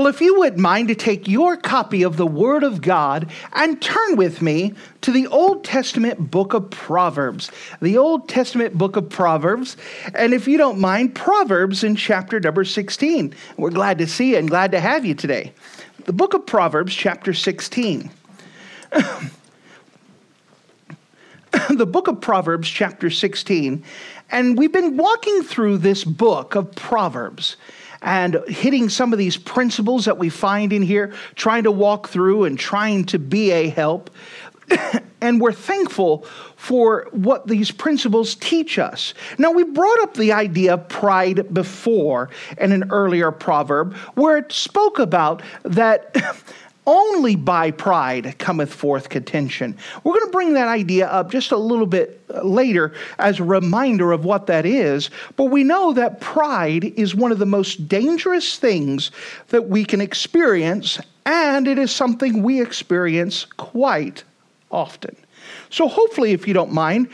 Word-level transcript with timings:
Well, 0.00 0.08
if 0.08 0.22
you 0.22 0.38
wouldn't 0.38 0.62
mind 0.62 0.88
to 0.88 0.94
take 0.94 1.28
your 1.28 1.58
copy 1.58 2.04
of 2.04 2.16
the 2.16 2.26
Word 2.26 2.62
of 2.62 2.80
God 2.80 3.30
and 3.52 3.82
turn 3.82 4.16
with 4.16 4.40
me 4.40 4.72
to 5.02 5.12
the 5.12 5.26
Old 5.26 5.62
Testament 5.62 6.30
book 6.30 6.54
of 6.54 6.70
Proverbs. 6.70 7.50
The 7.82 7.98
Old 7.98 8.26
Testament 8.26 8.78
book 8.78 8.96
of 8.96 9.10
Proverbs. 9.10 9.76
And 10.14 10.32
if 10.32 10.48
you 10.48 10.56
don't 10.56 10.78
mind, 10.78 11.14
Proverbs 11.14 11.84
in 11.84 11.96
chapter 11.96 12.40
number 12.40 12.64
16. 12.64 13.34
We're 13.58 13.68
glad 13.68 13.98
to 13.98 14.06
see 14.06 14.30
you 14.30 14.38
and 14.38 14.48
glad 14.48 14.72
to 14.72 14.80
have 14.80 15.04
you 15.04 15.14
today. 15.14 15.52
The 16.06 16.14
book 16.14 16.32
of 16.32 16.46
Proverbs, 16.46 16.94
chapter 16.94 17.34
16. 17.34 18.10
the 21.68 21.84
book 21.84 22.08
of 22.08 22.22
Proverbs, 22.22 22.70
chapter 22.70 23.10
16. 23.10 23.84
And 24.30 24.56
we've 24.56 24.72
been 24.72 24.96
walking 24.96 25.42
through 25.42 25.76
this 25.76 26.04
book 26.04 26.54
of 26.54 26.74
Proverbs 26.74 27.58
and 28.02 28.42
hitting 28.48 28.88
some 28.88 29.12
of 29.12 29.18
these 29.18 29.36
principles 29.36 30.04
that 30.06 30.18
we 30.18 30.28
find 30.28 30.72
in 30.72 30.82
here, 30.82 31.12
trying 31.34 31.64
to 31.64 31.70
walk 31.70 32.08
through 32.08 32.44
and 32.44 32.58
trying 32.58 33.04
to 33.06 33.18
be 33.18 33.50
a 33.50 33.68
help. 33.68 34.10
and 35.20 35.40
we're 35.40 35.52
thankful 35.52 36.24
for 36.56 37.08
what 37.12 37.46
these 37.46 37.70
principles 37.70 38.34
teach 38.36 38.78
us. 38.78 39.14
Now, 39.38 39.50
we 39.50 39.64
brought 39.64 40.00
up 40.02 40.14
the 40.14 40.32
idea 40.32 40.74
of 40.74 40.88
pride 40.88 41.52
before 41.52 42.30
in 42.58 42.72
an 42.72 42.90
earlier 42.90 43.30
proverb 43.30 43.94
where 44.14 44.38
it 44.38 44.52
spoke 44.52 44.98
about 44.98 45.42
that 45.62 46.14
only 46.86 47.36
by 47.36 47.70
pride 47.70 48.38
cometh 48.38 48.72
forth 48.72 49.08
contention. 49.08 49.76
We're 50.02 50.14
going 50.14 50.26
to 50.26 50.32
bring 50.32 50.54
that 50.54 50.68
idea 50.68 51.06
up 51.06 51.30
just 51.30 51.52
a 51.52 51.56
little 51.56 51.86
bit 51.86 52.20
uh, 52.32 52.42
later 52.42 52.92
as 53.18 53.38
a 53.38 53.44
reminder 53.44 54.12
of 54.12 54.24
what 54.24 54.46
that 54.46 54.66
is, 54.66 55.10
but 55.36 55.44
we 55.44 55.62
know 55.62 55.92
that 55.92 56.20
pride 56.20 56.84
is 56.84 57.14
one 57.14 57.32
of 57.32 57.38
the 57.38 57.46
most 57.46 57.88
dangerous 57.88 58.58
things 58.58 59.10
that 59.48 59.68
we 59.68 59.84
can 59.84 60.00
experience, 60.00 60.98
and 61.26 61.68
it 61.68 61.78
is 61.78 61.90
something 61.90 62.42
we 62.42 62.60
experience 62.60 63.44
quite 63.56 64.24
often. 64.70 65.16
So, 65.68 65.88
hopefully, 65.88 66.32
if 66.32 66.46
you 66.48 66.54
don't 66.54 66.72
mind, 66.72 67.08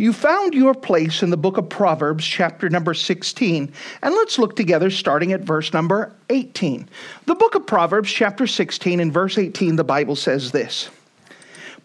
you 0.00 0.14
found 0.14 0.54
your 0.54 0.74
place 0.74 1.22
in 1.22 1.28
the 1.28 1.36
book 1.36 1.58
of 1.58 1.68
Proverbs, 1.68 2.24
chapter 2.24 2.70
number 2.70 2.94
16. 2.94 3.70
And 4.02 4.14
let's 4.14 4.38
look 4.38 4.56
together 4.56 4.90
starting 4.90 5.32
at 5.32 5.42
verse 5.42 5.72
number 5.74 6.14
18. 6.30 6.88
The 7.26 7.34
book 7.34 7.54
of 7.54 7.66
Proverbs, 7.66 8.10
chapter 8.10 8.46
16, 8.46 8.98
and 8.98 9.12
verse 9.12 9.36
18, 9.36 9.76
the 9.76 9.84
Bible 9.84 10.16
says 10.16 10.52
this 10.52 10.88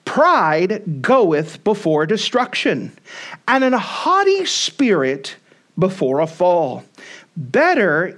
Pride 0.06 1.02
goeth 1.02 1.62
before 1.64 2.06
destruction, 2.06 2.98
and 3.48 3.64
an 3.64 3.74
haughty 3.74 4.46
spirit 4.46 5.36
before 5.78 6.22
a 6.22 6.28
fall. 6.28 6.86
Better 7.36 8.18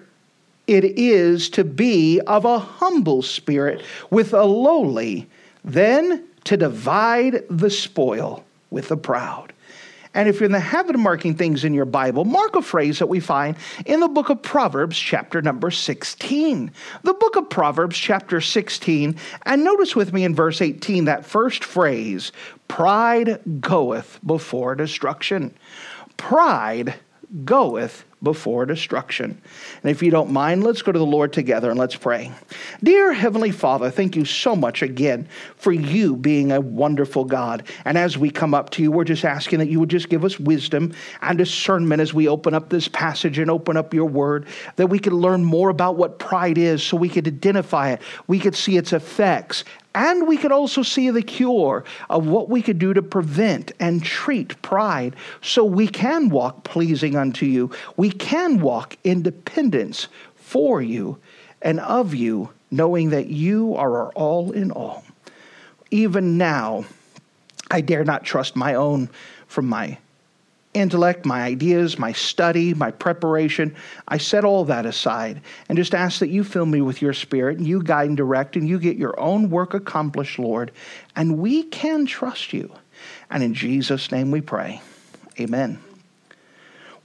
it 0.67 0.83
is 0.83 1.49
to 1.51 1.63
be 1.63 2.21
of 2.27 2.45
a 2.45 2.59
humble 2.59 3.23
spirit 3.23 3.81
with 4.11 4.33
a 4.33 4.43
lowly 4.43 5.27
than 5.63 6.23
to 6.43 6.55
divide 6.55 7.43
the 7.49 7.69
spoil 7.69 8.43
with 8.69 8.89
the 8.89 8.97
proud. 8.97 9.53
And 10.17 10.27
if 10.27 10.39
you're 10.39 10.47
in 10.47 10.51
the 10.51 10.59
habit 10.59 10.95
of 10.95 11.01
marking 11.01 11.35
things 11.35 11.63
in 11.63 11.75
your 11.75 11.85
Bible, 11.85 12.25
mark 12.25 12.55
a 12.55 12.63
phrase 12.63 12.97
that 12.97 13.05
we 13.05 13.19
find 13.19 13.55
in 13.85 13.99
the 13.99 14.07
book 14.07 14.31
of 14.31 14.41
Proverbs, 14.41 14.97
chapter 14.97 15.43
number 15.43 15.69
16. 15.69 16.71
The 17.03 17.13
book 17.13 17.35
of 17.35 17.51
Proverbs, 17.51 17.95
chapter 17.95 18.41
16, 18.41 19.15
and 19.43 19.63
notice 19.63 19.95
with 19.95 20.13
me 20.13 20.23
in 20.23 20.33
verse 20.33 20.59
18 20.59 21.05
that 21.05 21.23
first 21.23 21.63
phrase 21.63 22.31
pride 22.67 23.39
goeth 23.61 24.19
before 24.25 24.73
destruction. 24.73 25.53
Pride 26.17 26.95
goeth 27.45 28.03
before 28.23 28.65
destruction. 28.65 29.39
And 29.83 29.91
if 29.91 30.01
you 30.01 30.09
don't 30.09 30.31
mind, 30.31 30.63
let's 30.63 30.81
go 30.81 30.91
to 30.91 30.97
the 30.97 31.05
Lord 31.05 31.33
together 31.33 31.69
and 31.69 31.79
let's 31.79 31.95
pray. 31.95 32.31
Dear 32.83 33.13
Heavenly 33.13 33.51
Father, 33.51 33.91
thank 33.91 34.15
you 34.15 34.25
so 34.25 34.55
much 34.55 34.81
again 34.81 35.27
for 35.55 35.71
you 35.71 36.15
being 36.15 36.51
a 36.51 36.59
wonderful 36.59 37.25
God. 37.25 37.67
And 37.85 37.97
as 37.97 38.17
we 38.17 38.31
come 38.31 38.53
up 38.53 38.71
to 38.71 38.81
you, 38.81 38.91
we're 38.91 39.03
just 39.03 39.23
asking 39.23 39.59
that 39.59 39.69
you 39.69 39.79
would 39.79 39.89
just 39.89 40.09
give 40.09 40.25
us 40.25 40.39
wisdom 40.39 40.93
and 41.21 41.37
discernment 41.37 42.01
as 42.01 42.13
we 42.13 42.27
open 42.27 42.53
up 42.53 42.69
this 42.69 42.87
passage 42.87 43.37
and 43.37 43.51
open 43.51 43.77
up 43.77 43.93
your 43.93 44.09
word, 44.09 44.47
that 44.77 44.87
we 44.87 44.99
could 44.99 45.13
learn 45.13 45.43
more 45.43 45.69
about 45.69 45.95
what 45.95 46.17
pride 46.17 46.57
is 46.57 46.81
so 46.81 46.97
we 46.97 47.09
could 47.09 47.27
identify 47.27 47.91
it, 47.91 48.01
we 48.25 48.39
could 48.39 48.55
see 48.55 48.77
its 48.77 48.93
effects, 48.93 49.63
and 49.97 50.27
we 50.27 50.37
could 50.37 50.51
also 50.51 50.83
see 50.83 51.09
the 51.09 51.23
cure 51.23 51.83
of 52.07 52.27
what 52.27 52.49
we 52.49 52.61
could 52.61 52.77
do 52.77 52.93
to 52.93 53.01
prevent 53.01 53.71
and 53.79 54.03
treat 54.03 54.61
pride 54.61 55.15
so 55.41 55.65
we 55.65 55.87
can 55.87 56.29
walk 56.29 56.63
pleasing 56.63 57.15
unto 57.15 57.47
you. 57.47 57.71
We 57.95 58.11
can 58.11 58.61
walk 58.61 58.95
in 59.03 59.23
dependence 59.23 60.07
for 60.35 60.83
you 60.83 61.17
and 61.63 61.79
of 61.79 62.13
you, 62.13 62.51
knowing 62.69 63.09
that 63.09 63.25
you 63.25 63.73
are 63.73 64.03
our 64.03 64.09
all 64.09 64.51
in 64.51 64.69
all. 64.69 65.03
Even 65.89 66.37
now, 66.37 66.85
I 67.71 67.81
dare 67.81 68.03
not 68.03 68.23
trust 68.23 68.55
my 68.55 68.75
own 68.75 69.09
from 69.47 69.65
my 69.65 69.97
intellect, 70.77 71.25
my 71.25 71.43
ideas, 71.43 71.97
my 71.97 72.11
study, 72.11 72.73
my 72.73 72.91
preparation. 72.91 73.75
I 74.07 74.17
set 74.17 74.43
all 74.43 74.65
that 74.65 74.85
aside 74.85 75.41
and 75.67 75.77
just 75.77 75.95
ask 75.95 76.19
that 76.19 76.29
you 76.29 76.43
fill 76.43 76.65
me 76.65 76.81
with 76.81 77.01
your 77.01 77.13
spirit 77.13 77.57
and 77.57 77.67
you 77.67 77.83
guide 77.83 78.07
and 78.07 78.17
direct 78.17 78.55
and 78.55 78.67
you 78.67 78.79
get 78.79 78.97
your 78.97 79.19
own 79.19 79.49
work 79.49 79.73
accomplished, 79.73 80.39
Lord. 80.39 80.71
And 81.15 81.39
we 81.39 81.63
can 81.63 82.05
trust 82.05 82.53
you. 82.53 82.71
And 83.29 83.43
in 83.43 83.53
Jesus' 83.53 84.11
name 84.11 84.31
we 84.31 84.41
pray. 84.41 84.81
Amen. 85.39 85.79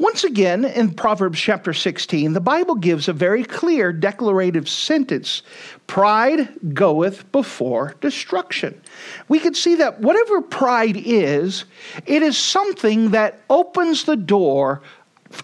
Once 0.02 0.24
again, 0.24 0.64
in 0.64 0.92
Proverbs 0.92 1.38
chapter 1.38 1.72
16, 1.72 2.32
the 2.32 2.40
Bible 2.40 2.74
gives 2.74 3.06
a 3.06 3.12
very 3.12 3.44
clear 3.44 3.92
declarative 3.92 4.68
sentence 4.68 5.42
Pride 5.86 6.48
goeth 6.74 7.30
before 7.30 7.94
destruction. 8.00 8.80
We 9.28 9.38
can 9.38 9.54
see 9.54 9.76
that 9.76 10.00
whatever 10.00 10.42
pride 10.42 10.96
is, 10.96 11.66
it 12.04 12.20
is 12.20 12.36
something 12.36 13.10
that 13.10 13.42
opens 13.48 14.02
the 14.02 14.16
door 14.16 14.82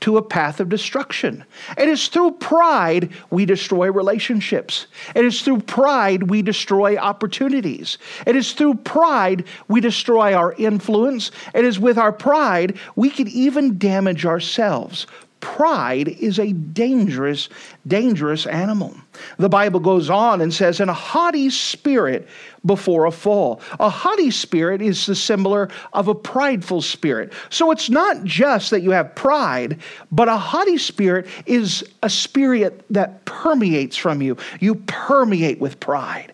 to 0.00 0.16
a 0.16 0.22
path 0.22 0.60
of 0.60 0.68
destruction. 0.68 1.44
It 1.76 1.88
is 1.88 2.08
through 2.08 2.32
pride 2.32 3.10
we 3.30 3.44
destroy 3.44 3.90
relationships. 3.90 4.86
It 5.14 5.24
is 5.24 5.42
through 5.42 5.60
pride 5.60 6.30
we 6.30 6.42
destroy 6.42 6.96
opportunities. 6.96 7.98
It 8.26 8.36
is 8.36 8.52
through 8.52 8.74
pride 8.74 9.44
we 9.68 9.80
destroy 9.80 10.34
our 10.34 10.52
influence. 10.54 11.30
It 11.54 11.64
is 11.64 11.78
with 11.78 11.98
our 11.98 12.12
pride 12.12 12.78
we 12.96 13.10
can 13.10 13.28
even 13.28 13.78
damage 13.78 14.26
ourselves. 14.26 15.06
Pride 15.40 16.08
is 16.08 16.38
a 16.38 16.52
dangerous, 16.52 17.48
dangerous 17.86 18.46
animal. 18.46 18.94
The 19.38 19.48
Bible 19.48 19.80
goes 19.80 20.10
on 20.10 20.40
and 20.40 20.52
says, 20.52 20.80
"In 20.80 20.88
a 20.88 20.94
haughty 20.94 21.50
spirit 21.50 22.28
before 22.66 23.06
a 23.06 23.10
fall. 23.10 23.60
A 23.78 23.88
haughty 23.88 24.30
spirit 24.30 24.82
is 24.82 25.06
the 25.06 25.14
similar 25.14 25.68
of 25.92 26.08
a 26.08 26.14
prideful 26.14 26.82
spirit. 26.82 27.32
So 27.50 27.70
it's 27.70 27.88
not 27.88 28.24
just 28.24 28.70
that 28.70 28.82
you 28.82 28.90
have 28.90 29.14
pride, 29.14 29.78
but 30.10 30.28
a 30.28 30.36
haughty 30.36 30.78
spirit 30.78 31.26
is 31.46 31.84
a 32.02 32.10
spirit 32.10 32.84
that 32.90 33.24
permeates 33.24 33.96
from 33.96 34.20
you. 34.20 34.36
You 34.60 34.74
permeate 34.74 35.60
with 35.60 35.80
pride. 35.80 36.32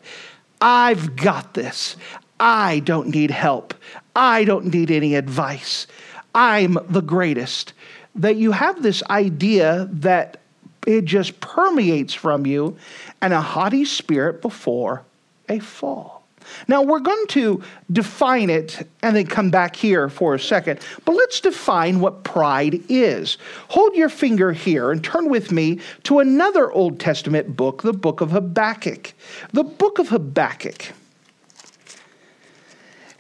I've 0.60 1.14
got 1.14 1.54
this. 1.54 1.96
I 2.40 2.80
don't 2.80 3.08
need 3.08 3.30
help. 3.30 3.74
I 4.16 4.44
don't 4.44 4.72
need 4.72 4.90
any 4.90 5.14
advice. 5.14 5.86
I'm 6.34 6.78
the 6.88 7.02
greatest 7.02 7.74
that 8.16 8.36
you 8.36 8.52
have 8.52 8.82
this 8.82 9.02
idea 9.10 9.88
that 9.92 10.40
it 10.86 11.04
just 11.04 11.40
permeates 11.40 12.14
from 12.14 12.46
you 12.46 12.76
and 13.20 13.32
a 13.32 13.40
haughty 13.40 13.84
spirit 13.84 14.42
before 14.42 15.02
a 15.48 15.58
fall. 15.58 16.24
Now, 16.68 16.82
we're 16.82 17.00
going 17.00 17.26
to 17.28 17.62
define 17.90 18.50
it 18.50 18.86
and 19.02 19.16
then 19.16 19.26
come 19.26 19.50
back 19.50 19.76
here 19.76 20.08
for 20.08 20.34
a 20.34 20.38
second, 20.38 20.80
but 21.04 21.14
let's 21.14 21.40
define 21.40 22.00
what 22.00 22.22
pride 22.22 22.82
is. 22.88 23.38
Hold 23.68 23.94
your 23.94 24.10
finger 24.10 24.52
here 24.52 24.90
and 24.90 25.02
turn 25.02 25.30
with 25.30 25.52
me 25.52 25.80
to 26.04 26.18
another 26.18 26.70
Old 26.70 27.00
Testament 27.00 27.56
book, 27.56 27.82
the 27.82 27.94
book 27.94 28.20
of 28.20 28.30
Habakkuk. 28.30 29.14
The 29.52 29.64
book 29.64 29.98
of 29.98 30.08
Habakkuk. 30.10 30.92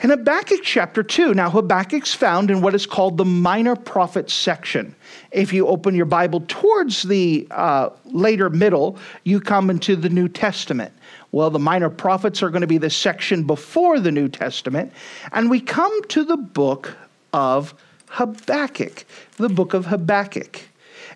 In 0.02 0.10
Habakkuk 0.10 0.60
chapter 0.62 1.02
2, 1.02 1.34
now 1.34 1.48
Habakkuk's 1.48 2.12
found 2.12 2.50
in 2.50 2.60
what 2.60 2.74
is 2.74 2.84
called 2.84 3.16
the 3.16 3.24
minor 3.24 3.76
prophet 3.76 4.28
section. 4.28 4.94
If 5.30 5.52
you 5.52 5.68
open 5.68 5.94
your 5.94 6.06
Bible 6.06 6.44
towards 6.48 7.04
the 7.04 7.46
uh, 7.50 7.90
later 8.04 8.50
middle, 8.50 8.98
you 9.22 9.40
come 9.40 9.70
into 9.70 9.94
the 9.94 10.08
New 10.08 10.28
Testament. 10.28 10.92
Well, 11.30 11.50
the 11.50 11.60
minor 11.60 11.90
prophets 11.90 12.42
are 12.42 12.50
going 12.50 12.62
to 12.62 12.66
be 12.66 12.78
the 12.78 12.90
section 12.90 13.44
before 13.44 14.00
the 14.00 14.12
New 14.12 14.28
Testament. 14.28 14.92
And 15.32 15.48
we 15.48 15.60
come 15.60 16.02
to 16.08 16.24
the 16.24 16.36
book 16.36 16.96
of 17.32 17.74
Habakkuk, 18.08 19.04
the 19.36 19.48
book 19.48 19.74
of 19.74 19.86
Habakkuk. 19.86 20.60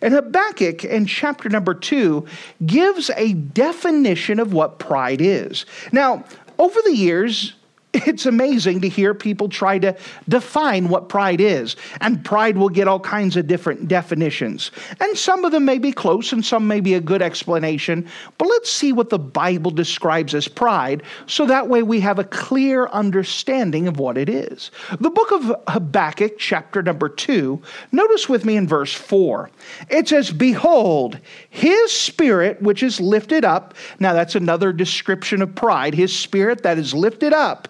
And 0.01 0.15
Habakkuk 0.15 0.85
in 0.85 1.07
chapter 1.07 1.49
number 1.49 1.75
two 1.75 2.27
gives 2.65 3.11
a 3.17 3.33
definition 3.33 4.39
of 4.39 4.53
what 4.53 4.79
pride 4.79 5.21
is. 5.21 5.67
Now, 5.91 6.25
over 6.59 6.81
the 6.83 6.97
years, 6.97 7.55
it's 7.95 8.27
amazing 8.27 8.83
to 8.83 8.89
hear 8.89 9.15
people 9.15 9.49
try 9.49 9.79
to 9.79 9.97
define 10.29 10.89
what 10.89 11.09
pride 11.09 11.41
is. 11.41 11.77
And 12.01 12.23
pride 12.25 12.59
will 12.59 12.69
get 12.69 12.87
all 12.87 13.01
kinds 13.01 13.37
of 13.37 13.47
different 13.47 13.89
definitions. 13.89 14.71
And 15.01 15.17
some 15.17 15.45
of 15.45 15.53
them 15.53 15.65
may 15.65 15.79
be 15.79 15.93
close 15.93 16.33
and 16.33 16.45
some 16.45 16.67
may 16.67 16.81
be 16.81 16.95
a 16.95 17.01
good 17.01 17.23
explanation. 17.23 18.07
But 18.37 18.49
let's 18.49 18.71
see 18.71 18.93
what 18.93 19.09
the 19.09 19.19
Bible 19.19 19.71
describes 19.71 20.35
as 20.35 20.49
pride 20.49 21.03
so 21.27 21.47
that 21.47 21.69
way 21.69 21.83
we 21.83 22.01
have 22.01 22.19
a 22.19 22.25
clear 22.25 22.89
understanding 22.89 23.89
of 23.89 23.99
what 23.99 24.19
it 24.19 24.29
is. 24.29 24.71
The 25.01 25.11
book 25.11 25.33
of 25.33 25.55
Habakkuk, 25.69 26.39
chapter 26.39 26.83
number 26.83 27.09
2, 27.09 27.61
notice 27.93 28.29
with 28.29 28.45
me 28.45 28.57
in 28.57 28.69
verse 28.69 28.93
4. 28.93 29.51
It 29.89 30.09
says, 30.09 30.31
Behold, 30.31 31.19
his 31.59 31.91
spirit 31.91 32.63
which 32.63 32.85
is 32.85 33.01
lifted 33.01 33.45
up. 33.45 33.75
Now 33.99 34.13
that's 34.13 34.37
another 34.37 34.73
description 34.73 35.43
of 35.43 35.57
pride. 35.57 35.93
His 35.93 36.17
spirit 36.17 36.63
that 36.63 36.79
is 36.79 36.95
lifted 36.95 37.33
up 37.33 37.67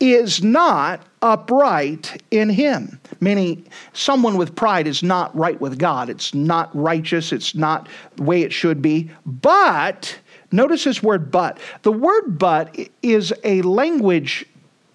is 0.00 0.42
not 0.42 1.00
upright 1.22 2.22
in 2.30 2.50
him. 2.50 3.00
Meaning, 3.20 3.66
someone 3.94 4.36
with 4.36 4.54
pride 4.54 4.86
is 4.86 5.02
not 5.02 5.34
right 5.34 5.58
with 5.60 5.78
God. 5.78 6.10
It's 6.10 6.34
not 6.34 6.74
righteous. 6.76 7.32
It's 7.32 7.54
not 7.54 7.88
the 8.16 8.22
way 8.22 8.42
it 8.42 8.52
should 8.52 8.82
be. 8.82 9.10
But, 9.24 10.18
notice 10.52 10.84
this 10.84 11.02
word 11.02 11.30
but. 11.30 11.58
The 11.82 11.92
word 11.92 12.38
but 12.38 12.76
is 13.02 13.32
a 13.44 13.62
language 13.62 14.44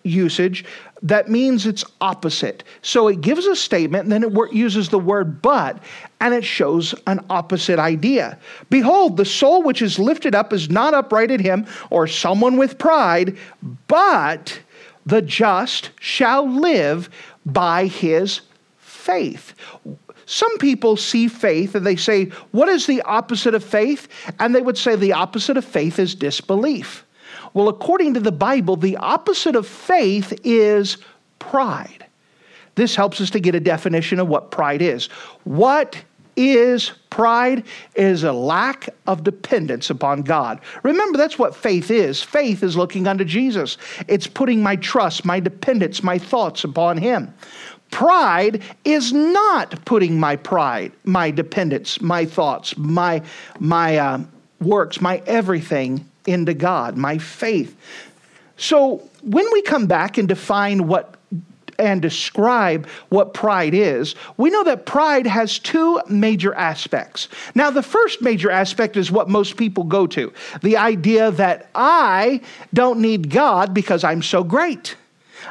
usage 0.03 0.63
that 1.05 1.29
means 1.29 1.67
it's 1.67 1.85
opposite. 2.01 2.63
So 2.81 3.07
it 3.07 3.21
gives 3.21 3.45
a 3.45 3.55
statement, 3.55 4.03
and 4.03 4.11
then 4.11 4.23
it 4.23 4.53
uses 4.53 4.89
the 4.89 4.97
word 4.97 5.39
but, 5.39 5.77
and 6.19 6.33
it 6.33 6.43
shows 6.43 6.95
an 7.05 7.23
opposite 7.29 7.77
idea. 7.77 8.39
Behold, 8.71 9.15
the 9.15 9.23
soul 9.23 9.61
which 9.61 9.83
is 9.83 9.99
lifted 9.99 10.33
up 10.33 10.51
is 10.51 10.71
not 10.71 10.95
upright 10.95 11.29
in 11.29 11.39
him, 11.39 11.67
or 11.91 12.07
someone 12.07 12.57
with 12.57 12.79
pride, 12.79 13.37
but 13.87 14.59
the 15.05 15.21
just 15.21 15.91
shall 15.99 16.49
live 16.49 17.11
by 17.45 17.85
his 17.85 18.41
faith. 18.79 19.53
Some 20.25 20.57
people 20.57 20.97
see 20.97 21.27
faith 21.27 21.75
and 21.75 21.85
they 21.85 21.97
say, 21.97 22.25
What 22.49 22.67
is 22.67 22.87
the 22.87 23.03
opposite 23.03 23.53
of 23.53 23.63
faith? 23.63 24.07
And 24.39 24.55
they 24.55 24.61
would 24.61 24.77
say 24.77 24.95
the 24.95 25.13
opposite 25.13 25.55
of 25.55 25.65
faith 25.65 25.99
is 25.99 26.15
disbelief. 26.15 27.04
Well, 27.55 27.69
according 27.69 28.15
to 28.15 28.19
the 28.19 28.33
Bible, 28.33 28.75
the 28.75 28.97
opposite 28.97 29.55
of 29.55 29.65
faith 29.65 30.37
is 30.43 30.97
pride. 31.39 32.05
This 32.75 32.97
helps 32.97 33.21
us 33.21 33.29
to 33.29 33.39
get 33.39 33.55
a 33.55 33.61
definition 33.61 34.19
of 34.19 34.27
what 34.27 34.51
pride 34.51 34.81
is. 34.81 35.05
What 35.45 36.03
is 36.35 36.91
pride 37.09 37.63
is 37.95 38.25
a 38.25 38.33
lack 38.33 38.89
of 39.07 39.23
dependence 39.23 39.89
upon 39.89 40.23
God. 40.23 40.59
Remember, 40.83 41.17
that's 41.17 41.39
what 41.39 41.55
faith 41.55 41.89
is. 41.89 42.21
Faith 42.21 42.61
is 42.61 42.75
looking 42.75 43.07
unto 43.07 43.23
Jesus, 43.23 43.77
it's 44.09 44.27
putting 44.27 44.61
my 44.61 44.75
trust, 44.75 45.23
my 45.23 45.39
dependence, 45.39 46.03
my 46.03 46.17
thoughts 46.17 46.65
upon 46.65 46.97
Him. 46.97 47.33
Pride 47.89 48.63
is 48.83 49.13
not 49.13 49.85
putting 49.85 50.19
my 50.19 50.35
pride, 50.35 50.91
my 51.05 51.31
dependence, 51.31 52.01
my 52.01 52.25
thoughts, 52.25 52.77
my, 52.77 53.21
my 53.59 53.97
uh, 53.97 54.19
works, 54.59 54.99
my 54.99 55.21
everything 55.25 56.05
into 56.25 56.53
God, 56.53 56.97
my 56.97 57.17
faith. 57.17 57.75
So 58.57 59.09
when 59.21 59.45
we 59.51 59.61
come 59.61 59.87
back 59.87 60.17
and 60.17 60.27
define 60.27 60.87
what 60.87 61.15
and 61.77 62.01
describe 62.01 62.87
what 63.09 63.33
pride 63.33 63.73
is, 63.73 64.15
we 64.37 64.49
know 64.49 64.63
that 64.63 64.85
pride 64.85 65.27
has 65.27 65.59
two 65.59 65.99
major 66.07 66.53
aspects. 66.53 67.27
Now, 67.53 67.69
the 67.69 67.83
first 67.83 68.21
major 68.21 68.49
aspect 68.49 68.95
is 68.95 69.11
what 69.11 69.29
most 69.29 69.57
people 69.57 69.83
go 69.83 70.07
to 70.07 70.31
the 70.61 70.77
idea 70.77 71.31
that 71.31 71.69
I 71.75 72.41
don't 72.73 73.01
need 73.01 73.29
God 73.29 73.73
because 73.73 74.05
I'm 74.05 74.21
so 74.21 74.43
great. 74.43 74.95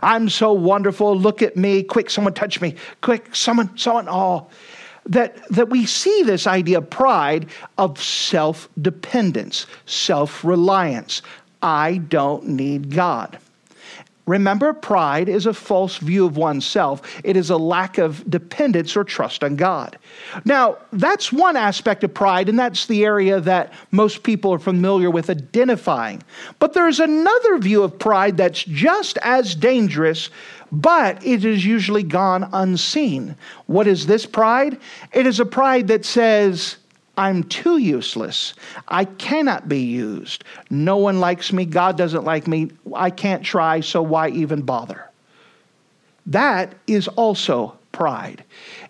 I'm 0.03 0.29
so 0.29 0.53
wonderful. 0.53 1.17
Look 1.17 1.43
at 1.43 1.57
me. 1.57 1.83
Quick, 1.83 2.11
someone 2.11 2.35
touch 2.35 2.61
me. 2.61 2.75
Quick, 3.01 3.35
someone, 3.35 3.77
someone, 3.77 4.09
oh. 4.09 4.49
That, 5.07 5.47
that 5.51 5.69
we 5.69 5.85
see 5.85 6.23
this 6.23 6.47
idea 6.47 6.79
of 6.79 6.89
pride 6.89 7.47
of 7.77 8.03
self 8.03 8.69
dependence, 8.81 9.67
self 9.87 10.45
reliance. 10.45 11.21
I 11.63 11.99
don't 11.99 12.49
need 12.49 12.95
God. 12.95 13.39
Remember, 14.27 14.73
pride 14.73 15.29
is 15.29 15.45
a 15.45 15.53
false 15.53 15.99
view 15.99 16.25
of 16.25 16.39
oneself. 16.39 17.03
It 17.25 17.37
is 17.37 17.51
a 17.51 17.59
lack 17.59 17.99
of 17.99 18.29
dependence 18.31 18.97
or 18.97 19.05
trust 19.05 19.45
on 19.45 19.57
God. 19.57 19.99
Now, 20.47 20.79
that's 20.93 21.31
one 21.31 21.57
aspect 21.57 22.05
of 22.05 22.15
pride, 22.15 22.49
and 22.49 22.59
that's 22.59 22.87
the 22.87 23.05
area 23.05 23.39
that 23.41 23.75
most 23.91 24.23
people 24.23 24.55
are 24.55 24.59
familiar 24.59 25.11
with 25.11 25.29
identifying. 25.29 26.23
But 26.59 26.73
there's 26.73 27.01
another 27.01 27.59
view 27.59 27.83
of 27.83 27.99
pride 27.99 28.39
that's 28.39 28.65
just 28.65 29.19
as 29.19 29.55
dangerous, 29.55 30.31
but 30.73 31.25
it 31.25 31.45
is 31.45 31.65
usually 31.65 32.03
gone 32.03 32.49
unseen. 32.53 33.37
What 33.67 33.87
is 33.87 34.07
this 34.07 34.27
pride? 34.27 34.79
It 35.13 35.27
is 35.27 35.41
a 35.41 35.47
pride 35.47 35.89
that 35.89 36.05
says, 36.05 36.77
I'm 37.17 37.45
too 37.45 37.79
useless. 37.79 38.55
I 38.89 39.05
cannot 39.05 39.69
be 39.69 39.81
used. 39.81 40.45
No 40.71 40.97
one 40.97 41.21
likes 41.21 41.53
me. 41.53 41.65
God 41.65 41.97
doesn't 41.97 42.25
like 42.25 42.49
me. 42.49 42.71
I 42.95 43.11
can't 43.11 43.45
try, 43.45 43.81
so 43.81 44.03
why 44.03 44.31
even 44.31 44.63
bother? 44.63 45.11
That 46.27 46.75
is 46.87 47.09
also 47.09 47.79
pride. 47.93 48.45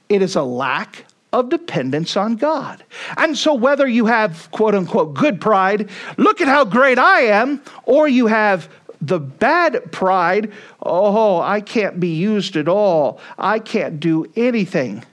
It 0.08 0.22
is 0.22 0.36
a 0.36 0.42
lack 0.42 1.04
of 1.32 1.48
dependence 1.48 2.16
on 2.16 2.36
God. 2.36 2.82
And 3.16 3.36
so, 3.36 3.54
whether 3.54 3.86
you 3.86 4.06
have 4.06 4.48
quote 4.52 4.74
unquote 4.74 5.14
good 5.14 5.40
pride, 5.40 5.90
look 6.16 6.40
at 6.40 6.48
how 6.48 6.64
great 6.64 6.98
I 6.98 7.22
am, 7.22 7.60
or 7.82 8.06
you 8.06 8.28
have 8.28 8.68
the 9.06 9.20
bad 9.20 9.92
pride, 9.92 10.52
oh, 10.82 11.40
I 11.40 11.60
can't 11.60 12.00
be 12.00 12.14
used 12.14 12.56
at 12.56 12.68
all, 12.68 13.20
I 13.38 13.58
can't 13.58 14.00
do 14.00 14.26
anything. 14.36 15.04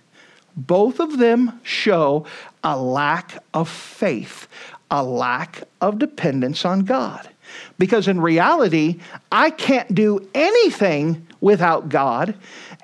Both 0.56 1.00
of 1.00 1.18
them 1.18 1.60
show 1.64 2.26
a 2.64 2.78
lack 2.78 3.38
of 3.54 3.70
faith, 3.70 4.48
a 4.90 5.04
lack 5.04 5.64
of 5.80 6.00
dependence 6.00 6.66
on 6.66 6.82
God. 6.82 7.30
Because 7.78 8.08
in 8.08 8.22
reality, 8.22 9.00
I 9.31 9.50
can't 9.50 9.94
do 9.94 10.28
anything 10.33 11.28
without 11.42 11.90
God. 11.90 12.36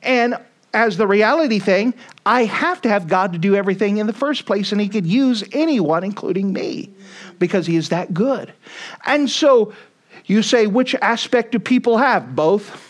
And 0.01 0.37
as 0.73 0.97
the 0.97 1.07
reality 1.07 1.59
thing, 1.59 1.93
I 2.25 2.43
have 2.45 2.81
to 2.81 2.89
have 2.89 3.07
God 3.07 3.33
to 3.33 3.39
do 3.39 3.55
everything 3.55 3.97
in 3.97 4.07
the 4.07 4.13
first 4.13 4.45
place, 4.45 4.71
and 4.71 4.81
He 4.81 4.89
could 4.89 5.05
use 5.05 5.43
anyone, 5.53 6.03
including 6.03 6.51
me, 6.51 6.93
because 7.39 7.65
He 7.65 7.77
is 7.77 7.89
that 7.89 8.13
good. 8.13 8.53
And 9.05 9.29
so 9.29 9.73
you 10.27 10.43
say, 10.43 10.67
which 10.67 10.93
aspect 10.95 11.53
do 11.53 11.59
people 11.59 11.97
have? 11.97 12.35
Both. 12.35 12.83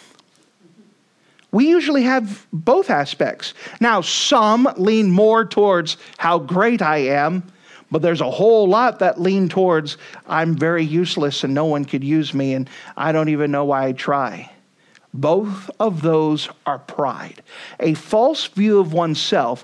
We 1.51 1.70
usually 1.70 2.03
have 2.03 2.46
both 2.51 2.89
aspects. 2.89 3.53
Now, 3.79 4.01
some 4.01 4.67
lean 4.75 5.10
more 5.12 5.46
towards 5.46 5.98
how 6.17 6.39
great 6.39 6.82
I 6.82 6.98
am, 6.98 7.44
but 7.89 8.01
there's 8.01 8.22
a 8.22 8.29
whole 8.29 8.67
lot 8.67 9.00
that 9.00 9.22
lean 9.22 9.48
towards 9.48 9.98
I'm 10.27 10.56
very 10.56 10.84
useless 10.84 11.44
and 11.44 11.53
no 11.53 11.65
one 11.65 11.86
could 11.86 12.03
use 12.03 12.34
me 12.34 12.53
and 12.53 12.70
I 12.98 13.12
don't 13.12 13.29
even 13.29 13.51
know 13.51 13.65
why 13.65 13.86
I 13.86 13.91
try. 13.94 14.51
Both 15.13 15.70
of 15.79 16.01
those 16.01 16.50
are 16.65 16.79
pride, 16.79 17.41
a 17.79 17.94
false 17.94 18.46
view 18.48 18.79
of 18.79 18.94
oneself 18.94 19.63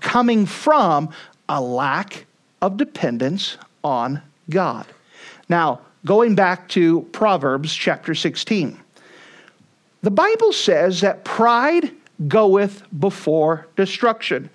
coming 0.00 0.46
from 0.46 1.10
a 1.48 1.60
lack 1.60 2.26
of 2.62 2.76
dependence 2.76 3.58
on 3.82 4.22
God. 4.48 4.86
Now, 5.48 5.80
going 6.06 6.36
back 6.36 6.68
to 6.68 7.02
Proverbs 7.10 7.74
chapter 7.74 8.14
16. 8.14 8.80
The 10.02 10.10
Bible 10.10 10.52
says 10.52 11.00
that 11.00 11.24
pride 11.24 11.90
goeth 12.28 12.82
before 12.96 13.66
destruction. 13.74 14.48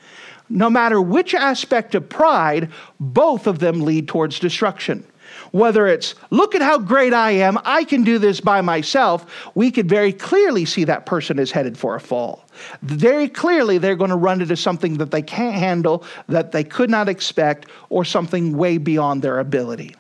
No 0.48 0.70
matter 0.70 1.02
which 1.02 1.34
aspect 1.34 1.94
of 1.94 2.08
pride, 2.08 2.72
both 3.02 3.48
of 3.48 3.60
them 3.60 3.82
lead 3.82 4.08
towards 4.08 4.40
destruction. 4.40 5.06
Whether 5.52 5.88
it's, 5.88 6.16
look 6.30 6.56
at 6.56 6.62
how 6.62 6.78
great 6.78 7.14
I 7.14 7.32
am, 7.32 7.58
I 7.66 7.84
can 7.84 8.06
do 8.06 8.18
this 8.18 8.40
by 8.40 8.62
myself, 8.62 9.52
we 9.54 9.72
could 9.72 9.90
very 9.90 10.14
clearly 10.14 10.64
see 10.64 10.86
that 10.86 11.06
person 11.06 11.38
is 11.38 11.52
headed 11.52 11.78
for 11.78 11.96
a 11.96 12.00
fall. 12.00 12.46
Very 12.82 13.28
clearly, 13.28 13.78
they're 13.78 13.98
going 13.98 14.10
to 14.10 14.16
run 14.16 14.42
into 14.42 14.56
something 14.56 14.98
that 15.00 15.12
they 15.12 15.22
can't 15.22 15.56
handle, 15.56 16.06
that 16.30 16.54
they 16.54 16.64
could 16.64 16.90
not 16.90 17.10
expect, 17.10 17.66
or 17.90 18.06
something 18.06 18.56
way 18.56 18.78
beyond 18.78 19.22
their 19.22 19.40
ability. 19.40 19.96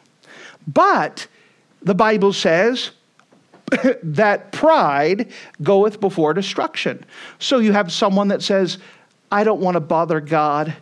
But 0.65 1.27
the 1.81 1.95
Bible 1.95 2.33
says, 2.33 2.91
that 4.03 4.51
pride 4.51 5.31
goeth 5.63 5.99
before 5.99 6.33
destruction. 6.33 7.05
So 7.39 7.59
you 7.59 7.71
have 7.71 7.91
someone 7.91 8.27
that 8.29 8.41
says, 8.41 8.77
I 9.31 9.43
don't 9.45 9.61
want 9.61 9.75
to 9.75 9.81
bother 9.81 10.19
God. 10.19 10.73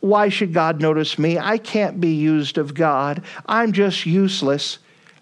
Why 0.00 0.28
should 0.28 0.54
God 0.54 0.80
notice 0.80 1.18
me? 1.18 1.38
I 1.38 1.58
can't 1.58 2.00
be 2.00 2.14
used 2.14 2.56
of 2.56 2.74
God. 2.74 3.22
I'm 3.46 3.72
just 3.72 4.06
useless. 4.06 4.78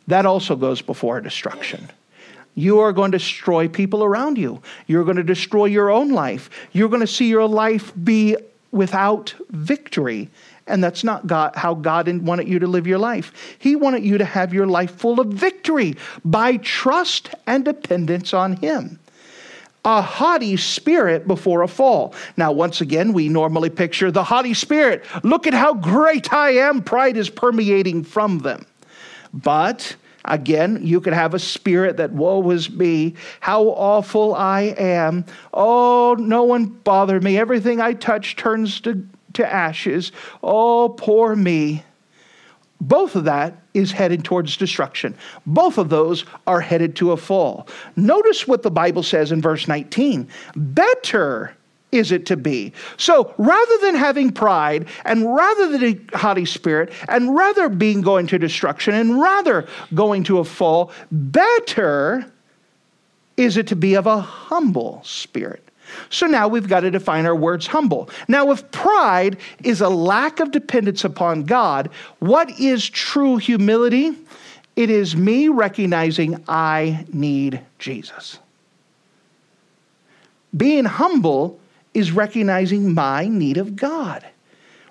that 0.09 0.27
also 0.27 0.57
goes 0.57 0.83
before 0.83 1.21
destruction. 1.21 1.91
You 2.55 2.81
are 2.81 2.93
going 2.93 3.13
to 3.13 3.19
destroy 3.19 3.69
people 3.69 4.05
around 4.05 4.39
you. 4.39 4.63
You're 4.87 5.05
going 5.05 5.17
to 5.17 5.23
destroy 5.23 5.67
your 5.67 5.91
own 5.91 6.11
life. 6.11 6.49
You're 6.73 6.89
going 6.89 7.01
to 7.01 7.07
see 7.07 7.29
your 7.29 7.47
life 7.47 7.93
be 8.03 8.37
without 8.73 9.35
victory. 9.51 10.31
And 10.67 10.83
that's 10.83 11.05
not 11.05 11.27
God, 11.27 11.55
how 11.55 11.75
God 11.75 12.09
wanted 12.23 12.49
you 12.49 12.59
to 12.59 12.67
live 12.67 12.87
your 12.87 12.99
life. 12.99 13.57
He 13.59 13.77
wanted 13.77 14.05
you 14.05 14.19
to 14.19 14.25
have 14.25 14.53
your 14.53 14.67
life 14.67 14.97
full 14.97 15.21
of 15.21 15.29
victory 15.29 15.95
by 16.25 16.57
trust 16.57 17.31
and 17.47 17.65
dependence 17.65 18.35
on 18.35 18.57
Him 18.57 18.99
a 19.87 20.03
haughty 20.03 20.57
spirit 20.57 21.29
before 21.29 21.63
a 21.63 21.69
fall. 21.69 22.13
Now, 22.37 22.51
once 22.51 22.81
again, 22.81 23.13
we 23.13 23.29
normally 23.29 23.71
picture 23.71 24.11
the 24.11 24.25
haughty 24.25 24.53
spirit. 24.53 25.05
Look 25.23 25.47
at 25.47 25.55
how 25.55 25.75
great 25.75 26.33
I 26.33 26.51
am. 26.57 26.83
Pride 26.83 27.17
is 27.17 27.31
permeating 27.31 28.03
from 28.03 28.41
them. 28.41 28.67
But 29.33 29.95
again, 30.25 30.81
you 30.83 31.01
could 31.01 31.13
have 31.13 31.35
a 31.35 31.39
spirit 31.39 31.99
that, 31.99 32.11
woe 32.11 32.51
is 32.51 32.69
me, 32.69 33.15
how 33.39 33.63
awful 33.63 34.35
I 34.35 34.75
am. 34.77 35.25
Oh, 35.55 36.17
no 36.19 36.43
one 36.43 36.67
bother 36.67 37.21
me. 37.21 37.39
Everything 37.39 37.81
I 37.81 37.93
touch 37.93 38.35
turns 38.35 38.81
to, 38.81 39.07
to 39.37 39.53
ashes. 39.53 40.13
Oh, 40.43 40.95
poor 40.97 41.35
me. 41.35 41.83
Both 42.81 43.17
of 43.17 43.25
that 43.25 43.57
is 43.73 43.93
headed 43.93 44.25
towards 44.25 44.57
destruction. 44.57 45.15
Both 45.47 45.79
of 45.79 45.89
those 45.89 46.25
are 46.47 46.61
headed 46.61 46.97
to 46.97 47.13
a 47.13 47.17
fall. 47.17 47.69
Notice 47.97 48.47
what 48.47 48.63
the 48.63 48.71
Bible 48.71 49.03
says 49.03 49.33
in 49.33 49.41
verse 49.41 49.67
19. 49.67 50.29
Better 50.55 51.57
is 51.93 52.13
it 52.13 52.27
to 52.27 52.37
be. 52.37 52.73
So 52.97 53.35
rather 53.39 53.79
than 53.79 53.95
having 53.95 54.31
pride 54.31 54.89
and 55.05 55.35
rather 55.35 55.71
than 55.71 55.85
a 55.85 56.17
haughty 56.17 56.45
spirit 56.45 56.93
and 57.09 57.35
rather 57.35 57.69
being 57.69 58.03
going 58.03 58.27
to 58.29 58.39
destruction 58.39 58.95
and 58.95 59.21
rather 59.21 59.67
going 59.95 60.25
to 60.25 60.39
a 60.39 60.45
fall, 60.45 60.93
better 61.11 62.31
is 63.37 63.57
it 63.57 63.67
to 63.69 63.77
be 63.77 63.95
of 63.95 64.07
a 64.07 64.21
humble 64.21 65.01
spirit 65.05 65.66
so 66.11 66.27
now 66.27 66.49
we've 66.49 66.69
got 66.69 66.81
to 66.81 66.91
define 66.91 67.27
our 67.27 67.37
words 67.37 67.67
humble. 67.67 68.11
Now, 68.29 68.51
if 68.51 68.71
pride 68.71 69.37
is 69.63 69.81
a 69.81 69.89
lack 69.89 70.41
of 70.41 70.51
dependence 70.51 71.05
upon 71.05 71.45
God, 71.45 71.91
what 72.19 72.51
is 72.59 72.89
true 72.89 73.37
humility? 73.37 74.13
It 74.77 74.91
is 74.91 75.17
me 75.17 75.49
recognizing 75.49 76.43
I 76.49 77.07
need 77.13 77.61
Jesus. 77.79 78.39
Being 80.55 80.85
humble 80.85 81.59
is 81.95 82.13
recognizing 82.13 82.93
my 82.93 83.27
need 83.27 83.57
of 83.57 83.75
God, 83.75 84.25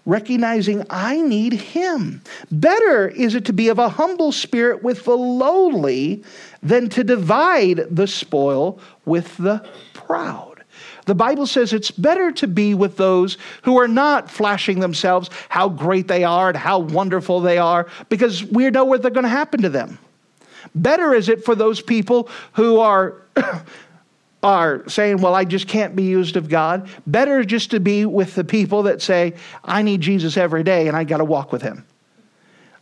recognizing 0.06 0.84
I 0.90 1.22
need 1.22 1.54
Him. 1.54 2.22
Better 2.52 3.08
is 3.10 3.36
it 3.36 3.46
to 3.46 3.54
be 3.54 3.70
of 3.70 3.78
a 3.78 3.90
humble 3.90 4.32
spirit 4.32 4.84
with 4.84 5.06
the 5.06 5.16
lowly 5.16 6.24
than 6.64 6.90
to 6.90 7.04
divide 7.04 7.86
the 7.90 8.08
spoil 8.08 8.80
with 9.06 9.38
the 9.38 9.68
proud. 9.94 10.55
The 11.06 11.16
Bible 11.16 11.48
says 11.48 11.72
it's 11.72 11.92
better 11.92 12.32
to 12.34 12.48
be 12.48 12.74
with 12.74 12.98
those 12.98 13.38
who 13.64 13.78
are 13.78 13.88
not 13.88 14.30
flashing 14.30 14.80
themselves 14.80 15.30
how 15.50 15.70
great 15.70 16.08
they 16.08 16.24
are 16.24 16.50
and 16.50 16.58
how 16.58 16.80
wonderful 16.80 17.42
they 17.42 17.58
are 17.58 17.88
because 18.10 18.44
we 18.44 18.70
know 18.70 18.86
what 18.86 19.02
they're 19.02 19.12
going 19.12 19.24
to 19.24 19.30
happen 19.30 19.62
to 19.62 19.70
them. 19.70 20.00
Better 20.74 21.14
is 21.14 21.30
it 21.30 21.46
for 21.46 21.56
those 21.56 21.82
people 21.82 22.30
who 22.54 22.80
are 22.80 23.22
are 24.44 24.88
saying, 24.88 25.22
Well, 25.22 25.36
I 25.36 25.46
just 25.46 25.68
can't 25.68 25.96
be 25.96 26.04
used 26.04 26.38
of 26.38 26.50
God. 26.50 26.90
Better 27.08 27.44
just 27.44 27.72
to 27.72 27.80
be 27.80 28.06
with 28.06 28.36
the 28.36 28.44
people 28.44 28.84
that 28.84 29.02
say, 29.02 29.34
I 29.64 29.82
need 29.82 30.02
Jesus 30.02 30.38
every 30.38 30.64
day 30.64 30.88
and 30.88 30.98
I 30.98 31.04
got 31.04 31.18
to 31.18 31.26
walk 31.26 31.52
with 31.52 31.62
him. 31.62 31.86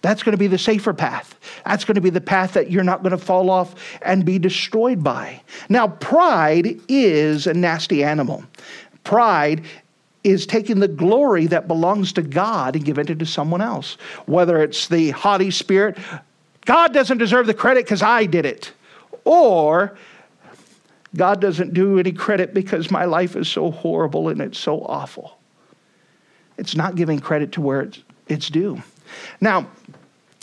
That's 0.04 0.22
going 0.22 0.34
to 0.34 0.38
be 0.38 0.48
the 0.48 0.58
safer 0.58 0.94
path. 0.94 1.40
That's 1.66 1.86
going 1.86 1.96
to 1.96 2.02
be 2.02 2.10
the 2.10 2.22
path 2.22 2.54
that 2.54 2.70
you're 2.70 2.84
not 2.84 3.04
going 3.04 3.12
to 3.12 3.18
fall 3.18 3.50
off 3.50 3.74
and 4.02 4.26
be 4.26 4.38
destroyed 4.38 5.02
by. 5.02 5.42
Now, 5.70 5.88
pride 5.88 6.78
is 6.90 7.48
a 7.48 7.54
nasty 7.54 8.04
animal. 8.04 8.44
Pride 9.06 9.64
is 10.26 10.46
taking 10.46 10.80
the 10.80 10.90
glory 10.90 11.48
that 11.48 11.70
belongs 11.70 12.12
to 12.14 12.22
God 12.22 12.76
and 12.76 12.84
giving 12.84 13.08
it 13.08 13.18
to 13.18 13.26
someone 13.26 13.62
else. 13.62 13.94
Whether 14.26 14.62
it's 14.62 14.90
the 14.90 15.12
haughty 15.12 15.52
spirit, 15.52 15.98
God 16.66 16.94
doesn't 16.94 17.18
deserve 17.18 17.48
the 17.48 17.54
credit 17.54 17.86
because 17.86 18.02
I 18.02 18.26
did 18.26 18.46
it. 18.46 18.74
Or 19.24 19.98
God 21.16 21.40
doesn't 21.40 21.74
do 21.74 21.98
any 21.98 22.12
credit 22.12 22.54
because 22.54 22.92
my 22.92 23.06
life 23.06 23.38
is 23.38 23.48
so 23.48 23.72
horrible 23.72 24.28
and 24.28 24.42
it's 24.42 24.60
so 24.60 24.82
awful. 24.82 25.38
It's 26.58 26.76
not 26.76 26.96
giving 26.96 27.20
credit 27.20 27.54
to 27.54 27.62
where 27.62 27.84
it's, 27.84 28.04
it's 28.28 28.50
due. 28.50 28.84
Now, 29.40 29.68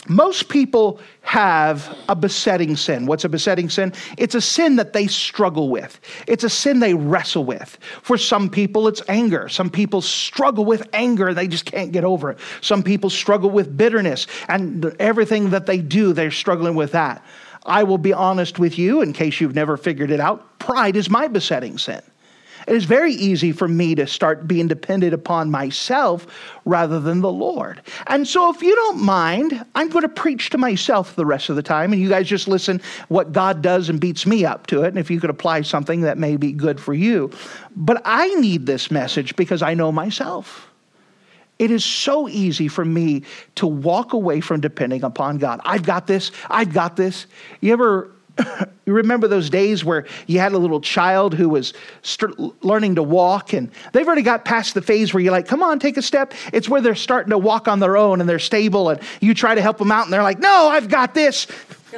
most 0.07 0.49
people 0.49 0.99
have 1.21 1.95
a 2.09 2.15
besetting 2.15 2.75
sin. 2.75 3.05
What's 3.05 3.23
a 3.23 3.29
besetting 3.29 3.69
sin? 3.69 3.93
It's 4.17 4.33
a 4.33 4.41
sin 4.41 4.75
that 4.77 4.93
they 4.93 5.07
struggle 5.07 5.69
with. 5.69 5.99
It's 6.27 6.43
a 6.43 6.49
sin 6.49 6.79
they 6.79 6.93
wrestle 6.93 7.45
with. 7.45 7.77
For 8.01 8.17
some 8.17 8.49
people, 8.49 8.87
it's 8.87 9.01
anger. 9.07 9.47
Some 9.47 9.69
people 9.69 10.01
struggle 10.01 10.65
with 10.65 10.87
anger, 10.93 11.33
they 11.33 11.47
just 11.47 11.65
can't 11.65 11.91
get 11.91 12.03
over 12.03 12.31
it. 12.31 12.39
Some 12.61 12.81
people 12.81 13.09
struggle 13.09 13.51
with 13.51 13.77
bitterness, 13.77 14.27
and 14.47 14.85
everything 14.99 15.51
that 15.51 15.67
they 15.67 15.77
do, 15.77 16.13
they're 16.13 16.31
struggling 16.31 16.75
with 16.75 16.93
that. 16.93 17.23
I 17.63 17.83
will 17.83 17.99
be 17.99 18.11
honest 18.11 18.57
with 18.57 18.79
you, 18.79 19.01
in 19.01 19.13
case 19.13 19.39
you've 19.39 19.53
never 19.53 19.77
figured 19.77 20.09
it 20.09 20.19
out 20.19 20.59
pride 20.61 20.95
is 20.95 21.09
my 21.09 21.27
besetting 21.27 21.77
sin. 21.77 22.01
It 22.67 22.75
is 22.75 22.85
very 22.85 23.13
easy 23.13 23.51
for 23.51 23.67
me 23.67 23.95
to 23.95 24.05
start 24.07 24.47
being 24.47 24.67
dependent 24.67 25.13
upon 25.13 25.51
myself 25.51 26.27
rather 26.65 26.99
than 26.99 27.21
the 27.21 27.31
Lord. 27.31 27.81
And 28.07 28.27
so, 28.27 28.53
if 28.53 28.61
you 28.61 28.75
don't 28.75 29.01
mind, 29.01 29.65
I'm 29.75 29.89
going 29.89 30.03
to 30.03 30.09
preach 30.09 30.49
to 30.51 30.57
myself 30.57 31.15
the 31.15 31.25
rest 31.25 31.49
of 31.49 31.55
the 31.55 31.63
time, 31.63 31.93
and 31.93 32.01
you 32.01 32.09
guys 32.09 32.27
just 32.27 32.47
listen 32.47 32.81
what 33.07 33.31
God 33.31 33.61
does 33.61 33.89
and 33.89 33.99
beats 33.99 34.25
me 34.25 34.45
up 34.45 34.67
to 34.67 34.83
it. 34.83 34.87
And 34.89 34.97
if 34.97 35.09
you 35.09 35.19
could 35.19 35.29
apply 35.29 35.61
something 35.61 36.01
that 36.01 36.17
may 36.17 36.37
be 36.37 36.51
good 36.51 36.79
for 36.79 36.93
you. 36.93 37.31
But 37.75 38.01
I 38.05 38.33
need 38.35 38.65
this 38.65 38.91
message 38.91 39.35
because 39.35 39.61
I 39.61 39.73
know 39.73 39.91
myself. 39.91 40.67
It 41.59 41.69
is 41.69 41.85
so 41.85 42.27
easy 42.27 42.67
for 42.67 42.83
me 42.83 43.21
to 43.55 43.67
walk 43.67 44.13
away 44.13 44.41
from 44.41 44.61
depending 44.61 45.03
upon 45.03 45.37
God. 45.37 45.61
I've 45.63 45.83
got 45.83 46.07
this. 46.07 46.31
I've 46.49 46.73
got 46.73 46.95
this. 46.95 47.27
You 47.59 47.71
ever 47.73 48.11
you 48.85 48.93
remember 48.93 49.27
those 49.27 49.49
days 49.49 49.83
where 49.83 50.05
you 50.27 50.39
had 50.39 50.53
a 50.53 50.57
little 50.57 50.81
child 50.81 51.33
who 51.33 51.49
was 51.49 51.73
st- 52.01 52.63
learning 52.63 52.95
to 52.95 53.03
walk 53.03 53.53
and 53.53 53.71
they've 53.93 54.05
already 54.05 54.21
got 54.21 54.45
past 54.45 54.73
the 54.73 54.81
phase 54.81 55.13
where 55.13 55.21
you're 55.21 55.31
like 55.31 55.47
come 55.47 55.61
on 55.63 55.79
take 55.79 55.97
a 55.97 56.01
step. 56.01 56.33
It's 56.53 56.69
where 56.69 56.81
they're 56.81 56.95
starting 56.95 57.31
to 57.31 57.37
walk 57.37 57.67
on 57.67 57.79
their 57.79 57.97
own 57.97 58.21
and 58.21 58.29
they're 58.29 58.39
stable 58.39 58.89
and 58.89 58.99
you 59.19 59.33
try 59.33 59.55
to 59.55 59.61
help 59.61 59.77
them 59.77 59.91
out 59.91 60.05
and 60.05 60.13
they're 60.13 60.23
like 60.23 60.39
no 60.39 60.67
i've 60.69 60.89
got 60.89 61.13
this. 61.13 61.47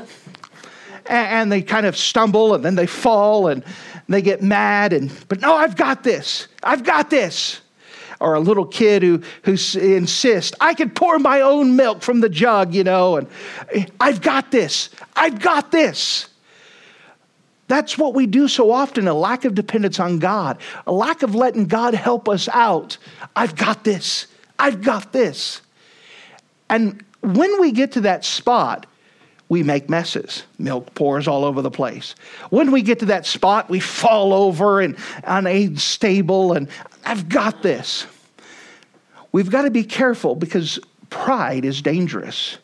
And, 1.06 1.28
and 1.28 1.52
they 1.52 1.62
kind 1.62 1.86
of 1.86 1.98
stumble 1.98 2.54
and 2.54 2.64
then 2.64 2.76
they 2.76 2.86
fall 2.88 3.48
and 3.48 3.62
they 4.08 4.22
get 4.22 4.42
mad 4.42 4.94
and 4.94 5.12
but 5.28 5.42
no 5.42 5.54
i've 5.54 5.76
got 5.76 6.02
this. 6.02 6.48
I've 6.64 6.86
got 6.86 7.10
this 7.10 7.60
or 8.24 8.36
a 8.36 8.40
little 8.40 8.66
kid 8.66 9.04
who, 9.04 9.22
who 9.44 9.52
insists, 9.78 10.56
I 10.62 10.74
can 10.74 10.90
pour 10.90 11.20
my 11.20 11.42
own 11.42 11.76
milk 11.76 12.02
from 12.02 12.22
the 12.22 12.30
jug, 12.30 12.74
you 12.74 12.86
know, 12.86 13.18
and 13.18 13.28
I've 14.00 14.22
got 14.22 14.50
this. 14.50 14.90
I've 15.14 15.42
got 15.42 15.72
this. 15.72 16.30
That's 17.68 17.98
what 17.98 18.14
we 18.14 18.26
do 18.26 18.48
so 18.48 18.72
often 18.72 19.08
a 19.10 19.14
lack 19.14 19.44
of 19.44 19.56
dependence 19.56 20.00
on 20.00 20.20
God, 20.20 20.58
a 20.88 20.92
lack 20.94 21.22
of 21.22 21.36
letting 21.36 21.66
God 21.66 21.94
help 21.94 22.30
us 22.30 22.48
out. 22.48 22.98
I've 23.36 23.56
got 23.56 23.84
this. 23.84 24.28
I've 24.58 24.82
got 24.82 25.12
this. 25.12 25.62
And 26.70 27.04
when 27.22 27.60
we 27.60 27.74
get 27.74 27.92
to 27.94 28.02
that 28.02 28.24
spot, 28.24 28.86
we 29.50 29.64
make 29.64 29.90
messes. 29.90 30.44
Milk 30.58 30.96
pours 30.96 31.28
all 31.28 31.44
over 31.44 31.62
the 31.62 31.72
place. 31.72 32.16
When 32.52 32.72
we 32.72 32.82
get 32.82 33.00
to 33.00 33.06
that 33.08 33.26
spot, 33.26 33.70
we 33.70 33.82
fall 33.82 34.34
over 34.34 34.80
and 34.80 34.96
unstable, 35.26 36.54
and 36.54 36.70
I've 37.04 37.28
got 37.28 37.62
this. 37.64 38.08
We've 39.34 39.50
got 39.50 39.64
to 39.64 39.72
be 39.72 39.84
careful 39.84 40.36
because 40.36 40.80
pride 41.10 41.66
is 41.66 41.82
dangerous. 41.82 42.58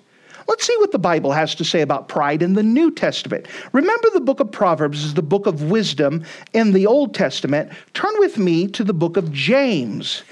Let's 0.47 0.65
see 0.65 0.75
what 0.77 0.91
the 0.91 0.99
Bible 0.99 1.31
has 1.31 1.53
to 1.55 1.65
say 1.65 1.81
about 1.81 2.07
pride 2.07 2.41
in 2.41 2.53
the 2.53 2.63
New 2.63 2.89
Testament. 2.89 3.47
Remember, 3.71 4.09
the 4.11 4.21
book 4.21 4.39
of 4.39 4.51
Proverbs 4.51 5.03
is 5.03 5.13
the 5.13 5.21
book 5.21 5.45
of 5.45 5.63
wisdom 5.63 6.23
in 6.53 6.73
the 6.73 6.87
Old 6.87 7.13
Testament. 7.13 7.71
Turn 7.93 8.13
with 8.17 8.37
me 8.37 8.67
to 8.69 8.83
the 8.83 8.93
book 8.93 9.17
of 9.17 9.31
James 9.31 10.23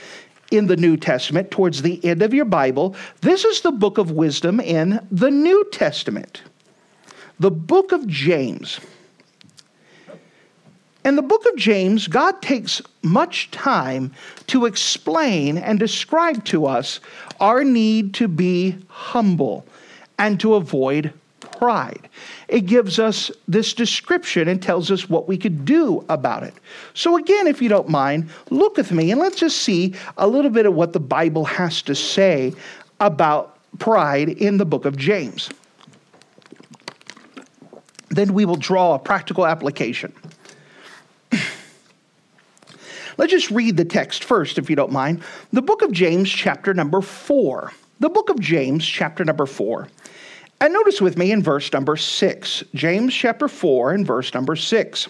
in 0.49 0.67
the 0.67 0.77
New 0.77 0.95
Testament, 0.97 1.51
towards 1.51 1.81
the 1.81 2.03
end 2.05 2.21
of 2.21 2.33
your 2.33 2.45
Bible. 2.45 2.95
This 3.21 3.45
is 3.45 3.61
the 3.61 3.71
book 3.71 3.97
of 3.97 4.11
wisdom 4.11 4.59
in 4.59 5.05
the 5.11 5.29
New 5.29 5.65
Testament. 5.71 6.41
The 7.39 7.51
book 7.51 7.91
of 7.91 8.07
James. 8.07 8.79
In 11.07 11.15
the 11.15 11.21
book 11.21 11.45
of 11.45 11.55
James, 11.55 12.05
God 12.09 12.41
takes 12.41 12.81
much 13.01 13.49
time 13.51 14.11
to 14.47 14.65
explain 14.65 15.57
and 15.57 15.79
describe 15.79 16.43
to 16.45 16.65
us 16.65 16.99
our 17.39 17.63
need 17.63 18.13
to 18.15 18.27
be 18.27 18.75
humble 18.89 19.65
and 20.19 20.37
to 20.41 20.55
avoid 20.55 21.13
pride. 21.39 22.09
It 22.49 22.65
gives 22.65 22.99
us 22.99 23.31
this 23.47 23.73
description 23.73 24.49
and 24.49 24.61
tells 24.61 24.91
us 24.91 25.09
what 25.09 25.29
we 25.29 25.37
could 25.37 25.63
do 25.63 26.03
about 26.09 26.43
it. 26.43 26.53
So, 26.93 27.15
again, 27.15 27.47
if 27.47 27.61
you 27.61 27.69
don't 27.69 27.87
mind, 27.87 28.29
look 28.49 28.75
with 28.75 28.91
me 28.91 29.09
and 29.09 29.21
let's 29.21 29.39
just 29.39 29.59
see 29.59 29.95
a 30.17 30.27
little 30.27 30.51
bit 30.51 30.65
of 30.65 30.73
what 30.73 30.91
the 30.91 30.99
Bible 30.99 31.45
has 31.45 31.81
to 31.83 31.95
say 31.95 32.53
about 32.99 33.57
pride 33.79 34.27
in 34.27 34.57
the 34.57 34.65
book 34.65 34.83
of 34.83 34.97
James. 34.97 35.49
then 38.09 38.33
we 38.33 38.45
will 38.45 38.55
draw 38.55 38.95
a 38.95 38.99
practical 38.99 39.45
application. 39.45 40.11
Let's 43.17 43.31
just 43.31 43.51
read 43.51 43.77
the 43.77 43.85
text 43.85 44.23
first, 44.23 44.57
if 44.57 44.69
you 44.69 44.75
don't 44.75 44.91
mind. 44.91 45.23
The 45.51 45.61
book 45.61 45.81
of 45.81 45.91
James, 45.91 46.29
chapter 46.29 46.73
number 46.73 47.01
four. 47.01 47.73
The 47.99 48.09
book 48.09 48.29
of 48.29 48.39
James, 48.39 48.85
chapter 48.85 49.25
number 49.25 49.47
four. 49.47 49.87
And 50.61 50.73
notice 50.73 51.01
with 51.01 51.17
me 51.17 51.31
in 51.31 51.41
verse 51.41 51.71
number 51.73 51.95
six. 51.95 52.63
James 52.75 53.13
chapter 53.13 53.47
four 53.47 53.91
and 53.91 54.05
verse 54.05 54.33
number 54.33 54.55
six. 54.55 55.07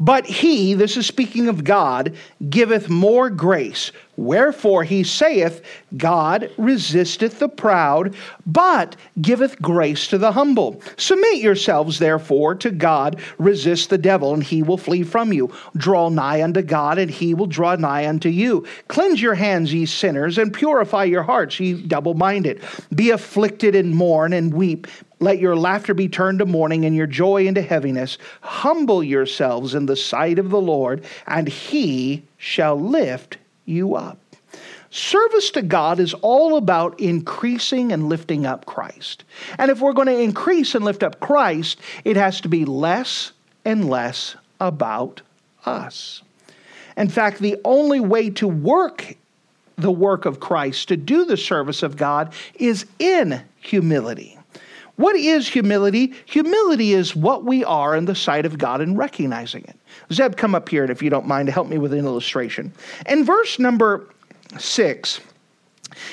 But 0.00 0.24
he, 0.26 0.74
this 0.74 0.96
is 0.96 1.06
speaking 1.06 1.48
of 1.48 1.62
God, 1.62 2.16
giveth 2.48 2.88
more 2.88 3.30
grace. 3.30 3.92
Wherefore 4.20 4.84
he 4.84 5.02
saith, 5.02 5.62
God 5.96 6.50
resisteth 6.58 7.38
the 7.38 7.48
proud, 7.48 8.14
but 8.46 8.94
giveth 9.22 9.62
grace 9.62 10.08
to 10.08 10.18
the 10.18 10.32
humble. 10.32 10.82
Submit 10.98 11.38
yourselves 11.38 11.98
therefore 11.98 12.54
to 12.56 12.70
God, 12.70 13.18
resist 13.38 13.88
the 13.88 13.96
devil, 13.96 14.34
and 14.34 14.44
he 14.44 14.62
will 14.62 14.76
flee 14.76 15.04
from 15.04 15.32
you. 15.32 15.50
Draw 15.74 16.10
nigh 16.10 16.42
unto 16.42 16.60
God, 16.60 16.98
and 16.98 17.10
he 17.10 17.32
will 17.32 17.46
draw 17.46 17.76
nigh 17.76 18.06
unto 18.06 18.28
you. 18.28 18.66
Cleanse 18.88 19.22
your 19.22 19.32
hands, 19.32 19.72
ye 19.72 19.86
sinners, 19.86 20.36
and 20.36 20.52
purify 20.52 21.04
your 21.04 21.22
hearts, 21.22 21.58
ye 21.58 21.72
double 21.72 22.12
minded. 22.12 22.60
Be 22.94 23.08
afflicted 23.08 23.74
and 23.74 23.96
mourn 23.96 24.34
and 24.34 24.52
weep. 24.52 24.86
Let 25.20 25.38
your 25.38 25.56
laughter 25.56 25.94
be 25.94 26.08
turned 26.08 26.40
to 26.40 26.46
mourning 26.46 26.84
and 26.84 26.94
your 26.94 27.06
joy 27.06 27.46
into 27.46 27.62
heaviness. 27.62 28.18
Humble 28.42 29.02
yourselves 29.02 29.74
in 29.74 29.86
the 29.86 29.96
sight 29.96 30.38
of 30.38 30.50
the 30.50 30.60
Lord, 30.60 31.06
and 31.26 31.48
he 31.48 32.22
shall 32.36 32.78
lift 32.78 33.38
you 33.70 33.94
up. 33.94 34.18
Service 34.90 35.50
to 35.52 35.62
God 35.62 36.00
is 36.00 36.14
all 36.14 36.56
about 36.56 36.98
increasing 36.98 37.92
and 37.92 38.08
lifting 38.08 38.44
up 38.44 38.66
Christ. 38.66 39.24
And 39.56 39.70
if 39.70 39.80
we're 39.80 39.92
going 39.92 40.08
to 40.08 40.20
increase 40.20 40.74
and 40.74 40.84
lift 40.84 41.04
up 41.04 41.20
Christ, 41.20 41.78
it 42.04 42.16
has 42.16 42.40
to 42.40 42.48
be 42.48 42.64
less 42.64 43.30
and 43.64 43.88
less 43.88 44.34
about 44.60 45.22
us. 45.64 46.22
In 46.96 47.08
fact, 47.08 47.38
the 47.38 47.56
only 47.64 48.00
way 48.00 48.30
to 48.30 48.48
work 48.48 49.14
the 49.78 49.90
work 49.90 50.26
of 50.26 50.40
Christ, 50.40 50.88
to 50.88 50.96
do 50.96 51.24
the 51.24 51.36
service 51.36 51.82
of 51.82 51.96
God, 51.96 52.34
is 52.56 52.84
in 52.98 53.40
humility. 53.60 54.39
What 54.96 55.16
is 55.16 55.48
humility? 55.48 56.12
Humility 56.26 56.92
is 56.92 57.16
what 57.16 57.44
we 57.44 57.64
are 57.64 57.96
in 57.96 58.04
the 58.04 58.14
sight 58.14 58.46
of 58.46 58.58
God 58.58 58.80
and 58.80 58.96
recognizing 58.98 59.64
it. 59.64 59.76
Zeb, 60.12 60.36
come 60.36 60.54
up 60.54 60.68
here, 60.68 60.82
and 60.82 60.90
if 60.90 61.02
you 61.02 61.10
don't 61.10 61.26
mind, 61.26 61.46
to 61.46 61.52
help 61.52 61.68
me 61.68 61.78
with 61.78 61.92
an 61.92 62.00
illustration. 62.00 62.72
In 63.06 63.24
verse 63.24 63.58
number 63.58 64.08
six, 64.58 65.20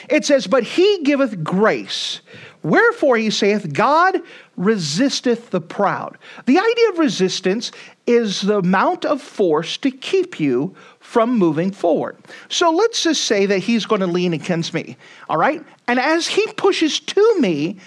it 0.10 0.26
says, 0.26 0.48
But 0.48 0.64
he 0.64 1.04
giveth 1.04 1.44
grace. 1.44 2.22
Wherefore 2.64 3.18
he 3.18 3.30
saith, 3.30 3.72
God 3.74 4.22
resisteth 4.58 5.52
the 5.52 5.62
proud. 5.62 6.18
The 6.46 6.58
idea 6.58 6.90
of 6.90 7.00
resistance 7.00 7.72
is 8.08 8.42
the 8.42 8.58
amount 8.58 9.06
of 9.06 9.22
force 9.22 9.78
to 9.78 9.92
keep 9.92 10.40
you 10.40 10.76
from 11.00 11.38
moving 11.38 11.72
forward. 11.72 12.18
So 12.50 12.72
let's 12.72 13.04
just 13.04 13.26
say 13.26 13.46
that 13.46 13.60
he's 13.60 13.86
going 13.86 14.02
to 14.02 14.08
lean 14.08 14.34
against 14.34 14.74
me, 14.74 14.98
all 15.30 15.38
right? 15.38 15.64
And 15.88 16.00
as 16.00 16.28
he 16.28 16.46
pushes 16.54 17.00
to 17.00 17.40
me, 17.40 17.78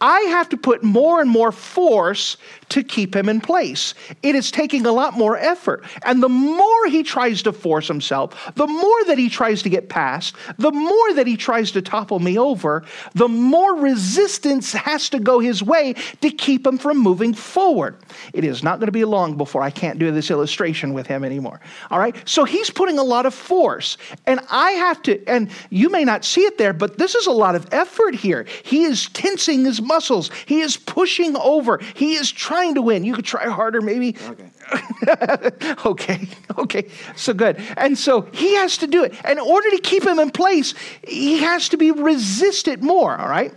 I 0.00 0.20
have 0.20 0.48
to 0.50 0.56
put 0.56 0.82
more 0.82 1.20
and 1.20 1.30
more 1.30 1.52
force 1.52 2.36
to 2.70 2.82
keep 2.82 3.14
him 3.14 3.28
in 3.28 3.40
place. 3.40 3.94
It 4.22 4.34
is 4.34 4.50
taking 4.50 4.86
a 4.86 4.92
lot 4.92 5.14
more 5.14 5.36
effort. 5.36 5.84
And 6.02 6.22
the 6.22 6.28
more 6.28 6.86
he 6.88 7.02
tries 7.02 7.42
to 7.42 7.52
force 7.52 7.88
himself, 7.88 8.52
the 8.54 8.66
more 8.66 9.04
that 9.06 9.18
he 9.18 9.28
tries 9.28 9.62
to 9.62 9.68
get 9.68 9.88
past, 9.88 10.34
the 10.58 10.72
more 10.72 11.14
that 11.14 11.26
he 11.26 11.36
tries 11.36 11.72
to 11.72 11.82
topple 11.82 12.18
me 12.18 12.38
over, 12.38 12.84
the 13.14 13.28
more 13.28 13.76
resistance 13.76 14.72
has 14.72 15.08
to 15.10 15.18
go 15.18 15.38
his 15.38 15.62
way 15.62 15.94
to 16.20 16.30
keep 16.30 16.66
him 16.66 16.78
from 16.78 16.98
moving 16.98 17.34
forward. 17.34 17.96
It 18.32 18.44
is 18.44 18.62
not 18.62 18.78
going 18.78 18.86
to 18.86 18.92
be 18.92 19.04
long 19.04 19.36
before 19.36 19.62
I 19.62 19.70
can't 19.70 19.98
do 19.98 20.10
this 20.10 20.30
illustration 20.30 20.92
with 20.92 21.06
him 21.06 21.24
anymore. 21.24 21.60
All 21.90 21.98
right? 21.98 22.16
So 22.28 22.44
he's 22.44 22.70
putting 22.70 22.98
a 22.98 23.02
lot 23.02 23.26
of 23.26 23.34
force. 23.34 23.96
And 24.26 24.40
I 24.50 24.72
have 24.72 25.02
to, 25.02 25.24
and 25.26 25.50
you 25.70 25.88
may 25.90 26.04
not 26.04 26.24
see 26.24 26.42
it 26.42 26.58
there, 26.58 26.72
but 26.72 26.98
this 26.98 27.14
is 27.14 27.26
a 27.26 27.32
lot 27.32 27.54
of 27.54 27.66
effort 27.72 28.14
here. 28.14 28.46
He 28.64 28.84
is 28.84 29.08
tensing 29.10 29.64
his 29.64 29.80
muscles, 29.80 30.30
he 30.46 30.60
is 30.60 30.76
pushing 30.76 31.36
over, 31.36 31.80
he 31.94 32.14
is 32.14 32.30
trying 32.30 32.57
trying 32.58 32.74
to 32.74 32.82
win. 32.82 33.04
You 33.04 33.14
could 33.14 33.24
try 33.24 33.48
harder, 33.48 33.80
maybe. 33.80 34.16
Okay. 34.28 35.76
okay. 35.86 36.28
Okay. 36.58 36.88
So 37.14 37.32
good. 37.32 37.56
And 37.76 37.96
so 37.96 38.22
he 38.32 38.54
has 38.56 38.78
to 38.78 38.88
do 38.88 39.04
it. 39.04 39.14
In 39.24 39.38
order 39.38 39.70
to 39.70 39.78
keep 39.78 40.04
him 40.04 40.18
in 40.18 40.30
place, 40.30 40.74
he 41.06 41.38
has 41.38 41.68
to 41.68 41.76
be 41.76 41.92
resisted 41.92 42.82
more, 42.82 43.16
all 43.16 43.28
right? 43.28 43.54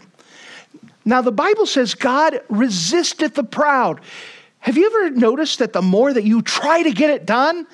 Now, 1.03 1.21
the 1.21 1.31
Bible 1.31 1.65
says 1.65 1.95
God 1.95 2.41
resisteth 2.49 3.33
the 3.33 3.43
proud. 3.43 4.01
Have 4.59 4.77
you 4.77 4.85
ever 4.85 5.09
noticed 5.09 5.57
that 5.59 5.73
the 5.73 5.81
more 5.81 6.13
that 6.13 6.23
you 6.23 6.43
try 6.43 6.83
to 6.83 6.91
get 6.91 7.09
it 7.09 7.25
done, 7.25 7.65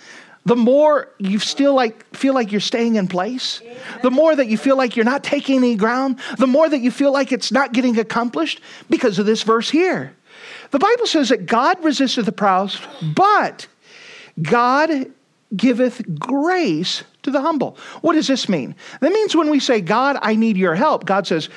the 0.45 0.55
more 0.55 1.09
you 1.17 1.39
still 1.39 1.73
like 1.73 2.05
feel 2.15 2.33
like 2.33 2.53
you're 2.53 2.61
staying 2.61 2.95
in 2.95 3.09
place, 3.09 3.61
the 4.01 4.11
more 4.11 4.33
that 4.33 4.47
you 4.47 4.57
feel 4.57 4.77
like 4.77 4.95
you're 4.95 5.03
not 5.03 5.21
taking 5.21 5.57
any 5.57 5.75
ground, 5.75 6.19
the 6.37 6.47
more 6.47 6.69
that 6.69 6.79
you 6.79 6.89
feel 6.89 7.11
like 7.11 7.33
it's 7.33 7.51
not 7.51 7.73
getting 7.73 7.99
accomplished 7.99 8.61
because 8.89 9.19
of 9.19 9.25
this 9.25 9.43
verse 9.43 9.69
here. 9.69 10.15
The 10.71 10.79
Bible 10.79 11.05
says 11.05 11.29
that 11.29 11.45
God 11.45 11.83
resisteth 11.83 12.25
the 12.25 12.31
proud, 12.31 12.73
but 13.15 13.67
God 14.41 15.11
giveth 15.55 16.01
grace 16.19 17.03
to 17.23 17.31
the 17.31 17.41
humble. 17.41 17.77
What 18.01 18.13
does 18.13 18.27
this 18.27 18.49
mean? 18.49 18.75
That 18.99 19.11
means 19.11 19.35
when 19.35 19.49
we 19.49 19.59
say, 19.59 19.81
God, 19.81 20.17
I 20.21 20.35
need 20.35 20.57
your 20.57 20.75
help, 20.75 21.05
God 21.05 21.25
says, 21.25 21.49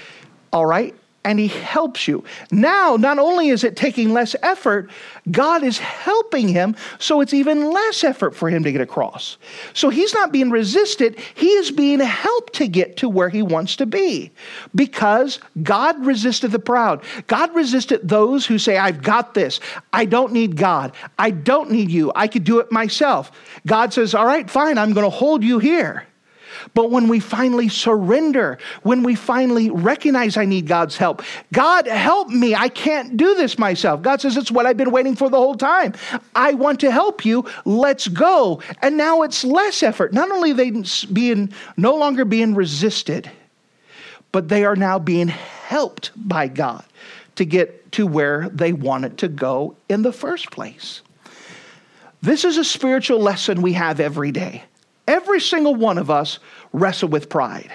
All 0.52 0.66
right, 0.66 0.94
and 1.22 1.38
he 1.38 1.48
helps 1.48 2.08
you. 2.08 2.24
Now, 2.50 2.96
not 2.96 3.18
only 3.18 3.50
is 3.50 3.62
it 3.62 3.76
taking 3.76 4.12
less 4.12 4.34
effort, 4.42 4.90
God 5.30 5.62
is 5.62 5.76
helping 5.78 6.48
him, 6.48 6.74
so 6.98 7.20
it's 7.20 7.34
even 7.34 7.72
less 7.72 8.02
effort 8.02 8.34
for 8.34 8.48
him 8.48 8.64
to 8.64 8.72
get 8.72 8.80
across. 8.80 9.36
So 9.74 9.90
he's 9.90 10.14
not 10.14 10.32
being 10.32 10.50
resisted, 10.50 11.18
he 11.34 11.48
is 11.48 11.70
being 11.70 12.00
helped 12.00 12.54
to 12.54 12.66
get 12.66 12.96
to 12.98 13.08
where 13.08 13.28
he 13.28 13.42
wants 13.42 13.76
to 13.76 13.86
be 13.86 14.32
because 14.74 15.40
God 15.62 16.04
resisted 16.04 16.52
the 16.52 16.58
proud. 16.58 17.02
God 17.26 17.54
resisted 17.54 18.08
those 18.08 18.46
who 18.46 18.58
say, 18.58 18.78
I've 18.78 19.02
got 19.02 19.34
this. 19.34 19.60
I 19.92 20.06
don't 20.06 20.32
need 20.32 20.56
God. 20.56 20.92
I 21.18 21.30
don't 21.32 21.70
need 21.70 21.90
you. 21.90 22.12
I 22.14 22.28
could 22.28 22.44
do 22.44 22.60
it 22.60 22.72
myself. 22.72 23.30
God 23.66 23.92
says, 23.92 24.14
All 24.14 24.26
right, 24.26 24.48
fine, 24.48 24.78
I'm 24.78 24.92
going 24.94 25.04
to 25.04 25.10
hold 25.10 25.44
you 25.44 25.58
here. 25.58 26.06
But 26.74 26.90
when 26.90 27.08
we 27.08 27.20
finally 27.20 27.68
surrender, 27.68 28.58
when 28.82 29.02
we 29.02 29.14
finally 29.14 29.70
recognize 29.70 30.36
I 30.36 30.44
need 30.44 30.66
God's 30.66 30.96
help, 30.96 31.22
God, 31.52 31.86
help 31.86 32.28
me. 32.28 32.54
I 32.54 32.68
can't 32.68 33.16
do 33.16 33.34
this 33.34 33.58
myself. 33.58 34.02
God 34.02 34.20
says, 34.20 34.36
It's 34.36 34.50
what 34.50 34.66
I've 34.66 34.76
been 34.76 34.90
waiting 34.90 35.16
for 35.16 35.28
the 35.28 35.36
whole 35.36 35.56
time. 35.56 35.94
I 36.34 36.54
want 36.54 36.80
to 36.80 36.90
help 36.90 37.24
you. 37.24 37.44
Let's 37.64 38.08
go. 38.08 38.62
And 38.82 38.96
now 38.96 39.22
it's 39.22 39.44
less 39.44 39.82
effort. 39.82 40.12
Not 40.12 40.30
only 40.30 40.52
they 40.52 40.70
being 41.12 41.52
no 41.76 41.94
longer 41.94 42.24
being 42.24 42.54
resisted, 42.54 43.30
but 44.32 44.48
they 44.48 44.64
are 44.64 44.76
now 44.76 44.98
being 44.98 45.28
helped 45.28 46.10
by 46.16 46.48
God 46.48 46.84
to 47.36 47.44
get 47.44 47.92
to 47.92 48.06
where 48.06 48.48
they 48.50 48.72
wanted 48.72 49.18
to 49.18 49.28
go 49.28 49.76
in 49.88 50.02
the 50.02 50.12
first 50.12 50.50
place. 50.50 51.02
This 52.22 52.44
is 52.44 52.58
a 52.58 52.64
spiritual 52.64 53.18
lesson 53.18 53.62
we 53.62 53.72
have 53.72 53.98
every 53.98 54.30
day. 54.30 54.64
Every 55.10 55.40
single 55.40 55.74
one 55.74 55.98
of 55.98 56.08
us 56.08 56.38
wrestle 56.72 57.08
with 57.08 57.28
pride. 57.28 57.72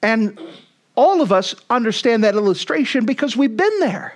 And 0.00 0.38
all 0.94 1.20
of 1.20 1.32
us 1.32 1.56
understand 1.70 2.22
that 2.22 2.36
illustration 2.36 3.04
because 3.04 3.36
we've 3.36 3.56
been 3.56 3.80
there. 3.80 4.14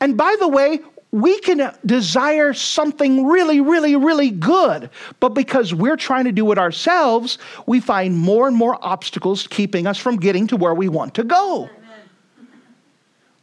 And 0.00 0.18
by 0.18 0.36
the 0.38 0.48
way, 0.48 0.80
we 1.10 1.40
can 1.40 1.74
desire 1.86 2.52
something 2.52 3.26
really, 3.26 3.62
really, 3.62 3.96
really 3.96 4.30
good, 4.30 4.90
but 5.18 5.30
because 5.30 5.72
we're 5.72 5.96
trying 5.96 6.24
to 6.24 6.32
do 6.32 6.52
it 6.52 6.58
ourselves, 6.58 7.38
we 7.66 7.80
find 7.80 8.18
more 8.18 8.46
and 8.46 8.54
more 8.54 8.78
obstacles 8.82 9.46
keeping 9.46 9.86
us 9.86 9.96
from 9.96 10.16
getting 10.16 10.46
to 10.48 10.56
where 10.56 10.74
we 10.74 10.90
want 10.90 11.14
to 11.14 11.24
go. 11.24 11.70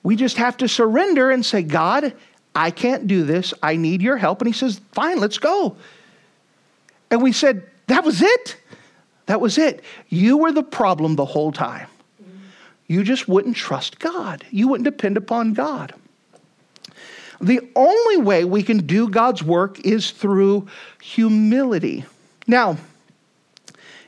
We 0.03 0.15
just 0.15 0.37
have 0.37 0.55
to 0.57 0.67
surrender 0.67 1.31
and 1.31 1.43
say, 1.43 1.63
God, 1.63 2.13
I 2.53 2.69
can't 2.69 3.07
do 3.07 3.23
this. 3.23 3.55
I 3.63 3.75
need 3.75 4.03
your 4.03 4.17
help. 4.17 4.41
And 4.41 4.47
He 4.47 4.53
says, 4.53 4.81
Fine, 4.91 5.19
let's 5.19 5.39
go. 5.39 5.75
And 7.11 7.21
we 7.21 7.31
said, 7.31 7.63
That 7.87 8.03
was 8.03 8.21
it. 8.21 8.57
That 9.25 9.41
was 9.41 9.57
it. 9.57 9.83
You 10.07 10.37
were 10.37 10.51
the 10.51 10.63
problem 10.63 11.15
the 11.15 11.25
whole 11.25 11.51
time. 11.51 11.87
You 12.87 13.03
just 13.03 13.27
wouldn't 13.27 13.55
trust 13.55 13.99
God, 13.99 14.43
you 14.49 14.67
wouldn't 14.67 14.85
depend 14.85 15.17
upon 15.17 15.53
God. 15.53 15.93
The 17.41 17.61
only 17.75 18.17
way 18.17 18.43
we 18.43 18.63
can 18.63 18.85
do 18.85 19.07
God's 19.07 19.41
work 19.41 19.79
is 19.85 20.11
through 20.11 20.67
humility. 21.01 22.03
Now, 22.47 22.77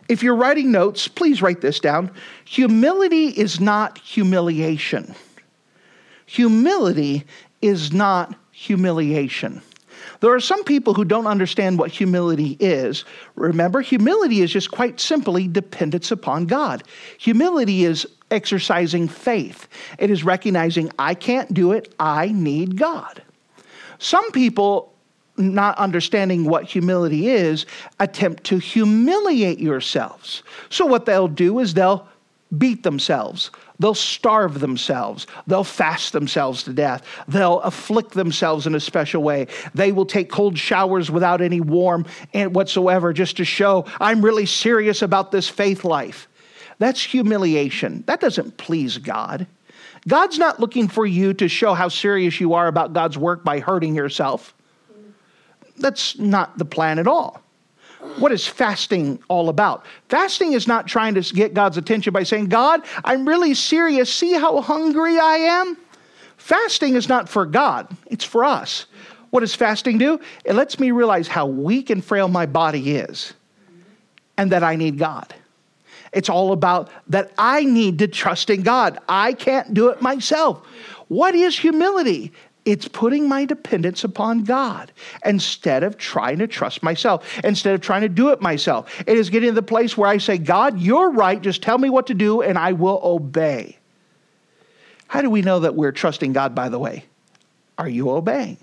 if 0.10 0.22
you're 0.22 0.36
writing 0.36 0.72
notes, 0.72 1.08
please 1.08 1.42
write 1.42 1.62
this 1.62 1.80
down. 1.80 2.12
Humility 2.44 3.28
is 3.28 3.62
not 3.62 4.00
humiliation. 4.00 5.16
Humility 6.26 7.24
is 7.62 7.94
not 7.94 8.36
humiliation. 8.52 9.62
There 10.22 10.34
are 10.34 10.40
some 10.40 10.64
people 10.64 10.94
who 10.94 11.04
don't 11.04 11.28
understand 11.28 11.78
what 11.80 11.92
humility 11.92 12.56
is. 12.60 13.06
Remember, 13.36 13.82
humility 13.82 14.42
is 14.42 14.52
just 14.52 14.72
quite 14.72 15.00
simply 15.00 15.48
dependence 15.48 16.12
upon 16.12 16.46
God. 16.46 16.84
Humility 17.18 17.84
is 17.84 18.08
exercising 18.30 19.08
faith. 19.08 19.68
It 19.98 20.10
is 20.10 20.24
recognizing 20.24 20.92
I 20.98 21.16
can't 21.16 21.54
do 21.54 21.72
it, 21.72 21.94
I 22.00 22.28
need 22.28 22.78
God. 22.78 23.24
Some 23.98 24.32
people, 24.32 24.94
not 25.38 25.78
understanding 25.80 26.46
what 26.46 26.66
humility 26.66 27.28
is, 27.28 27.66
attempt 28.00 28.44
to 28.46 28.60
humiliate 28.60 29.60
yourselves. 29.60 30.44
So, 30.70 30.86
what 30.86 31.06
they'll 31.06 31.28
do 31.28 31.60
is 31.60 31.74
they'll 31.74 32.08
beat 32.58 32.84
themselves. 32.84 33.50
They'll 33.82 33.96
starve 33.96 34.60
themselves. 34.60 35.26
They'll 35.48 35.64
fast 35.64 36.14
themselves 36.14 36.62
to 36.64 36.74
death. 36.74 37.04
They'll 37.28 37.62
afflict 37.62 38.12
themselves 38.12 38.68
in 38.68 38.76
a 38.76 38.80
special 38.80 39.24
way. 39.24 39.48
They 39.74 39.92
will 39.92 40.06
take 40.06 40.30
cold 40.30 40.56
showers 40.56 41.10
without 41.10 41.42
any 41.42 41.62
warm 41.62 42.06
whatsoever 42.34 43.12
just 43.12 43.38
to 43.38 43.46
show 43.46 43.86
I'm 44.00 44.24
really 44.24 44.46
serious 44.46 45.02
about 45.02 45.32
this 45.32 45.50
faith 45.50 45.84
life. 45.84 46.28
That's 46.78 47.02
humiliation. 47.02 48.04
That 48.06 48.20
doesn't 48.20 48.58
please 48.58 49.00
God. 49.00 49.48
God's 50.08 50.38
not 50.38 50.60
looking 50.60 50.88
for 50.88 51.08
you 51.08 51.34
to 51.34 51.48
show 51.48 51.74
how 51.74 51.88
serious 51.88 52.40
you 52.40 52.54
are 52.54 52.68
about 52.68 52.94
God's 52.94 53.18
work 53.18 53.44
by 53.44 53.60
hurting 53.60 53.96
yourself. 53.96 54.54
That's 55.78 56.20
not 56.20 56.60
the 56.60 56.66
plan 56.66 57.00
at 57.00 57.08
all. 57.08 57.41
What 58.18 58.32
is 58.32 58.48
fasting 58.48 59.22
all 59.28 59.50
about? 59.50 59.86
Fasting 60.10 60.54
is 60.54 60.68
not 60.68 60.88
trying 60.88 61.16
to 61.16 61.22
get 61.34 61.54
God's 61.54 61.78
attention 61.78 62.14
by 62.14 62.24
saying, 62.24 62.48
God, 62.48 62.82
I'm 63.04 63.28
really 63.28 63.54
serious. 63.54 64.14
See 64.14 64.34
how 64.34 64.62
hungry 64.62 65.18
I 65.20 65.36
am? 65.36 65.78
Fasting 66.38 66.96
is 66.96 67.08
not 67.08 67.30
for 67.30 67.46
God, 67.46 67.88
it's 68.08 68.26
for 68.26 68.44
us. 68.44 68.88
What 69.30 69.42
does 69.42 69.56
fasting 69.56 69.98
do? 69.98 70.20
It 70.44 70.54
lets 70.54 70.80
me 70.80 70.92
realize 70.92 71.28
how 71.28 71.46
weak 71.46 71.90
and 71.90 72.04
frail 72.04 72.28
my 72.28 72.46
body 72.46 72.96
is 72.96 73.34
and 74.38 74.52
that 74.52 74.64
I 74.64 74.76
need 74.76 74.98
God. 74.98 75.34
It's 76.12 76.30
all 76.30 76.52
about 76.52 76.90
that 77.08 77.32
I 77.38 77.64
need 77.64 78.00
to 78.00 78.08
trust 78.08 78.50
in 78.50 78.64
God. 78.64 79.00
I 79.08 79.34
can't 79.34 79.74
do 79.74 79.90
it 79.90 80.02
myself. 80.02 80.66
What 81.08 81.36
is 81.36 81.58
humility? 81.58 82.34
It's 82.64 82.88
putting 82.88 83.28
my 83.28 83.46
dependence 83.46 84.04
upon 84.04 84.44
God 84.44 84.92
instead 85.26 85.84
of 85.84 85.98
trying 85.98 86.38
to 86.40 86.48
trust 86.48 86.84
myself, 86.84 87.40
instead 87.44 87.74
of 87.74 87.82
trying 87.82 88.02
to 88.02 88.10
do 88.10 88.30
it 88.30 88.42
myself. 88.42 89.02
It 89.08 89.18
is 89.18 89.32
getting 89.32 89.50
to 89.50 89.56
the 89.56 89.64
place 89.64 89.98
where 89.98 90.10
I 90.10 90.20
say, 90.20 90.38
God, 90.38 90.80
you're 90.80 91.10
right. 91.10 91.42
Just 91.42 91.64
tell 91.64 91.80
me 91.80 91.90
what 91.90 92.08
to 92.08 92.14
do 92.14 92.42
and 92.42 92.58
I 92.58 92.74
will 92.74 93.00
obey. 93.04 93.78
How 95.08 95.22
do 95.22 95.30
we 95.30 95.42
know 95.42 95.60
that 95.62 95.76
we're 95.76 95.92
trusting 95.92 96.34
God, 96.34 96.54
by 96.54 96.70
the 96.70 96.80
way? 96.80 97.04
Are 97.78 97.90
you 97.90 98.12
obeying? 98.12 98.58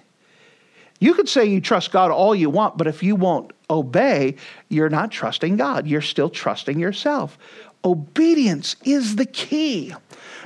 You 1.01 1.15
could 1.15 1.29
say 1.29 1.45
you 1.47 1.61
trust 1.61 1.91
God 1.93 2.11
all 2.11 2.35
you 2.35 2.51
want, 2.51 2.79
but 2.79 2.87
if 2.87 3.03
you 3.03 3.17
won't 3.17 3.53
obey, 3.69 4.37
you're 4.69 4.89
not 4.89 5.11
trusting 5.11 5.57
God. 5.57 5.87
You're 5.87 6.01
still 6.01 6.31
trusting 6.31 6.79
yourself. 6.79 7.37
Obedience 7.85 8.77
is 8.85 9.17
the 9.17 9.27
key. 9.27 9.93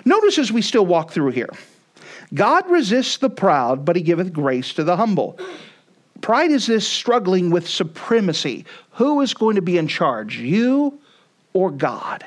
Notice 0.04 0.38
as 0.38 0.50
we 0.50 0.62
still 0.62 0.86
walk 0.86 1.10
through 1.10 1.30
here 1.30 1.50
God 2.34 2.68
resists 2.70 3.18
the 3.18 3.30
proud, 3.30 3.84
but 3.84 3.96
he 3.96 4.02
giveth 4.02 4.32
grace 4.32 4.72
to 4.74 4.84
the 4.84 4.96
humble. 4.96 5.38
Pride 6.20 6.50
is 6.50 6.66
this 6.66 6.86
struggling 6.86 7.50
with 7.50 7.68
supremacy. 7.68 8.64
Who 8.92 9.20
is 9.20 9.34
going 9.34 9.56
to 9.56 9.62
be 9.62 9.78
in 9.78 9.88
charge, 9.88 10.38
you 10.38 10.98
or 11.52 11.70
God? 11.70 12.24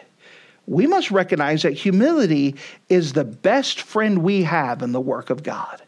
We 0.67 0.87
must 0.87 1.11
recognize 1.11 1.61
that 1.61 1.73
humility 1.73 2.55
is 2.89 3.13
the 3.13 3.23
best 3.23 3.81
friend 3.81 4.19
we 4.19 4.43
have 4.43 4.81
in 4.81 4.91
the 4.91 5.01
work 5.01 5.29
of 5.29 5.43
God 5.43 5.81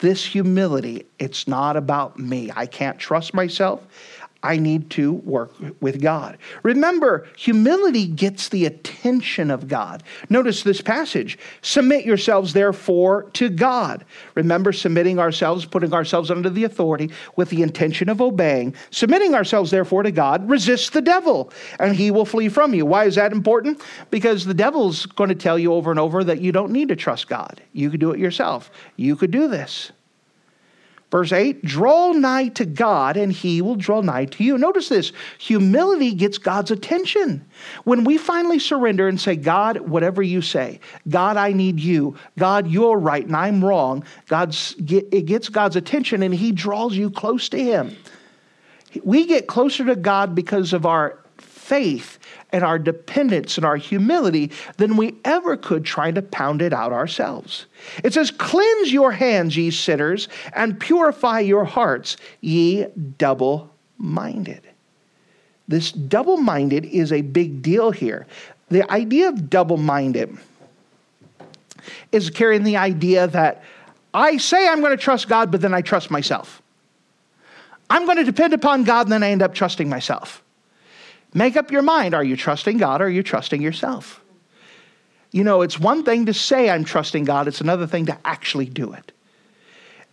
this 0.00 0.24
humility, 0.24 1.06
it's 1.18 1.46
not 1.46 1.76
about 1.76 2.18
me. 2.18 2.50
I 2.56 2.66
can't 2.66 2.98
trust 2.98 3.32
myself. 3.32 3.86
I 4.42 4.56
need 4.56 4.88
to 4.90 5.12
work 5.12 5.52
with 5.80 6.00
God. 6.00 6.38
Remember, 6.62 7.26
humility 7.36 8.06
gets 8.06 8.48
the 8.48 8.64
attention 8.64 9.50
of 9.50 9.68
God. 9.68 10.02
Notice 10.30 10.62
this 10.62 10.80
passage 10.80 11.38
Submit 11.60 12.06
yourselves, 12.06 12.52
therefore, 12.52 13.24
to 13.34 13.50
God. 13.50 14.04
Remember, 14.34 14.72
submitting 14.72 15.18
ourselves, 15.18 15.66
putting 15.66 15.92
ourselves 15.92 16.30
under 16.30 16.48
the 16.48 16.64
authority 16.64 17.10
with 17.36 17.50
the 17.50 17.62
intention 17.62 18.08
of 18.08 18.22
obeying. 18.22 18.74
Submitting 18.90 19.34
ourselves, 19.34 19.70
therefore, 19.70 20.02
to 20.02 20.10
God, 20.10 20.48
resist 20.48 20.94
the 20.94 21.02
devil, 21.02 21.52
and 21.78 21.94
he 21.94 22.10
will 22.10 22.24
flee 22.24 22.48
from 22.48 22.72
you. 22.72 22.86
Why 22.86 23.04
is 23.04 23.16
that 23.16 23.32
important? 23.32 23.82
Because 24.10 24.46
the 24.46 24.54
devil's 24.54 25.04
going 25.04 25.28
to 25.28 25.34
tell 25.34 25.58
you 25.58 25.74
over 25.74 25.90
and 25.90 26.00
over 26.00 26.24
that 26.24 26.40
you 26.40 26.50
don't 26.50 26.72
need 26.72 26.88
to 26.88 26.96
trust 26.96 27.28
God. 27.28 27.60
You 27.72 27.90
could 27.90 28.00
do 28.00 28.12
it 28.12 28.18
yourself. 28.18 28.70
You 28.96 29.16
could 29.16 29.30
do 29.30 29.48
this. 29.48 29.92
Verse 31.10 31.32
8, 31.32 31.64
draw 31.64 32.12
nigh 32.12 32.48
to 32.48 32.64
God 32.64 33.16
and 33.16 33.32
he 33.32 33.60
will 33.60 33.74
draw 33.74 34.00
nigh 34.00 34.26
to 34.26 34.44
you. 34.44 34.56
Notice 34.56 34.88
this 34.88 35.12
humility 35.38 36.14
gets 36.14 36.38
God's 36.38 36.70
attention. 36.70 37.44
When 37.82 38.04
we 38.04 38.16
finally 38.16 38.60
surrender 38.60 39.08
and 39.08 39.20
say, 39.20 39.34
God, 39.34 39.80
whatever 39.80 40.22
you 40.22 40.40
say, 40.40 40.78
God, 41.08 41.36
I 41.36 41.52
need 41.52 41.80
you, 41.80 42.16
God, 42.38 42.68
you're 42.68 42.96
right 42.96 43.26
and 43.26 43.34
I'm 43.34 43.64
wrong, 43.64 44.04
God's, 44.28 44.76
it 44.78 45.26
gets 45.26 45.48
God's 45.48 45.74
attention 45.74 46.22
and 46.22 46.32
he 46.32 46.52
draws 46.52 46.96
you 46.96 47.10
close 47.10 47.48
to 47.48 47.58
him. 47.58 47.96
We 49.02 49.26
get 49.26 49.48
closer 49.48 49.84
to 49.86 49.96
God 49.96 50.34
because 50.36 50.72
of 50.72 50.86
our 50.86 51.18
faith 51.38 52.18
and 52.52 52.64
our 52.64 52.78
dependence 52.78 53.56
and 53.56 53.64
our 53.64 53.76
humility 53.76 54.50
than 54.76 54.96
we 54.96 55.16
ever 55.24 55.56
could 55.56 55.84
trying 55.84 56.14
to 56.14 56.22
pound 56.22 56.62
it 56.62 56.72
out 56.72 56.92
ourselves. 56.92 57.66
It 58.02 58.12
says, 58.12 58.30
Cleanse 58.30 58.92
your 58.92 59.12
hands, 59.12 59.56
ye 59.56 59.70
sinners, 59.70 60.28
and 60.52 60.78
purify 60.78 61.40
your 61.40 61.64
hearts, 61.64 62.16
ye 62.40 62.86
double 63.18 63.70
minded. 63.98 64.62
This 65.68 65.92
double 65.92 66.36
minded 66.36 66.84
is 66.84 67.12
a 67.12 67.22
big 67.22 67.62
deal 67.62 67.92
here. 67.92 68.26
The 68.70 68.90
idea 68.90 69.28
of 69.28 69.48
double 69.48 69.76
minded 69.76 70.36
is 72.12 72.30
carrying 72.30 72.64
the 72.64 72.76
idea 72.76 73.26
that 73.28 73.62
I 74.12 74.36
say 74.38 74.68
I'm 74.68 74.80
going 74.80 74.96
to 74.96 75.02
trust 75.02 75.28
God, 75.28 75.52
but 75.52 75.60
then 75.60 75.72
I 75.72 75.82
trust 75.82 76.10
myself. 76.10 76.60
I'm 77.88 78.04
going 78.04 78.18
to 78.18 78.24
depend 78.24 78.52
upon 78.52 78.84
God, 78.84 79.06
and 79.06 79.12
then 79.12 79.22
I 79.22 79.30
end 79.30 79.42
up 79.42 79.54
trusting 79.54 79.88
myself. 79.88 80.42
Make 81.32 81.56
up 81.56 81.70
your 81.70 81.82
mind. 81.82 82.14
Are 82.14 82.24
you 82.24 82.36
trusting 82.36 82.78
God 82.78 83.00
or 83.00 83.04
are 83.04 83.10
you 83.10 83.22
trusting 83.22 83.62
yourself? 83.62 84.20
You 85.32 85.44
know, 85.44 85.62
it's 85.62 85.78
one 85.78 86.04
thing 86.04 86.26
to 86.26 86.34
say 86.34 86.70
I'm 86.70 86.84
trusting 86.84 87.24
God, 87.24 87.46
it's 87.46 87.60
another 87.60 87.86
thing 87.86 88.06
to 88.06 88.18
actually 88.24 88.66
do 88.66 88.92
it. 88.92 89.12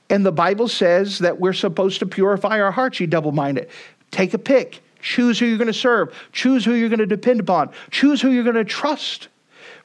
And 0.09 0.25
the 0.25 0.31
Bible 0.31 0.67
says 0.67 1.19
that 1.19 1.39
we're 1.39 1.53
supposed 1.53 1.99
to 1.99 2.05
purify 2.05 2.61
our 2.61 2.71
hearts, 2.71 2.99
you 2.99 3.07
double 3.07 3.31
minded. 3.31 3.69
Take 4.11 4.33
a 4.33 4.37
pick. 4.37 4.81
Choose 5.01 5.39
who 5.39 5.45
you're 5.45 5.57
going 5.57 5.67
to 5.67 5.73
serve. 5.73 6.15
Choose 6.31 6.63
who 6.65 6.73
you're 6.73 6.89
going 6.89 6.99
to 6.99 7.05
depend 7.05 7.39
upon. 7.39 7.71
Choose 7.91 8.21
who 8.21 8.31
you're 8.31 8.43
going 8.43 8.55
to 8.55 8.63
trust. 8.63 9.27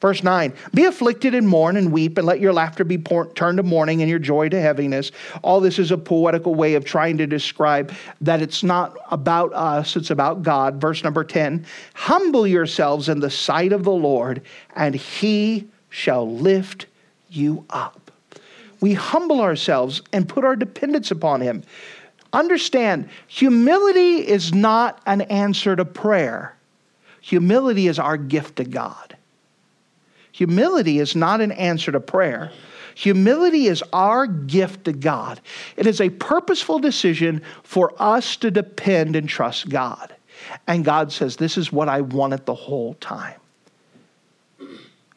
Verse 0.03 0.25
9 0.25 0.53
Be 0.75 0.85
afflicted 0.85 1.33
and 1.33 1.49
mourn 1.49 1.77
and 1.77 1.93
weep, 1.93 2.19
and 2.19 2.27
let 2.27 2.41
your 2.41 2.53
laughter 2.53 2.83
be 2.83 2.99
por- 2.99 3.33
turned 3.35 3.59
to 3.59 3.63
mourning 3.63 4.03
and 4.03 4.11
your 4.11 4.19
joy 4.19 4.49
to 4.49 4.61
heaviness. 4.61 5.13
All 5.43 5.61
this 5.61 5.79
is 5.79 5.93
a 5.93 5.97
poetical 5.97 6.57
way 6.57 6.75
of 6.75 6.85
trying 6.85 7.19
to 7.19 7.27
describe 7.27 7.95
that 8.21 8.43
it's 8.43 8.65
not 8.65 8.97
about 9.13 9.55
us, 9.55 9.95
it's 9.95 10.11
about 10.11 10.43
God. 10.43 10.81
Verse 10.81 11.05
number 11.05 11.23
10 11.23 11.65
Humble 11.95 12.49
yourselves 12.49 13.09
in 13.09 13.21
the 13.21 13.31
sight 13.31 13.73
of 13.73 13.85
the 13.85 13.93
Lord, 13.93 14.43
and 14.75 14.97
he 14.97 15.69
shall 15.89 16.29
lift 16.29 16.87
you 17.31 17.65
up. 17.71 18.11
We 18.81 18.95
humble 18.95 19.41
ourselves 19.41 20.03
and 20.13 20.29
put 20.29 20.45
our 20.45 20.57
dependence 20.57 21.13
upon 21.13 21.43
him. 21.43 21.63
Understand, 22.33 23.09
humility 23.29 24.27
is 24.27 24.53
not 24.53 25.01
an 25.07 25.21
answer 25.21 25.77
to 25.77 25.85
prayer. 25.85 26.57
Humility 27.21 27.87
is 27.87 28.01
our 28.01 28.17
gift 28.17 28.57
to 28.57 28.65
God. 28.65 29.17
Humility 30.33 30.99
is 30.99 31.15
not 31.15 31.41
an 31.41 31.53
answer 31.53 31.93
to 31.93 32.01
prayer. 32.01 32.51
Humility 32.95 33.67
is 33.67 33.83
our 33.93 34.27
gift 34.27 34.85
to 34.85 34.93
God. 34.93 35.41
It 35.77 35.87
is 35.87 36.01
a 36.01 36.11
purposeful 36.11 36.79
decision 36.79 37.43
for 37.63 37.93
us 37.99 38.37
to 38.37 38.51
depend 38.51 39.17
and 39.17 39.29
trust 39.29 39.69
God. 39.69 40.15
And 40.67 40.85
God 40.85 41.13
says, 41.13 41.37
This 41.37 41.57
is 41.57 41.73
what 41.73 41.89
I 41.89 42.01
wanted 42.01 42.45
the 42.45 42.55
whole 42.55 42.95
time. 42.95 43.39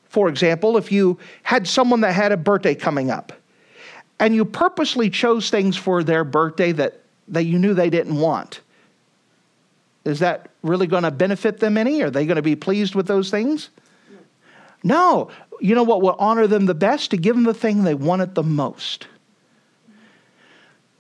For 0.09 0.29
example, 0.29 0.77
if 0.77 0.91
you 0.91 1.19
had 1.43 1.67
someone 1.67 2.01
that 2.01 2.13
had 2.13 2.31
a 2.31 2.37
birthday 2.37 2.75
coming 2.75 3.11
up 3.11 3.33
and 4.19 4.33
you 4.33 4.45
purposely 4.45 5.09
chose 5.09 5.49
things 5.49 5.75
for 5.75 6.03
their 6.03 6.23
birthday 6.23 6.71
that, 6.73 7.01
that 7.27 7.43
you 7.43 7.59
knew 7.59 7.73
they 7.73 7.89
didn't 7.89 8.17
want, 8.17 8.61
is 10.05 10.19
that 10.19 10.49
really 10.63 10.87
going 10.87 11.03
to 11.03 11.11
benefit 11.11 11.59
them 11.59 11.77
any? 11.77 12.01
Are 12.01 12.09
they 12.09 12.25
going 12.25 12.37
to 12.37 12.41
be 12.41 12.55
pleased 12.55 12.95
with 12.95 13.07
those 13.07 13.29
things? 13.29 13.69
No. 14.85 15.31
You 15.59 15.73
know 15.73 15.83
what 15.83 16.01
will 16.01 16.15
honor 16.19 16.45
them 16.45 16.67
the 16.67 16.75
best? 16.75 17.11
To 17.11 17.17
give 17.17 17.35
them 17.35 17.43
the 17.43 17.55
thing 17.55 17.83
they 17.83 17.95
wanted 17.95 18.35
the 18.35 18.43
most. 18.43 19.07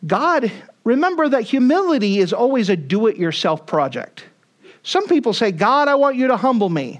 God, 0.05 0.51
remember 0.83 1.29
that 1.29 1.43
humility 1.43 2.17
is 2.17 2.33
always 2.33 2.69
a 2.69 2.75
do 2.75 3.07
it 3.07 3.15
yourself 3.15 3.65
project. 3.67 4.25
Some 4.81 5.07
people 5.07 5.33
say, 5.33 5.51
God, 5.51 5.87
I 5.87 5.95
want 5.95 6.15
you 6.15 6.27
to 6.27 6.37
humble 6.37 6.69
me. 6.69 6.99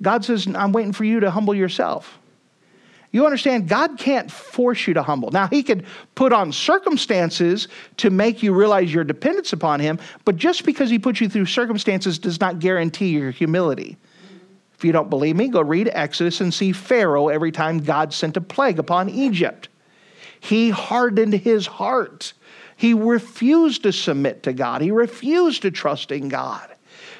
God 0.00 0.24
says, 0.24 0.46
I'm 0.46 0.72
waiting 0.72 0.92
for 0.92 1.04
you 1.04 1.20
to 1.20 1.30
humble 1.30 1.54
yourself. 1.54 2.18
You 3.12 3.24
understand, 3.24 3.68
God 3.68 3.98
can't 3.98 4.30
force 4.30 4.86
you 4.86 4.94
to 4.94 5.02
humble. 5.02 5.30
Now, 5.30 5.46
He 5.48 5.62
could 5.62 5.86
put 6.14 6.32
on 6.32 6.50
circumstances 6.50 7.68
to 7.98 8.10
make 8.10 8.42
you 8.42 8.54
realize 8.54 8.92
your 8.92 9.04
dependence 9.04 9.52
upon 9.52 9.80
Him, 9.80 9.98
but 10.24 10.36
just 10.36 10.64
because 10.64 10.90
He 10.90 10.98
puts 10.98 11.20
you 11.20 11.28
through 11.28 11.46
circumstances 11.46 12.18
does 12.18 12.40
not 12.40 12.58
guarantee 12.58 13.08
your 13.08 13.30
humility. 13.30 13.96
If 14.76 14.84
you 14.84 14.92
don't 14.92 15.08
believe 15.08 15.36
me, 15.36 15.48
go 15.48 15.62
read 15.62 15.90
Exodus 15.92 16.40
and 16.40 16.52
see 16.52 16.72
Pharaoh 16.72 17.28
every 17.28 17.50
time 17.50 17.78
God 17.78 18.12
sent 18.12 18.36
a 18.36 18.42
plague 18.42 18.78
upon 18.78 19.08
Egypt. 19.08 19.68
He 20.40 20.70
hardened 20.70 21.32
his 21.32 21.66
heart. 21.66 22.34
He 22.76 22.92
refused 22.92 23.84
to 23.84 23.92
submit 23.92 24.42
to 24.42 24.52
God. 24.52 24.82
He 24.82 24.90
refused 24.90 25.62
to 25.62 25.70
trust 25.70 26.12
in 26.12 26.28
God. 26.28 26.68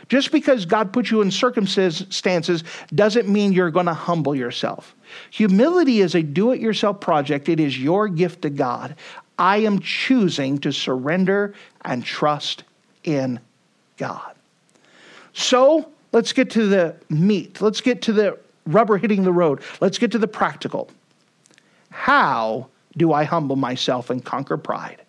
Just 0.09 0.31
because 0.31 0.66
God 0.66 0.92
put 0.92 1.11
you 1.11 1.23
in 1.23 1.31
circumstances 1.31 2.62
doesn't 2.95 3.29
mean 3.29 3.53
you're 3.53 3.71
going 3.71 3.87
to 3.87 3.95
humble 3.95 4.37
yourself. 4.37 4.95
Humility 5.31 6.01
is 6.01 6.14
a 6.14 6.23
do 6.23 6.53
it 6.53 6.61
yourself 6.61 7.01
project, 7.01 7.49
it 7.49 7.59
is 7.59 7.79
your 7.79 8.07
gift 8.07 8.42
to 8.42 8.51
God. 8.51 8.95
I 9.38 9.59
am 9.59 9.81
choosing 9.81 10.59
to 10.59 10.73
surrender 10.73 11.55
and 11.85 12.05
trust 12.05 12.64
in 13.03 13.40
God. 13.97 14.35
So 15.33 15.90
let's 16.16 16.33
get 16.33 16.48
to 16.48 16.66
the 16.66 16.96
meat. 17.11 17.61
Let's 17.61 17.83
get 17.83 18.00
to 18.02 18.12
the 18.14 18.38
rubber 18.64 18.96
hitting 18.96 19.22
the 19.22 19.33
road. 19.33 19.61
Let's 19.83 19.98
get 19.98 20.12
to 20.12 20.18
the 20.18 20.26
practical. 20.26 20.88
How 21.90 22.68
do 22.96 23.12
I 23.12 23.24
humble 23.24 23.57
myself 23.57 24.09
and 24.09 24.24
conquer 24.24 24.57
pride? 24.57 25.02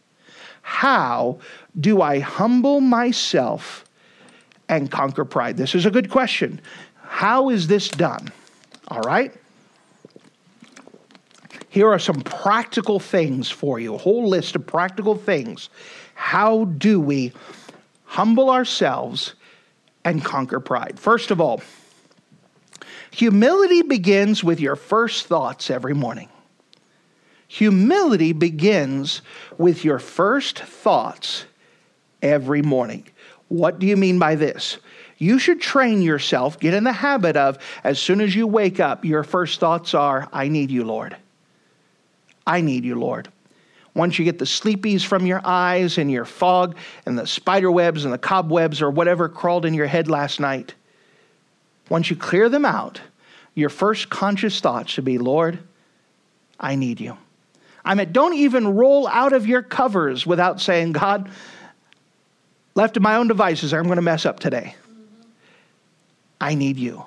How 0.64 1.40
do 1.80 2.02
I 2.02 2.20
humble 2.20 2.82
myself 2.82 3.86
and 4.68 4.92
conquer 4.92 5.24
pride? 5.24 5.56
This 5.56 5.76
is 5.76 5.86
a 5.86 5.92
good 5.92 6.10
question. 6.10 6.60
How 7.04 7.52
is 7.52 7.68
this 7.68 7.88
done? 7.88 8.30
All 8.90 9.00
right? 9.00 9.34
Here 11.70 11.88
are 11.88 12.00
some 12.00 12.20
practical 12.20 13.00
things 13.00 13.50
for 13.50 13.80
you, 13.80 13.96
a 13.96 13.98
whole 13.98 14.28
list 14.28 14.58
of 14.58 14.68
practical 14.68 15.16
things. 15.16 15.70
How 16.16 16.66
do 16.66 17.00
we 17.00 17.32
humble 18.04 18.50
ourselves 18.50 19.36
and 20.08 20.24
conquer 20.24 20.60
pride? 20.60 21.00
First 21.00 21.32
of 21.32 21.42
all, 21.42 21.62
humility 23.12 23.82
begins 23.82 24.44
with 24.44 24.60
your 24.60 24.76
first 24.76 25.28
thoughts 25.28 25.70
every 25.70 25.94
morning. 25.94 26.30
Humility 27.50 28.34
begins 28.34 29.22
with 29.58 29.84
your 29.84 30.00
first 30.00 30.60
thoughts 30.60 31.46
every 32.22 32.62
morning. 32.62 33.08
What 33.50 33.80
do 33.80 33.88
you 33.88 33.98
mean 33.98 34.20
by 34.20 34.36
this? 34.36 34.78
You 35.18 35.40
should 35.40 35.62
train 35.62 36.02
yourself, 36.02 36.60
get 36.60 36.74
in 36.74 36.84
the 36.84 36.92
habit 36.92 37.36
of, 37.36 37.58
as 37.84 38.00
soon 38.00 38.22
as 38.22 38.36
you 38.36 38.46
wake 38.46 38.80
up, 38.80 39.04
your 39.04 39.24
first 39.24 39.60
thoughts 39.60 39.94
are, 39.94 40.30
I 40.32 40.48
need 40.48 40.70
you, 40.70 40.84
Lord. 40.84 41.18
I 42.46 42.62
need 42.62 42.86
you, 42.86 42.96
Lord. 42.96 43.30
Once 43.98 44.20
you 44.20 44.24
get 44.24 44.38
the 44.38 44.46
sleepies 44.46 45.04
from 45.04 45.26
your 45.26 45.42
eyes 45.44 45.98
and 45.98 46.12
your 46.12 46.24
fog 46.24 46.78
and 47.08 47.18
the 47.18 47.26
spider 47.26 47.72
webs 47.72 48.06
and 48.06 48.14
the 48.14 48.18
cobwebs 48.18 48.80
or 48.80 48.92
whatever 48.92 49.28
crawled 49.28 49.66
in 49.66 49.74
your 49.74 49.88
head 49.88 50.08
last 50.08 50.40
night, 50.40 50.76
once 51.90 52.08
you 52.08 52.16
clear 52.16 52.48
them 52.48 52.64
out, 52.64 53.02
your 53.56 53.70
first 53.70 54.08
conscious 54.08 54.60
thought 54.60 54.88
should 54.88 55.04
be, 55.04 55.18
Lord, 55.18 55.58
I 56.60 56.76
need 56.76 57.02
you. 57.02 57.18
I 57.84 57.96
mean, 57.96 58.12
don't 58.12 58.36
even 58.36 58.76
roll 58.76 59.08
out 59.08 59.34
of 59.34 59.48
your 59.48 59.64
covers 59.64 60.28
without 60.28 60.62
saying, 60.62 60.92
God, 60.92 61.32
left 62.76 62.94
to 62.94 63.00
my 63.00 63.16
own 63.16 63.28
devices, 63.28 63.74
I'm 63.74 63.86
going 63.86 63.96
to 63.96 64.04
mess 64.04 64.28
up 64.28 64.40
today. 64.40 64.76
I 66.40 66.54
need 66.54 66.78
you. 66.78 67.04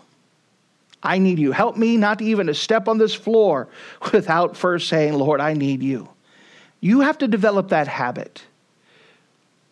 I 1.04 1.18
need 1.18 1.38
you. 1.38 1.52
Help 1.52 1.76
me 1.76 1.96
not 1.96 2.20
even 2.20 2.48
to 2.48 2.54
step 2.54 2.88
on 2.88 2.98
this 2.98 3.14
floor 3.14 3.68
without 4.12 4.56
first 4.56 4.88
saying, 4.88 5.14
Lord, 5.14 5.40
I 5.40 5.52
need 5.52 5.84
you. 5.84 6.08
You 6.80 7.00
have 7.00 7.18
to 7.18 7.28
develop 7.28 7.68
that 7.68 7.88
habit. 7.88 8.42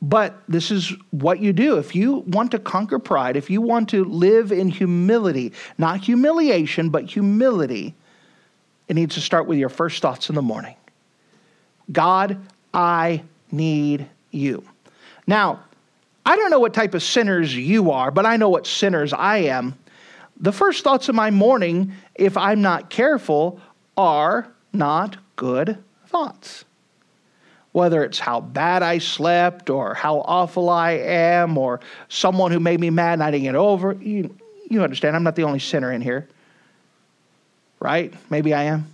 But 0.01 0.41
this 0.49 0.71
is 0.71 0.93
what 1.11 1.41
you 1.41 1.53
do. 1.53 1.79
If 1.79 1.95
you 1.95 2.19
want 2.19 2.53
to 2.53 2.59
conquer 2.59 2.99
pride, 2.99 3.37
if 3.37 3.51
you 3.51 3.61
want 3.61 3.89
to 3.91 4.05
live 4.05 4.53
in 4.53 4.69
humility, 4.69 5.53
not 5.77 6.01
humiliation, 6.01 6.91
but 6.91 7.05
humility, 7.05 7.95
it 8.87 8.95
needs 8.95 9.15
to 9.17 9.21
start 9.21 9.47
with 9.47 9.59
your 9.59 9.69
first 9.69 10.01
thoughts 10.01 10.29
in 10.29 10.37
the 10.37 10.43
morning. 10.43 10.77
God, 11.91 12.39
I 12.73 13.23
need 13.51 14.07
you. 14.31 14.63
Now, 15.27 15.65
I 16.25 16.37
don't 16.37 16.51
know 16.51 16.61
what 16.61 16.75
type 16.75 16.95
of 16.95 17.03
sinners 17.03 17.57
you 17.57 17.91
are, 17.91 18.11
but 18.11 18.27
I 18.27 18.37
know 18.37 18.51
what 18.51 18.67
sinners 18.67 19.13
I 19.13 19.39
am. 19.39 19.77
The 20.39 20.53
first 20.53 20.85
thoughts 20.85 21.09
of 21.09 21.15
my 21.15 21.31
morning, 21.31 21.93
if 22.15 22.37
I'm 22.37 22.63
not 22.63 22.91
careful, 22.91 23.61
are 23.97 24.47
not 24.73 25.17
good 25.37 25.79
thoughts. 26.07 26.65
Whether 27.79 28.03
it's 28.03 28.19
how 28.19 28.41
bad 28.41 28.83
I 28.83 28.99
slept 28.99 29.71
or 29.71 29.95
how 29.95 30.19
awful 30.23 30.69
I 30.69 30.95
am 30.95 31.57
or 31.57 31.79
someone 32.09 32.51
who 32.51 32.59
made 32.59 32.81
me 32.81 32.91
mad 32.91 33.13
and 33.13 33.23
I 33.23 33.31
didn't 33.31 33.45
get 33.45 33.55
over, 33.55 33.93
you, 33.93 34.37
you 34.69 34.83
understand, 34.83 35.15
I'm 35.15 35.23
not 35.23 35.37
the 35.37 35.45
only 35.45 35.61
sinner 35.61 35.93
in 35.93 36.01
here. 36.01 36.27
Right? 37.79 38.13
Maybe 38.31 38.53
I 38.53 38.65
am. 38.65 38.87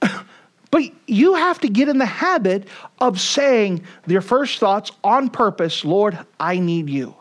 But 0.70 0.84
you 1.06 1.34
have 1.34 1.60
to 1.60 1.68
get 1.68 1.90
in 1.90 1.98
the 1.98 2.06
habit 2.06 2.68
of 3.00 3.20
saying 3.20 3.84
your 4.06 4.22
first 4.22 4.58
thoughts 4.58 4.90
on 5.04 5.28
purpose 5.28 5.84
Lord, 5.84 6.18
I 6.40 6.58
need 6.58 6.88
you. 6.88 7.14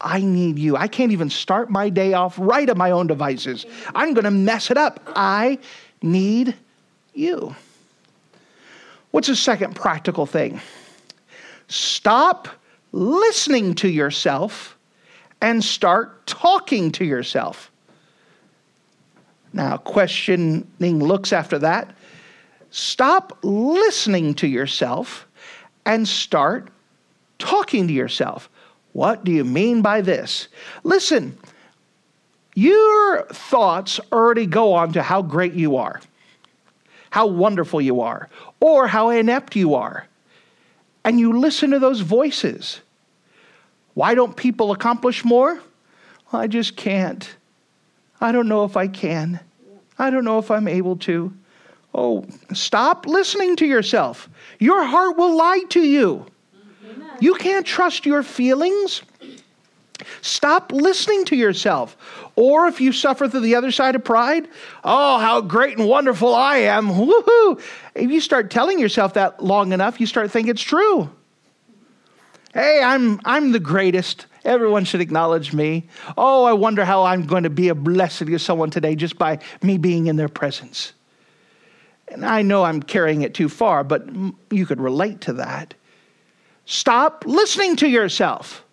I 0.00 0.20
need 0.20 0.58
you. 0.58 0.76
I 0.76 0.88
can't 0.88 1.12
even 1.12 1.30
start 1.30 1.70
my 1.70 1.90
day 1.90 2.12
off 2.14 2.34
right 2.40 2.68
on 2.68 2.76
my 2.76 2.90
own 2.90 3.06
devices. 3.06 3.66
I'm 3.94 4.14
going 4.14 4.24
to 4.24 4.32
mess 4.32 4.72
it 4.72 4.76
up. 4.76 5.00
I 5.14 5.60
need 6.02 6.56
you. 7.14 7.54
What's 9.12 9.28
the 9.28 9.36
second 9.36 9.76
practical 9.76 10.26
thing? 10.26 10.60
Stop 11.68 12.48
listening 12.90 13.74
to 13.76 13.88
yourself 13.88 14.76
and 15.40 15.62
start 15.62 16.26
talking 16.26 16.90
to 16.92 17.04
yourself. 17.04 17.70
Now, 19.52 19.76
questioning 19.76 20.66
looks 20.80 21.32
after 21.32 21.58
that. 21.60 21.94
Stop 22.70 23.38
listening 23.42 24.34
to 24.34 24.46
yourself 24.46 25.26
and 25.84 26.08
start 26.08 26.70
talking 27.38 27.86
to 27.88 27.92
yourself. 27.92 28.48
What 28.92 29.24
do 29.24 29.32
you 29.32 29.44
mean 29.44 29.82
by 29.82 30.00
this? 30.00 30.48
Listen, 30.84 31.36
your 32.54 33.26
thoughts 33.26 34.00
already 34.10 34.46
go 34.46 34.72
on 34.72 34.92
to 34.92 35.02
how 35.02 35.22
great 35.22 35.54
you 35.54 35.76
are, 35.76 36.00
how 37.10 37.26
wonderful 37.26 37.80
you 37.80 38.00
are, 38.00 38.28
or 38.62 38.86
how 38.86 39.10
inept 39.10 39.56
you 39.56 39.74
are. 39.74 40.06
And 41.04 41.18
you 41.18 41.36
listen 41.36 41.72
to 41.72 41.80
those 41.80 41.98
voices. 42.00 42.80
Why 43.94 44.14
don't 44.14 44.36
people 44.36 44.70
accomplish 44.70 45.24
more? 45.24 45.60
I 46.32 46.46
just 46.46 46.76
can't. 46.76 47.28
I 48.20 48.30
don't 48.30 48.46
know 48.46 48.64
if 48.64 48.76
I 48.76 48.86
can. 48.86 49.40
I 49.98 50.10
don't 50.10 50.24
know 50.24 50.38
if 50.38 50.48
I'm 50.48 50.68
able 50.68 50.96
to. 50.98 51.32
Oh, 51.92 52.24
stop 52.54 53.04
listening 53.06 53.56
to 53.56 53.66
yourself. 53.66 54.30
Your 54.60 54.84
heart 54.84 55.16
will 55.16 55.36
lie 55.36 55.64
to 55.70 55.80
you. 55.80 56.24
You 57.18 57.34
can't 57.34 57.66
trust 57.66 58.06
your 58.06 58.22
feelings. 58.22 59.02
Stop 60.20 60.72
listening 60.72 61.24
to 61.26 61.36
yourself. 61.36 61.96
Or 62.36 62.66
if 62.66 62.80
you 62.80 62.92
suffer 62.92 63.28
through 63.28 63.40
the 63.40 63.54
other 63.54 63.70
side 63.70 63.94
of 63.94 64.04
pride, 64.04 64.48
oh, 64.84 65.18
how 65.18 65.40
great 65.40 65.78
and 65.78 65.88
wonderful 65.88 66.34
I 66.34 66.58
am. 66.58 66.88
Woohoo. 66.88 67.60
If 67.94 68.10
you 68.10 68.20
start 68.20 68.50
telling 68.50 68.78
yourself 68.78 69.14
that 69.14 69.42
long 69.42 69.72
enough, 69.72 70.00
you 70.00 70.06
start 70.06 70.30
thinking 70.30 70.50
it's 70.50 70.62
true. 70.62 71.10
Hey, 72.54 72.82
I'm, 72.82 73.20
I'm 73.24 73.52
the 73.52 73.60
greatest. 73.60 74.26
Everyone 74.44 74.84
should 74.84 75.00
acknowledge 75.00 75.52
me. 75.52 75.88
Oh, 76.16 76.44
I 76.44 76.52
wonder 76.52 76.84
how 76.84 77.04
I'm 77.04 77.26
going 77.26 77.44
to 77.44 77.50
be 77.50 77.68
a 77.68 77.74
blessing 77.74 78.28
to 78.28 78.38
someone 78.38 78.70
today 78.70 78.94
just 78.94 79.16
by 79.16 79.38
me 79.62 79.78
being 79.78 80.06
in 80.06 80.16
their 80.16 80.28
presence. 80.28 80.92
And 82.08 82.26
I 82.26 82.42
know 82.42 82.64
I'm 82.64 82.82
carrying 82.82 83.22
it 83.22 83.34
too 83.34 83.48
far, 83.48 83.84
but 83.84 84.06
you 84.50 84.66
could 84.66 84.80
relate 84.80 85.22
to 85.22 85.34
that. 85.34 85.74
Stop 86.66 87.24
listening 87.26 87.76
to 87.76 87.88
yourself. 87.88 88.64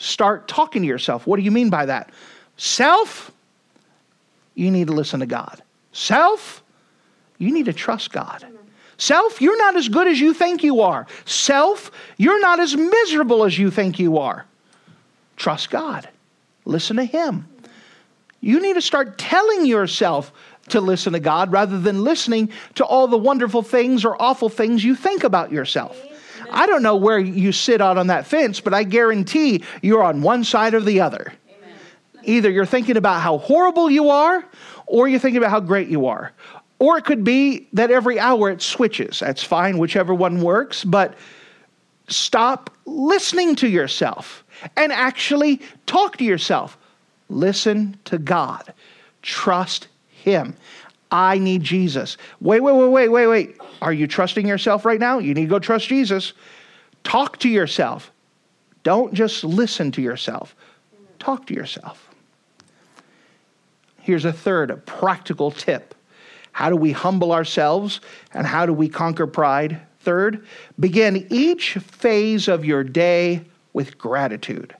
Start 0.00 0.48
talking 0.48 0.80
to 0.80 0.88
yourself. 0.88 1.26
What 1.26 1.36
do 1.36 1.42
you 1.42 1.50
mean 1.50 1.68
by 1.68 1.84
that? 1.84 2.10
Self, 2.56 3.30
you 4.54 4.70
need 4.70 4.86
to 4.86 4.94
listen 4.94 5.20
to 5.20 5.26
God. 5.26 5.62
Self, 5.92 6.62
you 7.36 7.52
need 7.52 7.66
to 7.66 7.74
trust 7.74 8.10
God. 8.10 8.46
Self, 8.96 9.42
you're 9.42 9.58
not 9.58 9.76
as 9.76 9.90
good 9.90 10.08
as 10.08 10.18
you 10.18 10.32
think 10.32 10.64
you 10.64 10.80
are. 10.80 11.06
Self, 11.26 11.90
you're 12.16 12.40
not 12.40 12.60
as 12.60 12.74
miserable 12.74 13.44
as 13.44 13.58
you 13.58 13.70
think 13.70 13.98
you 13.98 14.16
are. 14.16 14.46
Trust 15.36 15.68
God. 15.68 16.08
Listen 16.64 16.96
to 16.96 17.04
Him. 17.04 17.46
You 18.40 18.58
need 18.58 18.74
to 18.74 18.82
start 18.82 19.18
telling 19.18 19.66
yourself 19.66 20.32
to 20.70 20.80
listen 20.80 21.12
to 21.12 21.20
God 21.20 21.52
rather 21.52 21.78
than 21.78 22.04
listening 22.04 22.50
to 22.76 22.86
all 22.86 23.06
the 23.06 23.18
wonderful 23.18 23.60
things 23.60 24.06
or 24.06 24.20
awful 24.20 24.48
things 24.48 24.82
you 24.82 24.94
think 24.94 25.24
about 25.24 25.52
yourself. 25.52 26.02
I 26.52 26.66
don't 26.66 26.82
know 26.82 26.96
where 26.96 27.18
you 27.18 27.52
sit 27.52 27.80
out 27.80 27.98
on 27.98 28.08
that 28.08 28.26
fence, 28.26 28.60
but 28.60 28.74
I 28.74 28.82
guarantee 28.84 29.64
you're 29.82 30.02
on 30.02 30.22
one 30.22 30.44
side 30.44 30.74
or 30.74 30.80
the 30.80 31.00
other. 31.00 31.32
Amen. 31.48 31.74
Either 32.24 32.50
you're 32.50 32.66
thinking 32.66 32.96
about 32.96 33.20
how 33.20 33.38
horrible 33.38 33.90
you 33.90 34.10
are, 34.10 34.44
or 34.86 35.08
you're 35.08 35.20
thinking 35.20 35.38
about 35.38 35.50
how 35.50 35.60
great 35.60 35.88
you 35.88 36.06
are. 36.06 36.32
Or 36.78 36.98
it 36.98 37.04
could 37.04 37.24
be 37.24 37.68
that 37.74 37.90
every 37.90 38.18
hour 38.18 38.50
it 38.50 38.62
switches. 38.62 39.20
That's 39.20 39.42
fine, 39.42 39.78
whichever 39.78 40.14
one 40.14 40.40
works, 40.40 40.82
but 40.82 41.14
stop 42.08 42.70
listening 42.86 43.54
to 43.56 43.68
yourself 43.68 44.44
and 44.76 44.90
actually 44.92 45.60
talk 45.86 46.16
to 46.16 46.24
yourself. 46.24 46.76
Listen 47.28 47.98
to 48.06 48.18
God. 48.18 48.72
Trust 49.22 49.88
Him. 50.08 50.56
I 51.10 51.38
need 51.38 51.62
Jesus. 51.62 52.16
Wait, 52.40 52.60
wait, 52.60 52.74
wait, 52.74 52.88
wait, 52.88 53.08
wait, 53.08 53.26
wait. 53.26 53.59
Are 53.80 53.92
you 53.92 54.06
trusting 54.06 54.46
yourself 54.46 54.84
right 54.84 55.00
now? 55.00 55.18
You 55.18 55.34
need 55.34 55.42
to 55.42 55.48
go 55.48 55.58
trust 55.58 55.88
Jesus. 55.88 56.32
Talk 57.02 57.38
to 57.38 57.48
yourself. 57.48 58.12
Don't 58.82 59.14
just 59.14 59.44
listen 59.44 59.92
to 59.92 60.02
yourself. 60.02 60.54
Talk 61.18 61.46
to 61.46 61.54
yourself. 61.54 62.08
Here's 64.00 64.24
a 64.24 64.32
third 64.32 64.70
a 64.70 64.76
practical 64.76 65.50
tip. 65.50 65.94
How 66.52 66.68
do 66.68 66.76
we 66.76 66.92
humble 66.92 67.32
ourselves 67.32 68.00
and 68.34 68.46
how 68.46 68.66
do 68.66 68.72
we 68.72 68.88
conquer 68.88 69.26
pride? 69.26 69.80
Third, 70.00 70.46
begin 70.78 71.26
each 71.30 71.74
phase 71.74 72.48
of 72.48 72.64
your 72.64 72.82
day 72.82 73.42
with 73.72 73.98
gratitude. 73.98 74.74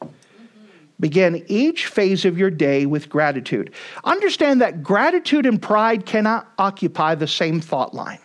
Begin 0.98 1.44
each 1.46 1.86
phase 1.86 2.24
of 2.24 2.36
your 2.36 2.50
day 2.50 2.84
with 2.86 3.08
gratitude. 3.08 3.72
Understand 4.04 4.60
that 4.60 4.82
gratitude 4.82 5.46
and 5.46 5.60
pride 5.60 6.04
cannot 6.04 6.50
occupy 6.58 7.14
the 7.14 7.26
same 7.26 7.60
thought 7.60 7.94
line. 7.94 8.18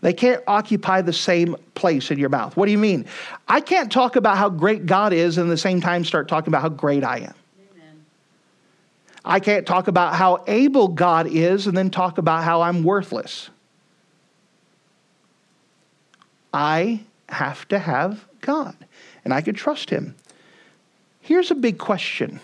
They 0.00 0.12
can't 0.12 0.42
occupy 0.46 1.02
the 1.02 1.12
same 1.12 1.56
place 1.74 2.10
in 2.10 2.18
your 2.18 2.28
mouth. 2.28 2.56
What 2.56 2.66
do 2.66 2.72
you 2.72 2.78
mean? 2.78 3.06
I 3.48 3.60
can't 3.60 3.90
talk 3.90 4.16
about 4.16 4.36
how 4.36 4.48
great 4.48 4.86
God 4.86 5.12
is 5.12 5.38
and 5.38 5.48
at 5.48 5.50
the 5.50 5.58
same 5.58 5.80
time 5.80 6.04
start 6.04 6.28
talking 6.28 6.48
about 6.48 6.62
how 6.62 6.68
great 6.68 7.02
I 7.02 7.18
am. 7.18 7.34
Amen. 7.72 8.04
I 9.24 9.40
can't 9.40 9.66
talk 9.66 9.88
about 9.88 10.14
how 10.14 10.44
able 10.46 10.88
God 10.88 11.26
is 11.26 11.66
and 11.66 11.76
then 11.76 11.90
talk 11.90 12.18
about 12.18 12.44
how 12.44 12.62
I'm 12.62 12.84
worthless. 12.84 13.50
I 16.52 17.00
have 17.28 17.66
to 17.68 17.78
have 17.78 18.24
God, 18.40 18.74
and 19.24 19.34
I 19.34 19.40
can 19.40 19.54
trust 19.54 19.90
Him. 19.90 20.14
Here's 21.20 21.50
a 21.50 21.54
big 21.54 21.78
question 21.78 22.40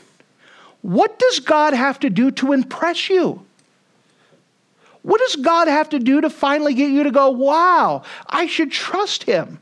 What 0.83 1.19
does 1.19 1.41
God 1.41 1.73
have 1.73 2.01
to 2.01 2.11
do 2.11 2.31
to 2.33 2.53
impress 2.53 3.09
you? 3.09 3.47
What 5.05 5.21
does 5.21 5.37
God 5.37 5.69
have 5.69 5.91
to 5.91 5.99
do 5.99 6.23
to 6.23 6.31
finally 6.31 6.73
get 6.73 6.91
you 6.91 7.05
to 7.05 7.11
go, 7.11 7.29
wow, 7.29 8.03
I 8.27 8.47
should 8.47 8.73
trust 8.73 9.25
Him? 9.25 9.61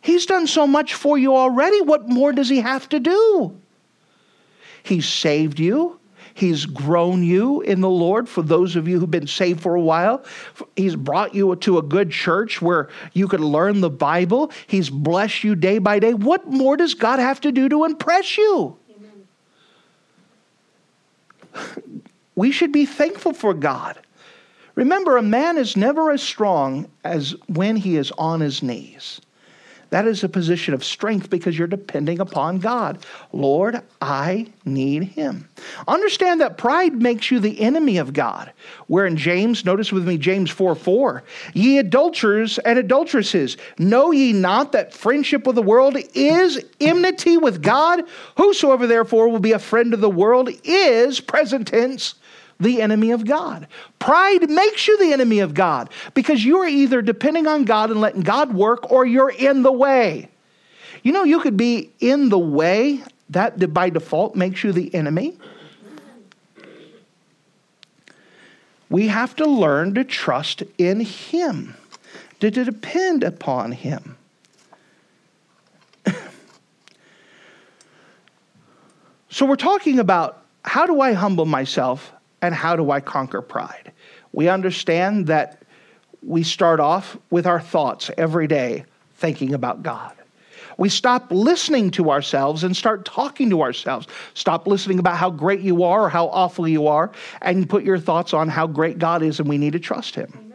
He's 0.00 0.24
done 0.24 0.46
so 0.46 0.66
much 0.66 0.94
for 0.94 1.18
you 1.18 1.36
already. 1.36 1.82
What 1.82 2.08
more 2.08 2.32
does 2.32 2.48
He 2.48 2.60
have 2.62 2.88
to 2.88 2.98
do? 2.98 3.54
He's 4.82 5.06
saved 5.06 5.60
you. 5.60 6.00
He's 6.32 6.64
grown 6.64 7.22
you 7.22 7.60
in 7.60 7.82
the 7.82 7.90
Lord. 7.90 8.26
For 8.26 8.40
those 8.40 8.74
of 8.74 8.88
you 8.88 8.98
who've 8.98 9.10
been 9.10 9.26
saved 9.26 9.60
for 9.60 9.74
a 9.74 9.80
while, 9.82 10.24
He's 10.76 10.96
brought 10.96 11.34
you 11.34 11.54
to 11.54 11.76
a 11.76 11.82
good 11.82 12.10
church 12.10 12.62
where 12.62 12.88
you 13.12 13.28
could 13.28 13.40
learn 13.40 13.82
the 13.82 13.90
Bible. 13.90 14.50
He's 14.66 14.88
blessed 14.88 15.44
you 15.44 15.54
day 15.54 15.76
by 15.76 15.98
day. 15.98 16.14
What 16.14 16.46
more 16.46 16.78
does 16.78 16.94
God 16.94 17.18
have 17.18 17.42
to 17.42 17.52
do 17.52 17.68
to 17.68 17.84
impress 17.84 18.38
you? 18.38 18.78
Amen. 21.54 22.02
We 22.34 22.50
should 22.50 22.72
be 22.72 22.86
thankful 22.86 23.34
for 23.34 23.52
God. 23.52 23.98
Remember, 24.74 25.16
a 25.16 25.22
man 25.22 25.58
is 25.58 25.76
never 25.76 26.10
as 26.10 26.22
strong 26.22 26.90
as 27.04 27.34
when 27.48 27.76
he 27.76 27.96
is 27.96 28.10
on 28.12 28.40
his 28.40 28.62
knees. 28.62 29.20
That 29.92 30.06
is 30.06 30.24
a 30.24 30.28
position 30.30 30.72
of 30.72 30.82
strength 30.82 31.28
because 31.28 31.58
you're 31.58 31.68
depending 31.68 32.18
upon 32.18 32.60
God. 32.60 33.04
Lord, 33.30 33.82
I 34.00 34.46
need 34.64 35.02
Him. 35.02 35.50
Understand 35.86 36.40
that 36.40 36.56
pride 36.56 36.94
makes 36.94 37.30
you 37.30 37.38
the 37.38 37.60
enemy 37.60 37.98
of 37.98 38.14
God. 38.14 38.54
Where 38.86 39.04
in 39.04 39.18
James, 39.18 39.66
notice 39.66 39.92
with 39.92 40.08
me 40.08 40.16
James 40.16 40.48
4 40.48 40.74
4, 40.74 41.22
ye 41.52 41.76
adulterers 41.76 42.56
and 42.60 42.78
adulteresses, 42.78 43.58
know 43.78 44.12
ye 44.12 44.32
not 44.32 44.72
that 44.72 44.94
friendship 44.94 45.46
with 45.46 45.56
the 45.56 45.62
world 45.62 45.98
is 46.14 46.58
enmity 46.80 47.36
with 47.36 47.60
God? 47.60 48.04
Whosoever 48.38 48.86
therefore 48.86 49.28
will 49.28 49.40
be 49.40 49.52
a 49.52 49.58
friend 49.58 49.92
of 49.92 50.00
the 50.00 50.08
world 50.08 50.48
is, 50.64 51.20
present 51.20 51.68
tense, 51.68 52.14
the 52.62 52.80
enemy 52.80 53.10
of 53.10 53.26
God. 53.26 53.66
Pride 53.98 54.48
makes 54.48 54.86
you 54.88 54.96
the 54.98 55.12
enemy 55.12 55.40
of 55.40 55.54
God 55.54 55.90
because 56.14 56.44
you 56.44 56.58
are 56.58 56.66
either 56.66 57.02
depending 57.02 57.46
on 57.46 57.64
God 57.64 57.90
and 57.90 58.00
letting 58.00 58.22
God 58.22 58.54
work 58.54 58.90
or 58.90 59.04
you're 59.04 59.30
in 59.30 59.62
the 59.62 59.72
way. 59.72 60.28
You 61.02 61.12
know, 61.12 61.24
you 61.24 61.40
could 61.40 61.56
be 61.56 61.90
in 62.00 62.28
the 62.28 62.38
way, 62.38 63.02
that 63.30 63.72
by 63.72 63.90
default 63.90 64.36
makes 64.36 64.62
you 64.62 64.72
the 64.72 64.94
enemy. 64.94 65.36
We 68.88 69.08
have 69.08 69.34
to 69.36 69.46
learn 69.46 69.94
to 69.94 70.04
trust 70.04 70.62
in 70.76 71.00
Him, 71.00 71.74
to, 72.40 72.50
depend 72.50 73.24
upon 73.24 73.72
Him. 73.72 74.16
so, 79.30 79.46
we're 79.46 79.56
talking 79.56 79.98
about 79.98 80.44
how 80.64 80.84
do 80.86 81.00
I 81.00 81.14
humble 81.14 81.46
myself 81.46 82.12
and 82.42 82.54
how 82.54 82.76
do 82.76 82.90
I 82.90 83.00
conquer 83.00 83.40
pride? 83.40 83.92
We 84.32 84.48
understand 84.48 85.28
that 85.28 85.62
we 86.22 86.42
start 86.42 86.80
off 86.80 87.16
with 87.30 87.46
our 87.46 87.60
thoughts 87.60 88.10
every 88.18 88.46
day 88.46 88.84
thinking 89.16 89.54
about 89.54 89.82
God. 89.82 90.12
We 90.78 90.88
stop 90.88 91.30
listening 91.30 91.90
to 91.92 92.10
ourselves 92.10 92.64
and 92.64 92.76
start 92.76 93.04
talking 93.04 93.50
to 93.50 93.62
ourselves. 93.62 94.06
Stop 94.34 94.66
listening 94.66 94.98
about 94.98 95.16
how 95.16 95.30
great 95.30 95.60
you 95.60 95.84
are 95.84 96.04
or 96.04 96.08
how 96.08 96.28
awful 96.28 96.66
you 96.66 96.86
are 96.86 97.12
and 97.40 97.68
put 97.68 97.84
your 97.84 97.98
thoughts 97.98 98.32
on 98.34 98.48
how 98.48 98.66
great 98.66 98.98
God 98.98 99.22
is 99.22 99.38
and 99.38 99.48
we 99.48 99.58
need 99.58 99.74
to 99.74 99.78
trust 99.78 100.14
Him. 100.14 100.51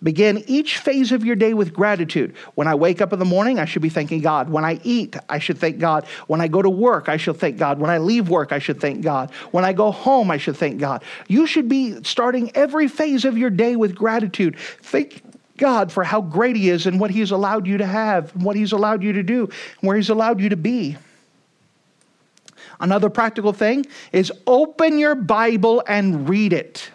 Begin 0.00 0.44
each 0.46 0.78
phase 0.78 1.10
of 1.10 1.24
your 1.24 1.34
day 1.34 1.54
with 1.54 1.72
gratitude. 1.72 2.36
When 2.54 2.68
I 2.68 2.76
wake 2.76 3.00
up 3.00 3.12
in 3.12 3.18
the 3.18 3.24
morning, 3.24 3.58
I 3.58 3.64
should 3.64 3.82
be 3.82 3.88
thanking 3.88 4.20
God. 4.20 4.48
When 4.48 4.64
I 4.64 4.80
eat, 4.84 5.16
I 5.28 5.40
should 5.40 5.58
thank 5.58 5.80
God. 5.80 6.06
When 6.28 6.40
I 6.40 6.46
go 6.46 6.62
to 6.62 6.70
work, 6.70 7.08
I 7.08 7.16
should 7.16 7.36
thank 7.36 7.58
God. 7.58 7.80
When 7.80 7.90
I 7.90 7.98
leave 7.98 8.28
work, 8.28 8.52
I 8.52 8.60
should 8.60 8.80
thank 8.80 9.02
God. 9.02 9.32
When 9.50 9.64
I 9.64 9.72
go 9.72 9.90
home, 9.90 10.30
I 10.30 10.36
should 10.36 10.56
thank 10.56 10.78
God. 10.78 11.02
You 11.26 11.48
should 11.48 11.68
be 11.68 12.00
starting 12.04 12.52
every 12.54 12.86
phase 12.86 13.24
of 13.24 13.36
your 13.36 13.50
day 13.50 13.74
with 13.74 13.96
gratitude. 13.96 14.56
Thank 14.82 15.20
God 15.56 15.90
for 15.90 16.04
how 16.04 16.20
great 16.20 16.54
He 16.54 16.70
is 16.70 16.86
and 16.86 17.00
what 17.00 17.10
He's 17.10 17.32
allowed 17.32 17.66
you 17.66 17.78
to 17.78 17.86
have, 17.86 18.32
and 18.36 18.44
what 18.44 18.54
He's 18.54 18.70
allowed 18.70 19.02
you 19.02 19.14
to 19.14 19.24
do, 19.24 19.46
and 19.46 19.88
where 19.88 19.96
He's 19.96 20.10
allowed 20.10 20.40
you 20.40 20.48
to 20.50 20.56
be. 20.56 20.96
Another 22.78 23.10
practical 23.10 23.52
thing 23.52 23.84
is 24.12 24.32
open 24.46 24.98
your 24.98 25.16
Bible 25.16 25.82
and 25.88 26.28
read 26.28 26.52
it. 26.52 26.88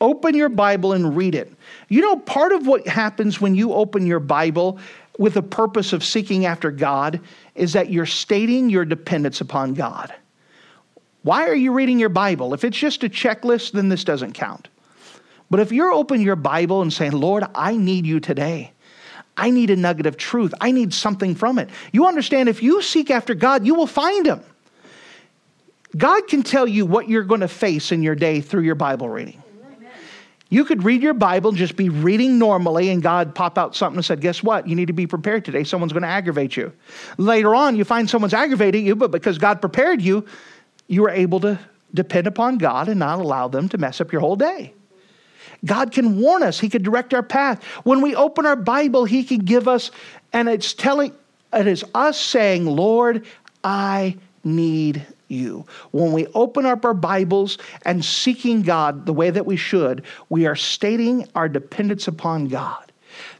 Open 0.00 0.34
your 0.34 0.48
Bible 0.48 0.92
and 0.92 1.16
read 1.16 1.34
it. 1.34 1.52
You 1.88 2.00
know, 2.00 2.16
part 2.16 2.52
of 2.52 2.66
what 2.66 2.86
happens 2.86 3.40
when 3.40 3.54
you 3.54 3.74
open 3.74 4.06
your 4.06 4.20
Bible 4.20 4.78
with 5.18 5.34
the 5.34 5.42
purpose 5.42 5.92
of 5.92 6.02
seeking 6.02 6.46
after 6.46 6.70
God 6.70 7.20
is 7.54 7.74
that 7.74 7.90
you're 7.90 8.06
stating 8.06 8.70
your 8.70 8.86
dependence 8.86 9.40
upon 9.40 9.74
God. 9.74 10.14
Why 11.22 11.46
are 11.48 11.54
you 11.54 11.72
reading 11.72 11.98
your 11.98 12.08
Bible? 12.08 12.54
If 12.54 12.64
it's 12.64 12.78
just 12.78 13.04
a 13.04 13.08
checklist, 13.10 13.72
then 13.72 13.90
this 13.90 14.04
doesn't 14.04 14.32
count. 14.32 14.68
But 15.50 15.60
if 15.60 15.72
you're 15.72 15.92
opening 15.92 16.24
your 16.24 16.36
Bible 16.36 16.80
and 16.80 16.90
saying, 16.90 17.12
Lord, 17.12 17.44
I 17.54 17.76
need 17.76 18.06
you 18.06 18.20
today. 18.20 18.72
I 19.36 19.50
need 19.50 19.70
a 19.70 19.76
nugget 19.76 20.06
of 20.06 20.16
truth. 20.16 20.54
I 20.60 20.70
need 20.70 20.94
something 20.94 21.34
from 21.34 21.58
it. 21.58 21.68
You 21.92 22.06
understand, 22.06 22.48
if 22.48 22.62
you 22.62 22.80
seek 22.80 23.10
after 23.10 23.34
God, 23.34 23.66
you 23.66 23.74
will 23.74 23.86
find 23.86 24.26
Him. 24.26 24.40
God 25.96 26.28
can 26.28 26.42
tell 26.42 26.68
you 26.68 26.86
what 26.86 27.08
you're 27.08 27.24
going 27.24 27.40
to 27.40 27.48
face 27.48 27.90
in 27.90 28.02
your 28.02 28.14
day 28.14 28.40
through 28.40 28.62
your 28.62 28.74
Bible 28.76 29.08
reading. 29.08 29.42
You 30.52 30.64
could 30.64 30.82
read 30.82 31.00
your 31.00 31.14
Bible, 31.14 31.52
just 31.52 31.76
be 31.76 31.88
reading 31.88 32.36
normally, 32.36 32.90
and 32.90 33.00
God 33.00 33.36
pop 33.36 33.56
out 33.56 33.76
something 33.76 33.98
and 33.98 34.04
said, 34.04 34.20
Guess 34.20 34.42
what? 34.42 34.68
You 34.68 34.74
need 34.74 34.88
to 34.88 34.92
be 34.92 35.06
prepared 35.06 35.44
today. 35.44 35.62
Someone's 35.62 35.92
going 35.92 36.02
to 36.02 36.08
aggravate 36.08 36.56
you. 36.56 36.72
Later 37.18 37.54
on, 37.54 37.76
you 37.76 37.84
find 37.84 38.10
someone's 38.10 38.34
aggravating 38.34 38.84
you, 38.84 38.96
but 38.96 39.12
because 39.12 39.38
God 39.38 39.60
prepared 39.60 40.02
you, 40.02 40.26
you 40.88 41.04
are 41.06 41.10
able 41.10 41.38
to 41.40 41.58
depend 41.94 42.26
upon 42.26 42.58
God 42.58 42.88
and 42.88 42.98
not 42.98 43.20
allow 43.20 43.46
them 43.46 43.68
to 43.68 43.78
mess 43.78 44.00
up 44.00 44.10
your 44.10 44.20
whole 44.20 44.34
day. 44.34 44.74
God 45.64 45.92
can 45.92 46.18
warn 46.18 46.42
us, 46.42 46.58
He 46.58 46.68
can 46.68 46.82
direct 46.82 47.14
our 47.14 47.22
path. 47.22 47.62
When 47.84 48.00
we 48.00 48.16
open 48.16 48.44
our 48.44 48.56
Bible, 48.56 49.04
He 49.04 49.22
can 49.22 49.38
give 49.38 49.68
us, 49.68 49.92
and 50.32 50.48
it's 50.48 50.74
telling, 50.74 51.12
it 51.52 51.68
is 51.68 51.84
us 51.94 52.20
saying, 52.20 52.66
Lord, 52.66 53.24
I 53.62 54.16
need 54.42 55.06
you. 55.30 55.66
When 55.90 56.12
we 56.12 56.26
open 56.28 56.66
up 56.66 56.84
our 56.84 56.94
Bibles 56.94 57.58
and 57.84 58.04
seeking 58.04 58.62
God 58.62 59.06
the 59.06 59.12
way 59.12 59.30
that 59.30 59.46
we 59.46 59.56
should, 59.56 60.04
we 60.28 60.46
are 60.46 60.56
stating 60.56 61.26
our 61.34 61.48
dependence 61.48 62.08
upon 62.08 62.48
God. 62.48 62.92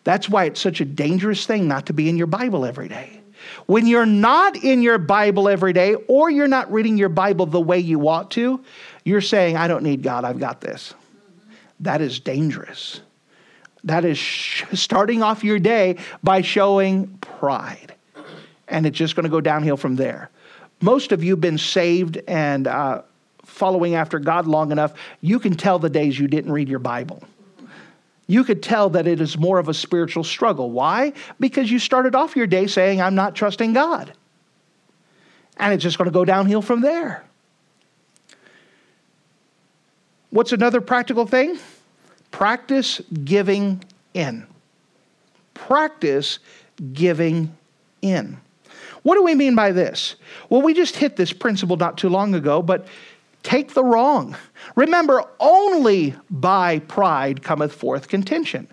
That's 0.04 0.28
why 0.28 0.44
it's 0.44 0.60
such 0.60 0.80
a 0.80 0.84
dangerous 0.84 1.46
thing 1.46 1.68
not 1.68 1.86
to 1.86 1.92
be 1.92 2.08
in 2.08 2.16
your 2.16 2.26
Bible 2.26 2.64
every 2.64 2.88
day. 2.88 3.20
When 3.66 3.86
you're 3.86 4.06
not 4.06 4.56
in 4.56 4.82
your 4.82 4.98
Bible 4.98 5.48
every 5.48 5.72
day, 5.72 5.94
or 6.08 6.30
you're 6.30 6.48
not 6.48 6.70
reading 6.72 6.96
your 6.96 7.08
Bible 7.08 7.46
the 7.46 7.60
way 7.60 7.78
you 7.78 8.08
ought 8.08 8.30
to, 8.32 8.62
you're 9.04 9.20
saying, 9.20 9.56
I 9.56 9.68
don't 9.68 9.82
need 9.82 10.02
God, 10.02 10.24
I've 10.24 10.38
got 10.38 10.60
this. 10.60 10.94
That 11.80 12.00
is 12.00 12.20
dangerous. 12.20 13.00
That 13.84 14.04
is 14.04 14.18
sh- 14.18 14.64
starting 14.74 15.22
off 15.22 15.42
your 15.42 15.58
day 15.58 15.98
by 16.22 16.42
showing 16.42 17.08
pride. 17.20 17.94
And 18.68 18.86
it's 18.86 18.98
just 18.98 19.16
going 19.16 19.24
to 19.24 19.30
go 19.30 19.40
downhill 19.40 19.76
from 19.76 19.96
there 19.96 20.30
most 20.80 21.12
of 21.12 21.22
you 21.22 21.36
been 21.36 21.58
saved 21.58 22.18
and 22.26 22.66
uh, 22.66 23.02
following 23.44 23.94
after 23.94 24.18
God 24.18 24.46
long 24.46 24.72
enough, 24.72 24.94
you 25.20 25.38
can 25.38 25.54
tell 25.54 25.78
the 25.78 25.90
days 25.90 26.18
you 26.18 26.28
didn't 26.28 26.52
read 26.52 26.68
your 26.68 26.78
Bible. 26.78 27.22
You 28.26 28.44
could 28.44 28.62
tell 28.62 28.90
that 28.90 29.06
it 29.06 29.20
is 29.20 29.36
more 29.36 29.58
of 29.58 29.68
a 29.68 29.74
spiritual 29.74 30.22
struggle. 30.22 30.70
Why? 30.70 31.12
Because 31.40 31.70
you 31.70 31.78
started 31.78 32.14
off 32.14 32.36
your 32.36 32.46
day 32.46 32.68
saying, 32.68 33.00
I'm 33.00 33.16
not 33.16 33.34
trusting 33.34 33.72
God. 33.72 34.12
And 35.56 35.74
it's 35.74 35.82
just 35.82 35.98
going 35.98 36.06
to 36.06 36.12
go 36.12 36.24
downhill 36.24 36.62
from 36.62 36.80
there. 36.80 37.24
What's 40.30 40.52
another 40.52 40.80
practical 40.80 41.26
thing? 41.26 41.58
Practice 42.30 43.00
giving 43.24 43.82
in. 44.14 44.46
Practice 45.52 46.38
giving 46.92 47.56
in. 48.00 48.38
What 49.02 49.14
do 49.14 49.22
we 49.22 49.34
mean 49.34 49.54
by 49.54 49.72
this? 49.72 50.16
Well, 50.48 50.62
we 50.62 50.74
just 50.74 50.96
hit 50.96 51.16
this 51.16 51.32
principle 51.32 51.76
not 51.76 51.96
too 51.96 52.08
long 52.08 52.34
ago, 52.34 52.62
but 52.62 52.86
take 53.42 53.74
the 53.74 53.84
wrong. 53.84 54.36
Remember, 54.76 55.24
only 55.38 56.14
by 56.30 56.80
pride 56.80 57.42
cometh 57.42 57.74
forth 57.74 58.08
contention. 58.08 58.68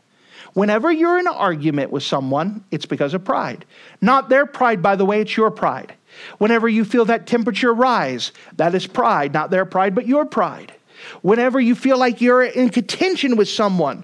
Whenever 0.54 0.92
you're 0.92 1.20
in 1.20 1.28
an 1.28 1.34
argument 1.34 1.92
with 1.92 2.04
someone, 2.04 2.64
it's 2.72 2.86
because 2.86 3.14
of 3.14 3.24
pride. 3.24 3.64
Not 4.02 4.28
their 4.28 4.46
pride, 4.46 4.82
by 4.82 4.96
the 4.96 5.06
way, 5.06 5.22
it's 5.22 5.38
your 5.38 5.52
pride. 5.52 5.94
Whenever 6.40 6.68
you 6.68 6.84
feel 6.84 7.06
that 7.06 7.28
temperature 7.28 7.74
rise, 7.74 8.32
that 8.56 8.74
is 8.74 8.88
pride, 8.88 9.34
not 9.34 9.52
their 9.52 9.66
pride, 9.66 9.94
but 9.94 10.08
your 10.08 10.26
pride. 10.26 10.74
Whenever 11.22 11.60
you 11.60 11.76
feel 11.76 11.98
like 11.98 12.22
you're 12.22 12.44
in 12.44 12.70
contention 12.70 13.36
with 13.36 13.48
someone, 13.48 14.04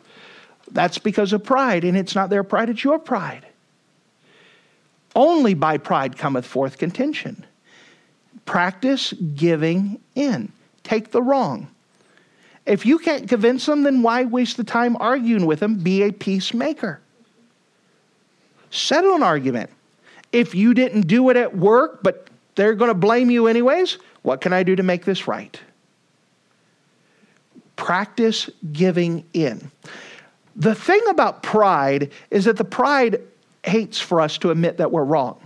that's 0.71 0.99
because 0.99 1.33
of 1.33 1.43
pride, 1.43 1.83
and 1.83 1.97
it's 1.97 2.15
not 2.15 2.29
their 2.29 2.43
pride, 2.43 2.69
it's 2.69 2.83
your 2.83 2.99
pride. 2.99 3.47
Only 5.15 5.53
by 5.53 5.77
pride 5.77 6.17
cometh 6.17 6.45
forth 6.45 6.77
contention. 6.77 7.45
Practice 8.45 9.13
giving 9.13 9.99
in. 10.15 10.51
Take 10.83 11.11
the 11.11 11.21
wrong. 11.21 11.67
If 12.65 12.85
you 12.85 12.97
can't 12.97 13.27
convince 13.27 13.65
them, 13.65 13.83
then 13.83 14.01
why 14.01 14.23
waste 14.23 14.57
the 14.57 14.63
time 14.63 14.97
arguing 14.99 15.45
with 15.45 15.59
them? 15.59 15.75
Be 15.75 16.03
a 16.03 16.11
peacemaker. 16.11 16.99
Settle 18.71 19.15
an 19.15 19.23
argument. 19.23 19.69
If 20.31 20.55
you 20.55 20.73
didn't 20.73 21.07
do 21.07 21.29
it 21.29 21.37
at 21.37 21.55
work, 21.55 22.01
but 22.01 22.27
they're 22.55 22.73
going 22.73 22.89
to 22.89 22.95
blame 22.95 23.29
you 23.29 23.47
anyways, 23.47 23.97
what 24.23 24.41
can 24.41 24.53
I 24.53 24.63
do 24.63 24.75
to 24.75 24.83
make 24.83 25.05
this 25.05 25.27
right? 25.27 25.59
Practice 27.75 28.49
giving 28.71 29.25
in. 29.33 29.71
The 30.55 30.75
thing 30.75 31.01
about 31.09 31.43
pride 31.43 32.11
is 32.31 32.45
that 32.45 32.57
the 32.57 32.63
pride 32.63 33.21
hates 33.63 33.99
for 33.99 34.21
us 34.21 34.37
to 34.39 34.51
admit 34.51 34.77
that 34.77 34.91
we're 34.91 35.03
wrong. 35.03 35.39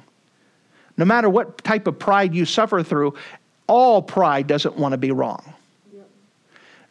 No 0.97 1.05
matter 1.05 1.29
what 1.29 1.63
type 1.63 1.87
of 1.87 1.99
pride 1.99 2.33
you 2.33 2.45
suffer 2.45 2.81
through, 2.83 3.13
all 3.67 4.01
pride 4.01 4.47
doesn't 4.47 4.77
want 4.77 4.93
to 4.93 4.97
be 4.97 5.11
wrong. 5.11 5.53
Yep. 5.93 6.09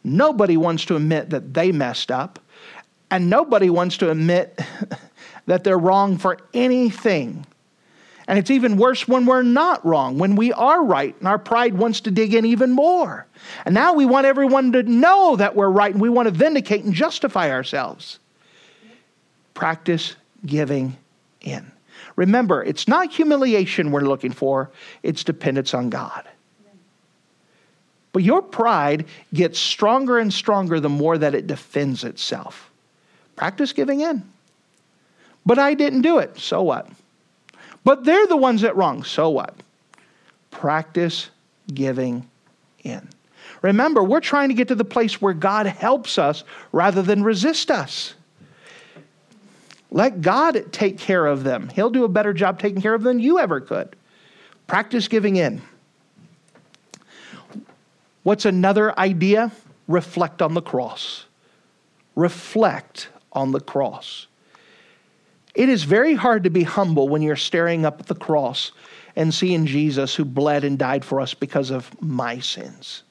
Nobody 0.03 0.57
wants 0.57 0.85
to 0.85 0.95
admit 0.95 1.31
that 1.31 1.53
they 1.53 1.71
messed 1.71 2.11
up, 2.11 2.39
and 3.11 3.29
nobody 3.29 3.69
wants 3.69 3.97
to 3.97 4.09
admit 4.09 4.59
that 5.45 5.63
they're 5.63 5.77
wrong 5.77 6.17
for 6.17 6.37
anything. 6.53 7.45
And 8.29 8.37
it's 8.37 8.51
even 8.51 8.75
worse 8.77 9.07
when 9.07 9.25
we're 9.25 9.41
not 9.41 9.85
wrong, 9.85 10.17
when 10.17 10.35
we 10.35 10.51
are 10.51 10.83
right, 10.83 11.15
and 11.19 11.27
our 11.27 11.39
pride 11.39 11.73
wants 11.73 12.01
to 12.01 12.11
dig 12.11 12.33
in 12.33 12.45
even 12.45 12.71
more. 12.71 13.25
And 13.65 13.73
now 13.73 13.93
we 13.93 14.05
want 14.05 14.25
everyone 14.25 14.73
to 14.73 14.83
know 14.83 15.37
that 15.37 15.55
we're 15.55 15.69
right, 15.69 15.91
and 15.91 16.01
we 16.01 16.09
want 16.09 16.27
to 16.27 16.33
vindicate 16.33 16.83
and 16.83 16.93
justify 16.93 17.51
ourselves. 17.51 18.19
Practice 19.53 20.15
giving 20.45 20.97
in. 21.47 21.71
Remember, 22.15 22.63
it's 22.63 22.87
not 22.87 23.11
humiliation 23.11 23.91
we're 23.91 24.01
looking 24.01 24.31
for, 24.31 24.71
it's 25.03 25.23
dependence 25.23 25.73
on 25.73 25.89
God. 25.89 26.27
But 28.11 28.23
your 28.23 28.41
pride 28.41 29.05
gets 29.33 29.59
stronger 29.59 30.17
and 30.17 30.33
stronger 30.33 30.79
the 30.79 30.89
more 30.89 31.17
that 31.17 31.35
it 31.35 31.45
defends 31.45 32.03
itself. 32.03 32.71
Practice 33.35 33.73
giving 33.73 34.01
in. 34.01 34.23
But 35.45 35.59
I 35.59 35.75
didn't 35.75 36.01
do 36.01 36.17
it. 36.17 36.39
So 36.39 36.63
what? 36.63 36.89
But 37.83 38.03
they're 38.03 38.27
the 38.27 38.35
ones 38.35 38.61
that 38.61 38.75
wrong. 38.75 39.03
So 39.03 39.29
what? 39.29 39.53
Practice 40.49 41.29
giving 41.73 42.27
in. 42.83 43.07
Remember, 43.61 44.03
we're 44.03 44.19
trying 44.19 44.49
to 44.49 44.55
get 44.55 44.67
to 44.69 44.75
the 44.75 44.83
place 44.83 45.21
where 45.21 45.33
God 45.33 45.67
helps 45.67 46.17
us 46.17 46.43
rather 46.71 47.01
than 47.01 47.23
resist 47.23 47.71
us. 47.71 48.13
Let 49.91 50.21
God 50.21 50.71
take 50.71 50.97
care 50.97 51.25
of 51.25 51.43
them. 51.43 51.69
He'll 51.69 51.89
do 51.89 52.03
a 52.03 52.09
better 52.09 52.33
job 52.33 52.59
taking 52.59 52.81
care 52.81 52.93
of 52.93 53.03
them 53.03 53.17
than 53.17 53.23
you 53.23 53.39
ever 53.39 53.61
could. 53.61 53.95
Practice 54.67 55.07
giving 55.07 55.37
in. 55.37 55.61
What's 58.23 58.45
another 58.45 58.97
idea? 58.99 59.51
Reflect 59.87 60.41
on 60.41 60.53
the 60.53 60.61
cross. 60.61 61.25
Reflect 62.15 63.07
on 63.31 63.53
the 63.53 63.61
cross. 63.61 64.27
It 65.55 65.69
is 65.69 65.83
very 65.85 66.13
hard 66.13 66.43
to 66.43 66.49
be 66.49 66.63
humble 66.63 67.07
when 67.07 67.21
you're 67.21 67.37
staring 67.37 67.85
up 67.85 68.01
at 68.01 68.07
the 68.07 68.15
cross 68.15 68.73
and 69.15 69.33
seeing 69.33 69.65
Jesus 69.65 70.13
who 70.13 70.25
bled 70.25 70.63
and 70.63 70.77
died 70.77 71.05
for 71.05 71.21
us 71.21 71.33
because 71.33 71.71
of 71.71 71.89
my 72.01 72.39
sins. 72.39 73.03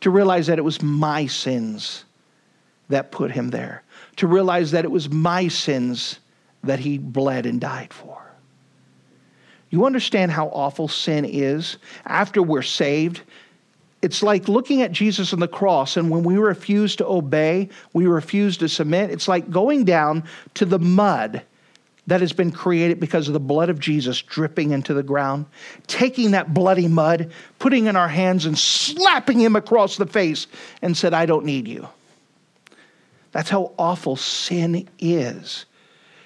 To 0.00 0.10
realize 0.10 0.46
that 0.46 0.58
it 0.58 0.64
was 0.64 0.82
my 0.82 1.26
sins 1.26 2.04
that 2.88 3.12
put 3.12 3.30
him 3.30 3.50
there 3.50 3.82
to 4.20 4.26
realize 4.26 4.72
that 4.72 4.84
it 4.84 4.90
was 4.90 5.08
my 5.08 5.48
sins 5.48 6.20
that 6.62 6.78
he 6.78 6.98
bled 6.98 7.46
and 7.46 7.58
died 7.58 7.90
for. 7.90 8.22
You 9.70 9.86
understand 9.86 10.30
how 10.30 10.48
awful 10.48 10.88
sin 10.88 11.24
is 11.24 11.78
after 12.04 12.42
we're 12.42 12.60
saved? 12.60 13.22
It's 14.02 14.22
like 14.22 14.46
looking 14.46 14.82
at 14.82 14.92
Jesus 14.92 15.32
on 15.32 15.40
the 15.40 15.48
cross, 15.48 15.96
and 15.96 16.10
when 16.10 16.22
we 16.22 16.36
refuse 16.36 16.96
to 16.96 17.06
obey, 17.06 17.70
we 17.94 18.06
refuse 18.06 18.58
to 18.58 18.68
submit. 18.68 19.10
It's 19.10 19.26
like 19.26 19.50
going 19.50 19.86
down 19.86 20.24
to 20.52 20.66
the 20.66 20.78
mud 20.78 21.40
that 22.06 22.20
has 22.20 22.34
been 22.34 22.52
created 22.52 23.00
because 23.00 23.26
of 23.26 23.32
the 23.32 23.40
blood 23.40 23.70
of 23.70 23.80
Jesus 23.80 24.20
dripping 24.20 24.72
into 24.72 24.92
the 24.92 25.02
ground, 25.02 25.46
taking 25.86 26.32
that 26.32 26.52
bloody 26.52 26.88
mud, 26.88 27.32
putting 27.58 27.86
in 27.86 27.96
our 27.96 28.08
hands, 28.08 28.44
and 28.44 28.58
slapping 28.58 29.40
him 29.40 29.56
across 29.56 29.96
the 29.96 30.06
face, 30.06 30.46
and 30.82 30.94
said, 30.94 31.14
I 31.14 31.24
don't 31.24 31.46
need 31.46 31.66
you. 31.66 31.88
That's 33.32 33.50
how 33.50 33.72
awful 33.78 34.16
sin 34.16 34.88
is 34.98 35.66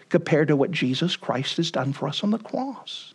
compared 0.09 0.49
to 0.49 0.57
what 0.57 0.71
Jesus 0.71 1.17
Christ 1.17 1.57
has 1.59 1.71
done 1.71 1.93
for 1.93 2.09
us 2.09 2.23
on 2.23 2.31
the 2.31 2.39
cross. 2.39 3.15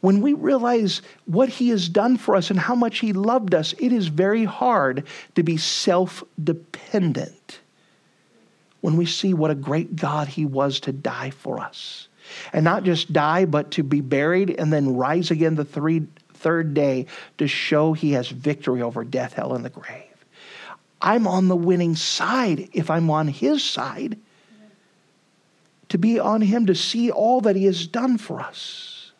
When 0.00 0.20
we 0.20 0.34
realize 0.34 1.02
what 1.26 1.48
he 1.48 1.70
has 1.70 1.88
done 1.88 2.16
for 2.16 2.36
us 2.36 2.50
and 2.50 2.58
how 2.58 2.74
much 2.74 2.98
he 2.98 3.12
loved 3.12 3.54
us, 3.54 3.74
it 3.78 3.92
is 3.92 4.08
very 4.08 4.44
hard 4.44 5.06
to 5.34 5.42
be 5.42 5.56
self 5.56 6.22
dependent 6.42 7.60
when 8.80 8.96
we 8.96 9.06
see 9.06 9.32
what 9.32 9.50
a 9.50 9.54
great 9.54 9.96
God 9.96 10.28
he 10.28 10.44
was 10.44 10.80
to 10.80 10.92
die 10.92 11.30
for 11.30 11.58
us. 11.58 12.08
And 12.52 12.64
not 12.64 12.84
just 12.84 13.12
die, 13.12 13.44
but 13.44 13.70
to 13.72 13.82
be 13.82 14.00
buried 14.00 14.50
and 14.50 14.72
then 14.72 14.96
rise 14.96 15.30
again 15.30 15.54
the 15.54 15.64
three, 15.64 16.06
third 16.34 16.74
day 16.74 17.06
to 17.38 17.48
show 17.48 17.92
he 17.92 18.12
has 18.12 18.28
victory 18.28 18.82
over 18.82 19.04
death, 19.04 19.32
hell, 19.32 19.54
and 19.54 19.64
the 19.64 19.70
grave. 19.70 20.03
I'm 21.04 21.26
on 21.26 21.48
the 21.48 21.56
winning 21.56 21.96
side 21.96 22.70
if 22.72 22.90
I'm 22.90 23.10
on 23.10 23.28
his 23.28 23.62
side. 23.62 24.18
To 25.90 25.98
be 25.98 26.18
on 26.18 26.40
him, 26.40 26.64
to 26.66 26.74
see 26.74 27.10
all 27.10 27.42
that 27.42 27.54
he 27.54 27.66
has 27.66 27.86
done 27.86 28.16
for 28.16 28.40
us. 28.40 29.12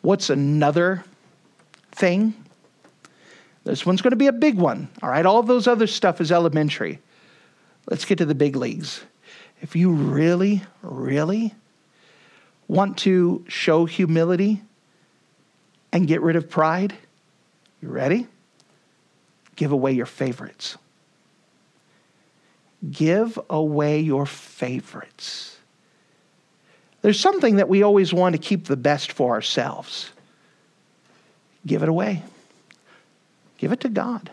What's 0.00 0.30
another 0.30 1.04
thing? 1.92 2.34
This 3.64 3.84
one's 3.84 4.00
going 4.00 4.12
to 4.12 4.16
be 4.16 4.26
a 4.26 4.32
big 4.32 4.56
one. 4.56 4.88
All 5.02 5.10
right, 5.10 5.26
all 5.26 5.42
those 5.42 5.68
other 5.68 5.86
stuff 5.86 6.22
is 6.22 6.32
elementary. 6.32 6.98
Let's 7.88 8.06
get 8.06 8.18
to 8.18 8.24
the 8.24 8.34
big 8.34 8.56
leagues. 8.56 9.04
If 9.60 9.76
you 9.76 9.92
really, 9.92 10.62
really 10.80 11.54
want 12.68 12.96
to 12.98 13.44
show 13.48 13.84
humility 13.84 14.62
and 15.92 16.08
get 16.08 16.22
rid 16.22 16.36
of 16.36 16.48
pride, 16.48 16.94
you 17.82 17.90
ready? 17.90 18.26
Give 19.56 19.72
away 19.72 19.92
your 19.92 20.06
favorites. 20.06 20.76
Give 22.90 23.38
away 23.48 24.00
your 24.00 24.26
favorites. 24.26 25.56
There's 27.02 27.18
something 27.18 27.56
that 27.56 27.68
we 27.68 27.82
always 27.82 28.12
want 28.12 28.34
to 28.34 28.38
keep 28.38 28.66
the 28.66 28.76
best 28.76 29.12
for 29.12 29.32
ourselves. 29.34 30.10
Give 31.66 31.82
it 31.82 31.88
away. 31.88 32.22
Give 33.58 33.72
it 33.72 33.80
to 33.80 33.88
God. 33.88 34.30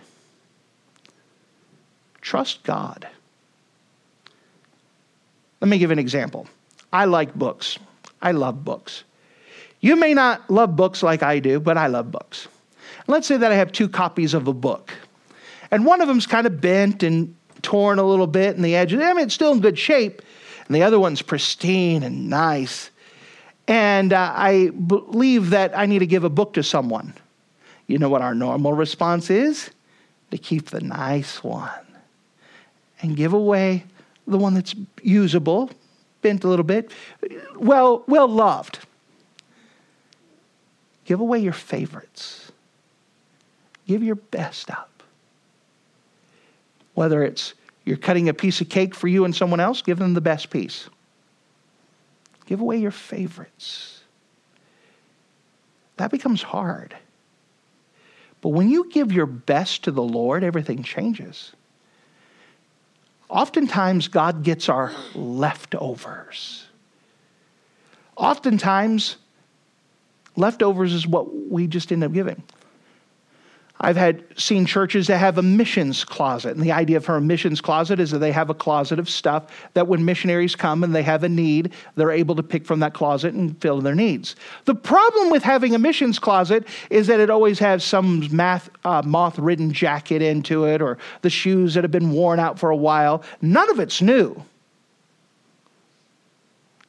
Trust 2.22 2.64
God. 2.64 3.08
Let 5.62 5.68
me 5.68 5.78
give 5.78 5.92
an 5.92 6.00
example. 6.00 6.48
I 6.92 7.06
like 7.06 7.34
books. 7.36 7.78
I 8.22 8.32
love 8.32 8.64
books. 8.64 9.04
You 9.82 9.96
may 9.96 10.14
not 10.14 10.50
love 10.50 10.76
books 10.76 11.04
like 11.04 11.24
I 11.24 11.40
do, 11.40 11.60
but 11.60 11.78
I 11.78 11.88
love 11.88 12.12
books. 12.12 12.48
Let's 13.08 13.28
say 13.28 13.38
that 13.38 13.52
I 13.52 13.56
have 13.56 13.72
two 13.72 13.90
copies 13.90 14.34
of 14.34 14.48
a 14.48 14.54
book. 14.54 14.92
And 15.72 15.86
one 15.86 16.02
of 16.02 16.08
them's 16.08 16.26
kind 16.26 16.48
of 16.48 16.62
bent 16.62 17.04
and 17.04 17.36
torn 17.62 18.00
a 18.00 18.04
little 18.04 18.28
bit 18.28 18.56
in 18.56 18.62
the 18.62 18.76
edges. 18.76 19.02
I 19.02 19.14
mean, 19.14 19.26
it's 19.26 19.34
still 19.34 19.52
in 19.52 19.60
good 19.60 19.78
shape. 19.78 20.22
And 20.68 20.76
the 20.76 20.84
other 20.84 21.00
one's 21.00 21.22
pristine 21.22 22.04
and 22.04 22.30
nice. 22.30 22.92
And 23.68 24.14
uh, 24.14 24.34
I 24.36 24.70
believe 24.70 25.52
that 25.52 25.78
I 25.78 25.86
need 25.86 26.00
to 26.00 26.08
give 26.08 26.24
a 26.24 26.30
book 26.30 26.54
to 26.54 26.64
someone. 26.64 27.14
You 27.88 27.98
know 27.98 28.10
what 28.10 28.22
our 28.22 28.36
normal 28.36 28.74
response 28.74 29.30
is? 29.30 29.70
To 30.32 30.38
keep 30.38 30.68
the 30.68 30.82
nice 30.82 31.44
one 31.44 31.70
and 33.02 33.16
give 33.16 33.34
away 33.34 33.84
the 34.28 34.38
one 34.38 34.54
that's 34.54 34.76
usable, 35.02 35.72
bent 36.22 36.44
a 36.44 36.48
little 36.48 36.64
bit, 36.64 36.92
well, 37.56 38.04
well 38.08 38.28
loved. 38.28 38.80
Give 41.06 41.20
away 41.20 41.40
your 41.40 41.54
favorites. 41.54 42.52
Give 43.88 44.04
your 44.04 44.16
best 44.16 44.70
up. 44.70 44.99
Whether 47.00 47.24
it's 47.24 47.54
you're 47.86 47.96
cutting 47.96 48.28
a 48.28 48.34
piece 48.34 48.60
of 48.60 48.68
cake 48.68 48.94
for 48.94 49.08
you 49.08 49.24
and 49.24 49.34
someone 49.34 49.62
else, 49.62 49.82
give 49.82 50.00
them 50.00 50.16
the 50.16 50.20
best 50.20 50.50
piece. 50.50 50.90
Give 52.46 52.60
away 52.60 52.76
your 52.76 52.92
favorites. 52.92 54.02
That 55.96 56.12
becomes 56.12 56.42
hard. 56.42 56.94
But 58.42 58.50
when 58.50 58.70
you 58.70 58.90
give 58.90 59.14
your 59.14 59.28
best 59.28 59.86
to 59.86 59.92
the 59.92 60.04
Lord, 60.04 60.44
everything 60.44 60.84
changes. 60.84 61.54
Oftentimes, 63.30 64.10
God 64.10 64.44
gets 64.44 64.68
our 64.68 64.92
leftovers. 65.16 66.68
Oftentimes, 68.18 69.16
leftovers 70.36 70.92
is 70.92 71.08
what 71.08 71.34
we 71.50 71.66
just 71.66 71.94
end 71.94 72.04
up 72.04 72.12
giving. 72.12 72.44
I've 73.82 73.96
had 73.96 74.26
seen 74.38 74.66
churches 74.66 75.08
that 75.08 75.20
have 75.20 75.38
a 75.38 75.42
missions 75.42 76.04
closet, 76.04 76.54
and 76.54 76.62
the 76.62 76.74
idea 76.74 76.98
of 76.98 77.08
a 77.08 77.22
missions 77.22 77.62
closet 77.62 78.00
is 78.02 78.12
that 78.12 78.20
they 78.20 78.34
have 78.34 78.50
a 78.50 78.54
closet 78.54 79.00
of 79.00 79.10
stuff 79.10 79.70
that 79.74 79.88
when 79.88 80.04
missionaries 80.04 80.54
come 80.54 80.84
and 80.84 80.94
they 80.94 81.04
have 81.04 81.24
a 81.24 81.30
need, 81.30 81.72
they're 81.96 82.12
able 82.12 82.36
to 82.36 82.44
pick 82.44 82.66
from 82.66 82.82
that 82.82 82.94
closet 82.94 83.34
and 83.34 83.60
fill 83.62 83.80
their 83.80 83.96
needs. 83.96 84.36
The 84.66 84.76
problem 84.76 85.30
with 85.30 85.44
having 85.44 85.76
a 85.76 85.80
missions 85.80 86.20
closet 86.20 86.68
is 86.90 87.08
that 87.08 87.22
it 87.22 87.30
always 87.30 87.58
has 87.60 87.84
some 87.84 88.28
uh, 88.38 89.02
moth-ridden 89.06 89.72
jacket 89.72 90.22
into 90.22 90.66
it, 90.66 90.82
or 90.82 90.98
the 91.22 91.30
shoes 91.30 91.74
that 91.76 91.86
have 91.86 91.92
been 91.92 92.12
worn 92.12 92.40
out 92.40 92.60
for 92.60 92.72
a 92.72 92.76
while. 92.76 93.24
None 93.42 93.70
of 93.70 93.80
it's 93.80 94.02
new. 94.02 94.44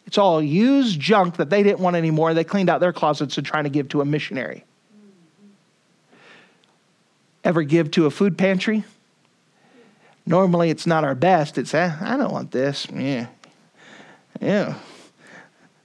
It's 0.07 0.18
all 0.18 0.43
used 0.43 0.99
junk 0.99 1.36
that 1.36 1.51
they 1.51 1.62
didn't 1.62 1.78
want 1.78 1.95
anymore. 1.95 2.34
They 2.34 2.43
cleaned 2.43 2.68
out 2.68 2.80
their 2.80 2.93
closets 2.93 3.38
and 3.38 3.47
trying 3.47 3.62
to 3.62 3.70
give 3.70 3.88
to 3.91 4.01
a 4.01 4.05
missionary. 4.05 4.64
Ever 7.43 7.62
give 7.62 7.91
to 7.93 8.07
a 8.07 8.11
food 8.11 8.36
pantry? 8.36 8.84
Normally 10.26 10.70
it's 10.70 10.86
not 10.86 11.05
our 11.05 11.14
best. 11.14 11.59
It's, 11.59 11.74
eh, 11.74 11.93
I 12.01 12.16
don't 12.16 12.32
want 12.32 12.51
this. 12.51 12.86
Yeah. 12.93 13.26
Yeah. 14.41 14.74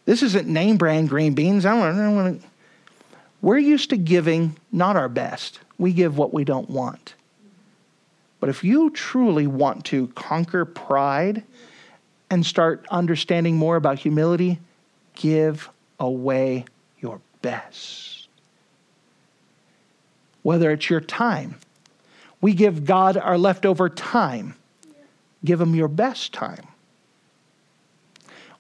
This 0.05 0.21
isn't 0.21 0.47
name 0.47 0.77
brand 0.77 1.09
green 1.09 1.33
beans. 1.33 1.65
I 1.65 1.73
don't, 1.73 1.99
I 1.99 2.13
want 2.13 2.41
to. 2.41 2.47
We're 3.41 3.57
used 3.57 3.89
to 3.91 3.97
giving 3.97 4.55
not 4.71 4.95
our 4.95 5.09
best. 5.09 5.59
We 5.77 5.93
give 5.93 6.17
what 6.17 6.33
we 6.33 6.43
don't 6.43 6.69
want. 6.69 7.13
But 8.39 8.49
if 8.49 8.63
you 8.63 8.89
truly 8.91 9.47
want 9.47 9.85
to 9.85 10.07
conquer 10.09 10.65
pride 10.65 11.43
and 12.29 12.45
start 12.45 12.85
understanding 12.91 13.55
more 13.55 13.75
about 13.75 13.99
humility, 13.99 14.59
give 15.15 15.69
away 15.99 16.65
your 16.99 17.21
best 17.41 18.14
whether 20.45 20.69
it's 20.69 20.91
your 20.91 21.01
time. 21.01 21.55
We 22.39 22.53
give 22.53 22.85
God 22.85 23.17
our 23.17 23.35
leftover 23.35 23.89
time. 23.89 24.53
Give 25.43 25.59
Him 25.59 25.73
your 25.73 25.87
best 25.87 26.33
time. 26.33 26.67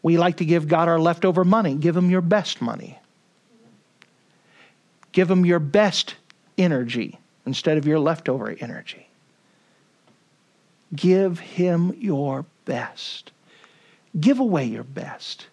We 0.01 0.17
like 0.17 0.37
to 0.37 0.45
give 0.45 0.67
God 0.67 0.87
our 0.87 0.97
leftover 0.97 1.43
money. 1.43 1.75
Give 1.75 1.95
Him 1.95 2.09
your 2.09 2.21
best 2.21 2.59
money. 2.59 2.97
Give 5.11 5.29
Him 5.29 5.45
your 5.45 5.59
best 5.59 6.15
energy 6.57 7.19
instead 7.45 7.77
of 7.77 7.85
your 7.85 7.99
leftover 7.99 8.55
energy. 8.59 9.07
Give 10.95 11.37
Him 11.37 11.95
your 11.99 12.45
best. 12.65 13.31
Give 14.19 14.39
away 14.39 14.65
your 14.65 14.83
best. 14.83 15.45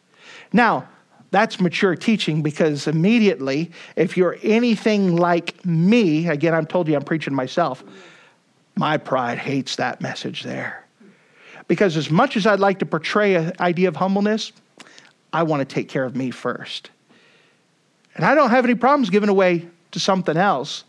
Now, 0.51 0.89
that's 1.33 1.59
mature 1.59 1.97
teaching 1.97 2.43
because 2.43 2.87
immediately, 2.87 3.73
if 3.97 4.19
you're 4.19 4.37
anything 4.43 5.17
like 5.17 5.65
me, 5.65 6.29
again, 6.29 6.55
I'm 6.55 6.67
told 6.67 6.87
you 6.89 6.95
I'm 6.95 7.03
preaching 7.03 7.35
myself, 7.35 7.83
my 8.77 8.99
pride 8.99 9.39
hates 9.39 9.77
that 9.77 10.03
message 10.03 10.43
there. 10.43 10.85
Because 11.69 11.97
as 11.97 12.11
much 12.11 12.37
as 12.37 12.47
I'd 12.47 12.61
like 12.61 12.81
to 12.81 12.87
portray 12.87 13.35
an 13.35 13.53
idea 13.61 13.89
of 13.89 13.97
humbleness, 13.97 14.53
I 15.33 15.45
want 15.45 15.67
to 15.67 15.75
take 15.75 15.89
care 15.89 16.05
of 16.05 16.15
me 16.15 16.31
first. 16.31 16.91
And 18.15 18.27
I 18.27 18.35
don't 18.35 18.51
have 18.51 18.67
any 18.67 18.75
problems 18.75 19.09
giving 19.09 19.31
away 19.31 19.67
to 19.93 20.01
something 20.01 20.37
else 20.37 20.85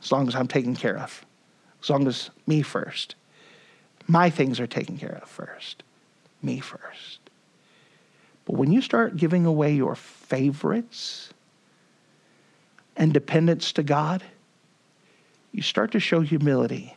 as 0.00 0.12
long 0.12 0.28
as 0.28 0.36
I'm 0.36 0.46
taken 0.46 0.76
care 0.76 0.96
of, 0.96 1.26
as 1.82 1.90
long 1.90 2.06
as 2.06 2.30
me 2.46 2.62
first. 2.62 3.16
My 4.06 4.30
things 4.30 4.60
are 4.60 4.68
taken 4.68 4.96
care 4.96 5.18
of 5.20 5.28
first, 5.28 5.82
me 6.40 6.60
first. 6.60 7.17
But 8.48 8.56
when 8.56 8.72
you 8.72 8.80
start 8.80 9.18
giving 9.18 9.44
away 9.44 9.74
your 9.74 9.94
favorites 9.94 11.34
and 12.96 13.12
dependence 13.12 13.72
to 13.72 13.82
God, 13.82 14.24
you 15.52 15.60
start 15.60 15.92
to 15.92 16.00
show 16.00 16.22
humility. 16.22 16.96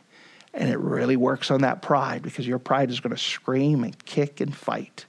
And 0.54 0.70
it 0.70 0.78
really 0.78 1.16
works 1.16 1.50
on 1.50 1.60
that 1.60 1.82
pride 1.82 2.22
because 2.22 2.46
your 2.48 2.58
pride 2.58 2.88
is 2.88 3.00
going 3.00 3.14
to 3.14 3.22
scream 3.22 3.84
and 3.84 4.02
kick 4.06 4.40
and 4.40 4.56
fight. 4.56 5.04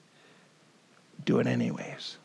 Do 1.24 1.40
it 1.40 1.48
anyways. 1.48 2.18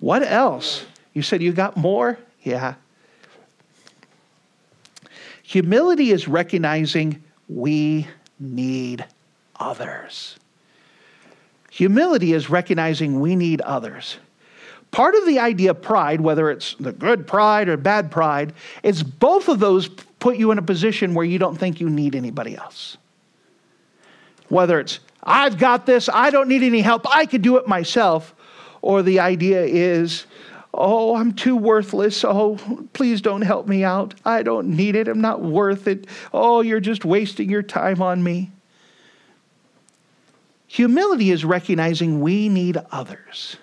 What 0.00 0.22
else? 0.22 0.86
You 1.12 1.20
said 1.20 1.42
you 1.42 1.52
got 1.52 1.76
more? 1.76 2.18
Yeah. 2.44 2.76
Humility 5.42 6.12
is 6.12 6.26
recognizing 6.26 7.22
we 7.46 8.06
need 8.40 9.04
others. 9.60 10.38
Humility 11.74 12.34
is 12.34 12.48
recognizing 12.48 13.18
we 13.18 13.34
need 13.34 13.60
others. 13.62 14.18
Part 14.92 15.16
of 15.16 15.26
the 15.26 15.40
idea 15.40 15.72
of 15.72 15.82
pride, 15.82 16.20
whether 16.20 16.48
it's 16.48 16.76
the 16.78 16.92
good 16.92 17.26
pride 17.26 17.68
or 17.68 17.76
bad 17.76 18.12
pride, 18.12 18.52
is 18.84 19.02
both 19.02 19.48
of 19.48 19.58
those 19.58 19.88
put 20.20 20.36
you 20.36 20.52
in 20.52 20.58
a 20.58 20.62
position 20.62 21.14
where 21.14 21.24
you 21.24 21.36
don't 21.36 21.56
think 21.56 21.80
you 21.80 21.90
need 21.90 22.14
anybody 22.14 22.56
else. 22.56 22.96
Whether 24.50 24.78
it's, 24.78 25.00
I've 25.24 25.58
got 25.58 25.84
this, 25.84 26.08
I 26.08 26.30
don't 26.30 26.46
need 26.46 26.62
any 26.62 26.80
help, 26.80 27.12
I 27.12 27.26
could 27.26 27.42
do 27.42 27.56
it 27.56 27.66
myself, 27.66 28.36
or 28.80 29.02
the 29.02 29.18
idea 29.18 29.64
is, 29.64 30.26
oh, 30.72 31.16
I'm 31.16 31.32
too 31.32 31.56
worthless, 31.56 32.24
oh, 32.24 32.56
please 32.92 33.20
don't 33.20 33.42
help 33.42 33.66
me 33.66 33.82
out, 33.82 34.14
I 34.24 34.44
don't 34.44 34.76
need 34.76 34.94
it, 34.94 35.08
I'm 35.08 35.20
not 35.20 35.42
worth 35.42 35.88
it, 35.88 36.06
oh, 36.32 36.60
you're 36.60 36.78
just 36.78 37.04
wasting 37.04 37.50
your 37.50 37.64
time 37.64 38.00
on 38.00 38.22
me. 38.22 38.52
Humility 40.74 41.30
is 41.30 41.44
recognizing 41.44 42.20
we 42.20 42.48
need 42.48 42.78
others. 42.90 43.58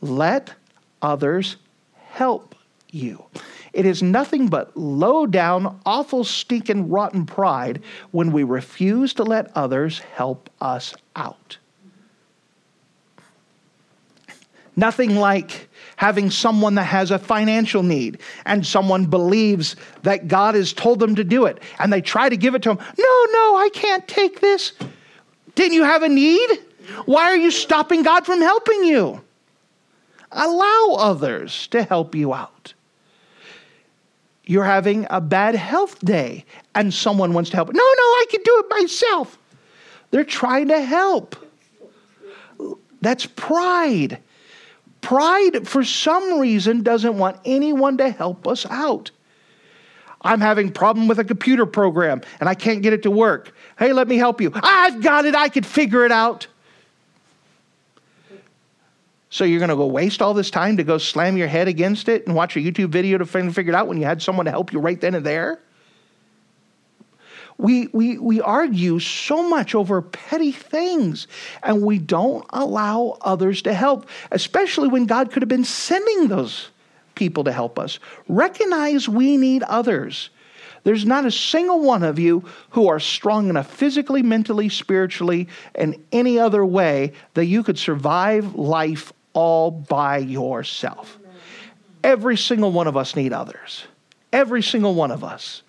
Let 0.00 0.54
others 1.02 1.56
help 1.96 2.54
you. 2.88 3.24
It 3.72 3.84
is 3.84 4.00
nothing 4.00 4.46
but 4.46 4.76
low 4.76 5.26
down, 5.26 5.80
awful, 5.84 6.22
stinking, 6.22 6.88
rotten 6.88 7.26
pride 7.26 7.82
when 8.12 8.30
we 8.30 8.44
refuse 8.44 9.12
to 9.14 9.24
let 9.24 9.50
others 9.56 9.98
help 9.98 10.48
us 10.60 10.94
out. 11.16 11.58
Nothing 14.76 15.16
like 15.16 15.68
having 15.96 16.30
someone 16.30 16.76
that 16.76 16.84
has 16.84 17.10
a 17.10 17.18
financial 17.18 17.82
need 17.82 18.20
and 18.46 18.64
someone 18.64 19.06
believes 19.06 19.74
that 20.04 20.28
God 20.28 20.54
has 20.54 20.72
told 20.72 21.00
them 21.00 21.16
to 21.16 21.24
do 21.24 21.46
it 21.46 21.60
and 21.80 21.92
they 21.92 22.00
try 22.00 22.28
to 22.28 22.36
give 22.36 22.54
it 22.54 22.62
to 22.62 22.68
them. 22.68 22.78
No, 22.78 23.26
no, 23.32 23.56
I 23.56 23.68
can't 23.74 24.06
take 24.06 24.38
this. 24.38 24.74
Didn't 25.54 25.74
you 25.74 25.84
have 25.84 26.02
a 26.02 26.08
need? 26.08 26.50
Why 27.04 27.24
are 27.24 27.36
you 27.36 27.50
stopping 27.50 28.02
God 28.02 28.26
from 28.26 28.40
helping 28.40 28.84
you? 28.84 29.20
Allow 30.32 30.96
others 30.98 31.66
to 31.68 31.82
help 31.82 32.14
you 32.14 32.32
out. 32.32 32.74
You're 34.44 34.64
having 34.64 35.06
a 35.10 35.20
bad 35.20 35.54
health 35.54 35.98
day 36.00 36.44
and 36.74 36.92
someone 36.92 37.32
wants 37.32 37.50
to 37.50 37.56
help. 37.56 37.68
No, 37.68 37.74
no, 37.74 37.82
I 37.82 38.24
can 38.30 38.42
do 38.42 38.64
it 38.64 38.80
myself. 38.82 39.38
They're 40.10 40.24
trying 40.24 40.68
to 40.68 40.80
help. 40.80 41.36
That's 43.00 43.26
pride. 43.26 44.18
Pride, 45.00 45.66
for 45.66 45.84
some 45.84 46.38
reason, 46.38 46.82
doesn't 46.82 47.16
want 47.16 47.38
anyone 47.44 47.96
to 47.98 48.10
help 48.10 48.46
us 48.46 48.66
out. 48.66 49.10
I'm 50.22 50.40
having 50.40 50.70
problem 50.70 51.08
with 51.08 51.18
a 51.18 51.24
computer 51.24 51.64
program 51.64 52.20
and 52.40 52.48
I 52.48 52.54
can't 52.54 52.82
get 52.82 52.92
it 52.92 53.02
to 53.04 53.10
work. 53.10 53.54
Hey, 53.80 53.94
let 53.94 54.08
me 54.08 54.18
help 54.18 54.42
you. 54.42 54.52
I've 54.54 55.02
got 55.02 55.24
it. 55.24 55.34
I 55.34 55.48
could 55.48 55.64
figure 55.64 56.04
it 56.04 56.12
out. 56.12 56.46
So 59.30 59.44
you're 59.44 59.58
going 59.58 59.70
to 59.70 59.76
go 59.76 59.86
waste 59.86 60.20
all 60.20 60.34
this 60.34 60.50
time 60.50 60.76
to 60.76 60.84
go 60.84 60.98
slam 60.98 61.38
your 61.38 61.48
head 61.48 61.66
against 61.66 62.06
it 62.10 62.26
and 62.26 62.36
watch 62.36 62.56
a 62.56 62.60
YouTube 62.60 62.90
video 62.90 63.16
to 63.16 63.24
figure 63.24 63.72
it 63.72 63.74
out 63.74 63.88
when 63.88 63.96
you 63.96 64.04
had 64.04 64.20
someone 64.20 64.44
to 64.44 64.50
help 64.50 64.74
you 64.74 64.80
right 64.80 65.00
then 65.00 65.14
and 65.14 65.24
there? 65.24 65.60
We, 67.56 67.86
we, 67.94 68.18
we 68.18 68.42
argue 68.42 68.98
so 68.98 69.48
much 69.48 69.74
over 69.74 70.02
petty 70.02 70.52
things 70.52 71.26
and 71.62 71.80
we 71.80 71.98
don't 71.98 72.44
allow 72.50 73.16
others 73.22 73.62
to 73.62 73.72
help, 73.72 74.10
especially 74.30 74.88
when 74.88 75.06
God 75.06 75.32
could 75.32 75.40
have 75.40 75.48
been 75.48 75.64
sending 75.64 76.28
those 76.28 76.68
people 77.14 77.44
to 77.44 77.52
help 77.52 77.78
us. 77.78 77.98
Recognize 78.28 79.08
we 79.08 79.38
need 79.38 79.62
others. 79.62 80.28
There's 80.82 81.04
not 81.04 81.26
a 81.26 81.30
single 81.30 81.80
one 81.80 82.02
of 82.02 82.18
you 82.18 82.44
who 82.70 82.88
are 82.88 83.00
strong 83.00 83.48
enough 83.48 83.70
physically, 83.70 84.22
mentally, 84.22 84.68
spiritually, 84.68 85.48
and 85.74 85.96
any 86.12 86.38
other 86.38 86.64
way 86.64 87.12
that 87.34 87.46
you 87.46 87.62
could 87.62 87.78
survive 87.78 88.54
life 88.54 89.12
all 89.32 89.70
by 89.70 90.18
yourself. 90.18 91.18
Every 92.02 92.36
single 92.36 92.72
one 92.72 92.86
of 92.86 92.96
us 92.96 93.14
need 93.14 93.32
others. 93.32 93.84
Every 94.32 94.62
single 94.62 94.94
one 94.94 95.10
of 95.10 95.22
us. 95.22 95.62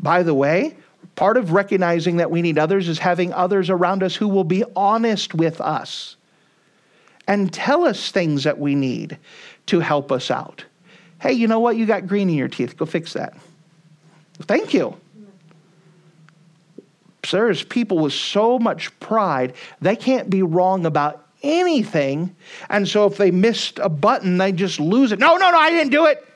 By 0.00 0.24
the 0.24 0.34
way, 0.34 0.76
part 1.14 1.36
of 1.36 1.52
recognizing 1.52 2.16
that 2.16 2.30
we 2.30 2.42
need 2.42 2.58
others 2.58 2.88
is 2.88 2.98
having 2.98 3.32
others 3.32 3.70
around 3.70 4.02
us 4.02 4.16
who 4.16 4.26
will 4.26 4.44
be 4.44 4.64
honest 4.74 5.34
with 5.34 5.60
us 5.60 6.16
and 7.28 7.52
tell 7.52 7.84
us 7.84 8.10
things 8.10 8.44
that 8.44 8.58
we 8.58 8.74
need 8.74 9.16
to 9.66 9.78
help 9.78 10.10
us 10.10 10.30
out. 10.30 10.64
Hey, 11.22 11.34
you 11.34 11.46
know 11.46 11.60
what? 11.60 11.76
You 11.76 11.86
got 11.86 12.08
green 12.08 12.28
in 12.28 12.34
your 12.34 12.48
teeth. 12.48 12.76
Go 12.76 12.84
fix 12.84 13.12
that. 13.12 13.36
Thank 14.40 14.74
you. 14.74 14.96
There's 17.30 17.62
people 17.62 18.00
with 18.00 18.12
so 18.12 18.58
much 18.58 18.98
pride, 18.98 19.54
they 19.80 19.94
can't 19.94 20.28
be 20.28 20.42
wrong 20.42 20.84
about 20.84 21.24
anything. 21.44 22.34
And 22.68 22.88
so 22.88 23.06
if 23.06 23.16
they 23.18 23.30
missed 23.30 23.78
a 23.78 23.88
button, 23.88 24.36
they 24.38 24.50
just 24.50 24.80
lose 24.80 25.12
it. 25.12 25.20
No, 25.20 25.36
no, 25.36 25.52
no, 25.52 25.56
I 25.56 25.70
didn't 25.70 25.92
do 25.92 26.06
it. 26.06 26.26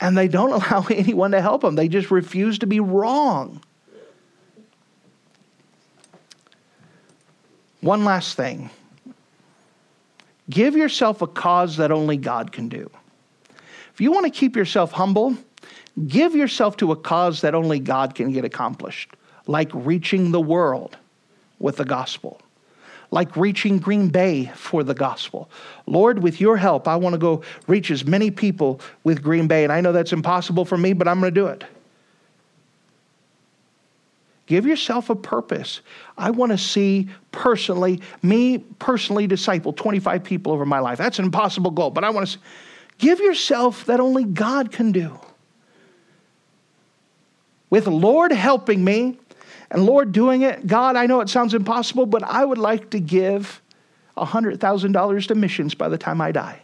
And 0.00 0.16
they 0.16 0.26
don't 0.26 0.50
allow 0.70 0.86
anyone 0.90 1.32
to 1.32 1.42
help 1.42 1.60
them, 1.60 1.74
they 1.74 1.88
just 1.88 2.10
refuse 2.10 2.58
to 2.60 2.66
be 2.66 2.80
wrong. 2.80 3.60
One 7.82 8.06
last 8.06 8.34
thing 8.34 8.70
give 10.50 10.76
yourself 10.76 11.22
a 11.22 11.26
cause 11.26 11.76
that 11.76 11.90
only 11.90 12.16
God 12.16 12.52
can 12.52 12.68
do. 12.68 12.90
If 13.92 14.00
you 14.00 14.10
want 14.12 14.24
to 14.24 14.30
keep 14.30 14.56
yourself 14.56 14.92
humble, 14.92 15.36
give 16.06 16.34
yourself 16.34 16.76
to 16.78 16.92
a 16.92 16.96
cause 16.96 17.40
that 17.42 17.54
only 17.54 17.78
God 17.78 18.14
can 18.14 18.32
get 18.32 18.44
accomplished, 18.44 19.10
like 19.46 19.70
reaching 19.72 20.32
the 20.32 20.40
world 20.40 20.96
with 21.58 21.76
the 21.76 21.84
gospel 21.84 22.40
like 23.14 23.36
reaching 23.36 23.78
Green 23.78 24.08
Bay 24.08 24.50
for 24.56 24.82
the 24.82 24.92
gospel. 24.92 25.48
Lord, 25.86 26.18
with 26.18 26.40
your 26.40 26.56
help, 26.56 26.88
I 26.88 26.96
want 26.96 27.14
to 27.14 27.18
go 27.18 27.42
reach 27.68 27.92
as 27.92 28.04
many 28.04 28.28
people 28.28 28.80
with 29.04 29.22
Green 29.22 29.46
Bay. 29.46 29.62
And 29.62 29.72
I 29.72 29.80
know 29.80 29.92
that's 29.92 30.12
impossible 30.12 30.64
for 30.64 30.76
me, 30.76 30.92
but 30.94 31.06
I'm 31.06 31.20
going 31.20 31.32
to 31.32 31.40
do 31.40 31.46
it. 31.46 31.62
Give 34.46 34.66
yourself 34.66 35.08
a 35.08 35.16
purpose. 35.16 35.80
I 36.18 36.30
want 36.30 36.52
to 36.52 36.58
see 36.58 37.08
personally, 37.32 38.00
me 38.22 38.58
personally 38.78 39.26
disciple 39.26 39.72
25 39.72 40.22
people 40.22 40.52
over 40.52 40.66
my 40.66 40.80
life. 40.80 40.98
That's 40.98 41.18
an 41.18 41.24
impossible 41.24 41.70
goal, 41.70 41.90
but 41.90 42.04
I 42.04 42.10
want 42.10 42.26
to 42.26 42.32
see. 42.34 42.38
give 42.98 43.20
yourself 43.20 43.86
that 43.86 44.00
only 44.00 44.24
God 44.24 44.70
can 44.70 44.92
do. 44.92 45.18
With 47.70 47.86
Lord 47.86 48.32
helping 48.32 48.84
me, 48.84 49.18
and 49.70 49.86
Lord 49.86 50.12
doing 50.12 50.42
it, 50.42 50.66
God, 50.66 50.94
I 50.94 51.06
know 51.06 51.20
it 51.20 51.28
sounds 51.28 51.54
impossible, 51.54 52.06
but 52.06 52.22
I 52.22 52.44
would 52.44 52.58
like 52.58 52.90
to 52.90 53.00
give 53.00 53.60
$100,000 54.16 55.26
to 55.26 55.34
missions 55.34 55.74
by 55.74 55.88
the 55.88 55.98
time 55.98 56.20
I 56.20 56.30
die. 56.30 56.62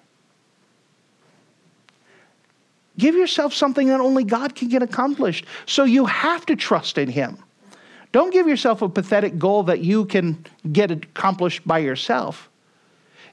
Give 2.98 3.14
yourself 3.14 3.54
something 3.54 3.88
that 3.88 4.00
only 4.00 4.24
God 4.24 4.54
can 4.54 4.68
get 4.68 4.82
accomplished. 4.82 5.46
So 5.66 5.84
you 5.84 6.04
have 6.04 6.44
to 6.46 6.54
trust 6.54 6.98
in 6.98 7.08
Him. 7.08 7.42
Don't 8.12 8.32
give 8.32 8.48
yourself 8.48 8.82
a 8.82 8.88
pathetic 8.88 9.38
goal 9.38 9.64
that 9.64 9.80
you 9.80 10.04
can 10.04 10.44
get 10.72 10.90
accomplished 10.90 11.66
by 11.66 11.78
yourself. 11.78 12.48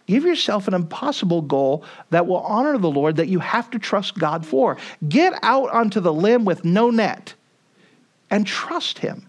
Give 0.05 0.23
yourself 0.23 0.67
an 0.67 0.73
impossible 0.73 1.41
goal 1.41 1.83
that 2.11 2.27
will 2.27 2.37
honor 2.37 2.77
the 2.77 2.89
Lord 2.89 3.17
that 3.17 3.27
you 3.27 3.39
have 3.39 3.69
to 3.71 3.79
trust 3.79 4.17
God 4.17 4.45
for. 4.45 4.77
Get 5.07 5.37
out 5.43 5.69
onto 5.71 5.99
the 5.99 6.13
limb 6.13 6.45
with 6.45 6.63
no 6.63 6.89
net 6.89 7.33
and 8.29 8.47
trust 8.47 8.99
Him. 8.99 9.27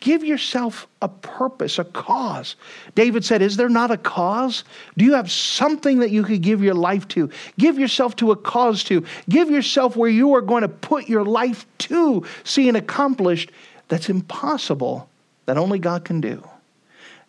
Give 0.00 0.24
yourself 0.24 0.88
a 1.00 1.08
purpose, 1.08 1.78
a 1.78 1.84
cause. 1.84 2.56
David 2.96 3.24
said, 3.24 3.40
Is 3.40 3.56
there 3.56 3.68
not 3.68 3.92
a 3.92 3.96
cause? 3.96 4.64
Do 4.98 5.04
you 5.04 5.14
have 5.14 5.30
something 5.30 6.00
that 6.00 6.10
you 6.10 6.24
could 6.24 6.40
give 6.42 6.60
your 6.60 6.74
life 6.74 7.06
to? 7.08 7.30
Give 7.56 7.78
yourself 7.78 8.16
to 8.16 8.32
a 8.32 8.36
cause 8.36 8.82
to. 8.84 9.04
Give 9.28 9.48
yourself 9.48 9.94
where 9.94 10.10
you 10.10 10.34
are 10.34 10.40
going 10.40 10.62
to 10.62 10.68
put 10.68 11.08
your 11.08 11.24
life 11.24 11.66
to, 11.78 12.24
seeing 12.42 12.74
accomplished 12.74 13.52
that's 13.92 14.08
impossible, 14.08 15.06
that 15.44 15.58
only 15.58 15.78
God 15.78 16.02
can 16.02 16.22
do. 16.22 16.42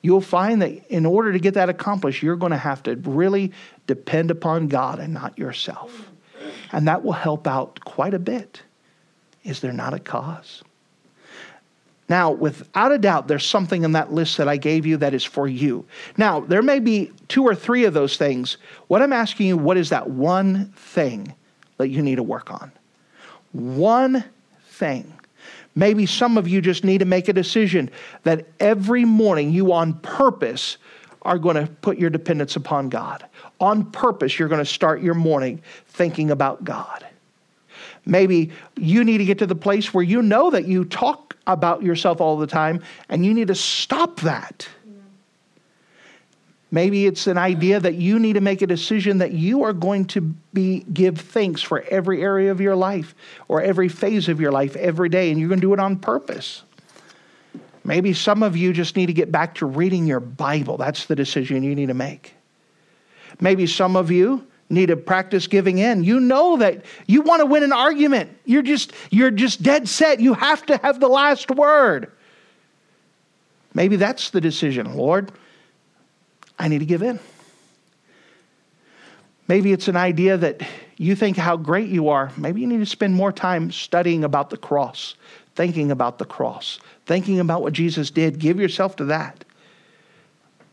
You'll 0.01 0.21
find 0.21 0.61
that 0.61 0.71
in 0.87 1.05
order 1.05 1.33
to 1.33 1.39
get 1.39 1.55
that 1.55 1.67
accomplished, 1.67 2.23
you're 2.23 2.37
going 2.37 2.53
to 2.53 2.57
have 2.57 2.81
to 2.83 2.95
really 2.95 3.51
depend 3.85 4.31
upon 4.31 4.69
God 4.69 4.99
and 4.99 5.13
not 5.13 5.37
yourself. 5.37 6.09
And 6.71 6.87
that 6.87 7.03
will 7.03 7.11
help 7.11 7.47
out 7.47 7.83
quite 7.83 8.13
a 8.13 8.19
bit. 8.19 8.61
Is 9.43 9.59
there 9.59 9.73
not 9.73 9.93
a 9.93 9.99
cause? 9.99 10.63
Now, 12.07 12.31
without 12.31 12.93
a 12.93 12.97
doubt, 12.97 13.27
there's 13.27 13.45
something 13.45 13.83
in 13.83 13.91
that 13.91 14.13
list 14.13 14.37
that 14.37 14.47
I 14.47 14.55
gave 14.55 14.85
you 14.85 14.95
that 14.95 15.13
is 15.13 15.25
for 15.25 15.49
you. 15.49 15.85
Now, 16.15 16.39
there 16.39 16.61
may 16.61 16.79
be 16.79 17.11
two 17.27 17.43
or 17.43 17.55
three 17.55 17.83
of 17.83 17.93
those 17.93 18.15
things. 18.15 18.55
What 18.87 19.01
I'm 19.01 19.11
asking 19.11 19.47
you, 19.47 19.57
what 19.57 19.75
is 19.75 19.89
that 19.89 20.09
one 20.09 20.71
thing 20.77 21.35
that 21.75 21.89
you 21.89 22.01
need 22.01 22.15
to 22.15 22.23
work 22.23 22.51
on? 22.51 22.71
One 23.51 24.23
thing. 24.69 25.13
Maybe 25.75 26.05
some 26.05 26.37
of 26.37 26.47
you 26.47 26.61
just 26.61 26.83
need 26.83 26.99
to 26.99 27.05
make 27.05 27.27
a 27.27 27.33
decision 27.33 27.89
that 28.23 28.45
every 28.59 29.05
morning 29.05 29.51
you, 29.51 29.73
on 29.73 29.95
purpose, 29.95 30.77
are 31.23 31.37
going 31.37 31.55
to 31.55 31.71
put 31.81 31.97
your 31.97 32.09
dependence 32.09 32.55
upon 32.55 32.89
God. 32.89 33.25
On 33.59 33.89
purpose, 33.91 34.37
you're 34.37 34.49
going 34.49 34.59
to 34.59 34.65
start 34.65 35.01
your 35.01 35.13
morning 35.13 35.61
thinking 35.87 36.31
about 36.31 36.63
God. 36.63 37.05
Maybe 38.05 38.51
you 38.75 39.03
need 39.03 39.19
to 39.19 39.25
get 39.25 39.39
to 39.39 39.47
the 39.47 39.55
place 39.55 39.93
where 39.93 40.03
you 40.03 40.21
know 40.21 40.49
that 40.51 40.67
you 40.67 40.85
talk 40.85 41.37
about 41.47 41.83
yourself 41.83 42.21
all 42.21 42.37
the 42.37 42.47
time, 42.47 42.81
and 43.09 43.25
you 43.25 43.33
need 43.33 43.47
to 43.47 43.55
stop 43.55 44.19
that. 44.21 44.67
Maybe 46.73 47.05
it's 47.05 47.27
an 47.27 47.37
idea 47.37 47.79
that 47.79 47.93
you 47.93 48.17
need 48.17 48.33
to 48.33 48.41
make 48.41 48.63
a 48.63 48.67
decision 48.67 49.19
that 49.19 49.31
you 49.31 49.61
are 49.61 49.73
going 49.73 50.05
to 50.05 50.21
be 50.53 50.79
give 50.91 51.19
thanks 51.19 51.61
for 51.61 51.81
every 51.83 52.23
area 52.23 52.49
of 52.49 52.59
your 52.59 52.75
life 52.75 53.13
or 53.47 53.61
every 53.61 53.87
phase 53.87 54.27
of 54.27 54.41
your 54.41 54.51
life 54.51 54.75
every 54.77 55.07
day, 55.07 55.29
and 55.29 55.39
you're 55.39 55.49
going 55.49 55.61
to 55.61 55.67
do 55.67 55.73
it 55.73 55.79
on 55.79 55.97
purpose. 55.97 56.63
Maybe 57.83 58.11
some 58.11 58.41
of 58.41 58.57
you 58.57 58.73
just 58.73 58.95
need 58.95 59.05
to 59.05 59.13
get 59.13 59.31
back 59.31 59.53
to 59.55 59.67
reading 59.67 60.07
your 60.07 60.19
Bible. 60.19 60.77
That's 60.77 61.05
the 61.05 61.15
decision 61.15 61.61
you 61.61 61.75
need 61.75 61.89
to 61.89 61.93
make. 61.93 62.33
Maybe 63.39 63.67
some 63.67 63.95
of 63.95 64.09
you 64.09 64.47
need 64.67 64.87
to 64.87 64.97
practice 64.97 65.45
giving 65.45 65.77
in. 65.77 66.03
You 66.03 66.19
know 66.19 66.57
that 66.57 66.85
you 67.05 67.21
want 67.21 67.41
to 67.41 67.45
win 67.45 67.61
an 67.61 67.71
argument. 67.71 68.35
You're 68.45 68.63
just 68.63 68.93
you're 69.11 69.29
just 69.29 69.61
dead 69.61 69.87
set. 69.87 70.19
You 70.19 70.33
have 70.33 70.65
to 70.65 70.77
have 70.77 70.99
the 70.99 71.07
last 71.07 71.51
word. 71.51 72.11
Maybe 73.75 73.95
that's 73.95 74.31
the 74.31 74.41
decision. 74.41 74.95
Lord, 74.95 75.31
I 76.57 76.67
need 76.67 76.79
to 76.79 76.85
give 76.85 77.01
in. 77.01 77.19
Maybe 79.47 79.73
it's 79.73 79.87
an 79.87 79.97
idea 79.97 80.37
that 80.37 80.61
you 80.97 81.15
think 81.15 81.37
how 81.37 81.57
great 81.57 81.89
you 81.89 82.09
are. 82.09 82.31
Maybe 82.37 82.61
you 82.61 82.67
need 82.67 82.79
to 82.79 82.85
spend 82.85 83.13
more 83.13 83.31
time 83.31 83.71
studying 83.71 84.23
about 84.23 84.49
the 84.49 84.57
cross, 84.57 85.15
thinking 85.55 85.91
about 85.91 86.17
the 86.17 86.25
cross, 86.25 86.79
thinking 87.05 87.39
about 87.39 87.61
what 87.61 87.73
Jesus 87.73 88.09
did. 88.09 88.39
Give 88.39 88.59
yourself 88.59 88.95
to 88.97 89.05
that. 89.05 89.43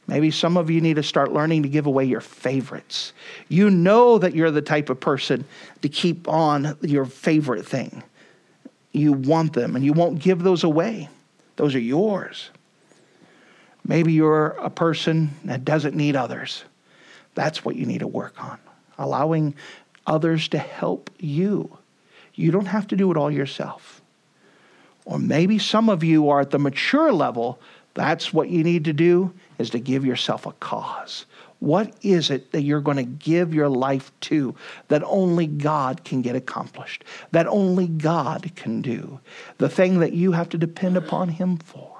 Maybe 0.07 0.31
some 0.31 0.57
of 0.57 0.71
you 0.71 0.81
need 0.81 0.97
to 0.97 1.03
start 1.03 1.33
learning 1.33 1.63
to 1.63 1.69
give 1.69 1.87
away 1.87 2.05
your 2.05 2.21
favorites. 2.21 3.13
You 3.49 3.71
know 3.71 4.19
that 4.19 4.35
you're 4.35 4.51
the 4.51 4.63
type 4.63 4.91
of 4.91 4.99
person 4.99 5.45
to 5.83 5.89
keep 5.89 6.27
on 6.29 6.77
your 6.81 7.05
favorite 7.05 7.65
thing. 7.65 8.03
You 8.93 9.13
want 9.13 9.53
them 9.53 9.77
and 9.77 9.85
you 9.85 9.93
won't 9.93 10.19
give 10.19 10.43
those 10.43 10.65
away, 10.65 11.09
those 11.57 11.75
are 11.75 11.81
yours. 11.81 12.51
Maybe 13.85 14.13
you're 14.13 14.49
a 14.49 14.71
person 14.71 15.31
that 15.45 15.65
doesn't 15.65 15.95
need 15.95 16.17
others. 16.17 16.65
That's 17.35 17.65
what 17.65 17.77
you 17.77 17.87
need 17.87 18.01
to 18.01 18.07
work 18.07 18.43
on, 18.43 18.59
allowing 18.99 19.55
others 20.07 20.49
to 20.49 20.59
help 20.59 21.11
you. 21.19 21.79
You 22.35 22.51
don't 22.51 22.67
have 22.67 22.87
to 22.89 22.97
do 22.97 23.11
it 23.11 23.17
all 23.17 23.31
yourself. 23.31 24.01
Or 25.05 25.19
maybe 25.19 25.59
some 25.59 25.89
of 25.89 26.05
you 26.05 26.29
are 26.31 26.41
at 26.41 26.51
the 26.51 26.59
mature 26.59 27.13
level. 27.13 27.61
That's 27.95 28.33
what 28.33 28.49
you 28.49 28.63
need 28.63 28.85
to 28.85 28.93
do 28.93 29.33
is 29.59 29.71
to 29.71 29.79
give 29.79 30.05
yourself 30.05 30.47
a 30.47 30.53
cause. 30.53 31.27
What 31.59 31.93
is 32.03 32.31
it 32.31 32.53
that 32.53 32.63
you're 32.63 32.81
going 32.81 32.97
to 32.97 33.03
give 33.03 33.53
your 33.53 33.69
life 33.69 34.13
to 34.23 34.55
that 34.89 35.03
only 35.05 35.47
God 35.47 36.05
can 36.05 36.23
get 36.23 36.35
accomplished, 36.35 37.05
that 37.33 37.47
only 37.47 37.87
God 37.87 38.53
can 38.57 38.81
do? 38.81 39.21
The 39.59 39.69
thing 39.69 40.01
that 40.01 40.15
you 40.15 40.33
have 40.33 40.49
to 40.51 40.59
depend 40.59 40.97
upon 40.97 41.29
Him 41.29 41.59
for. 41.59 42.00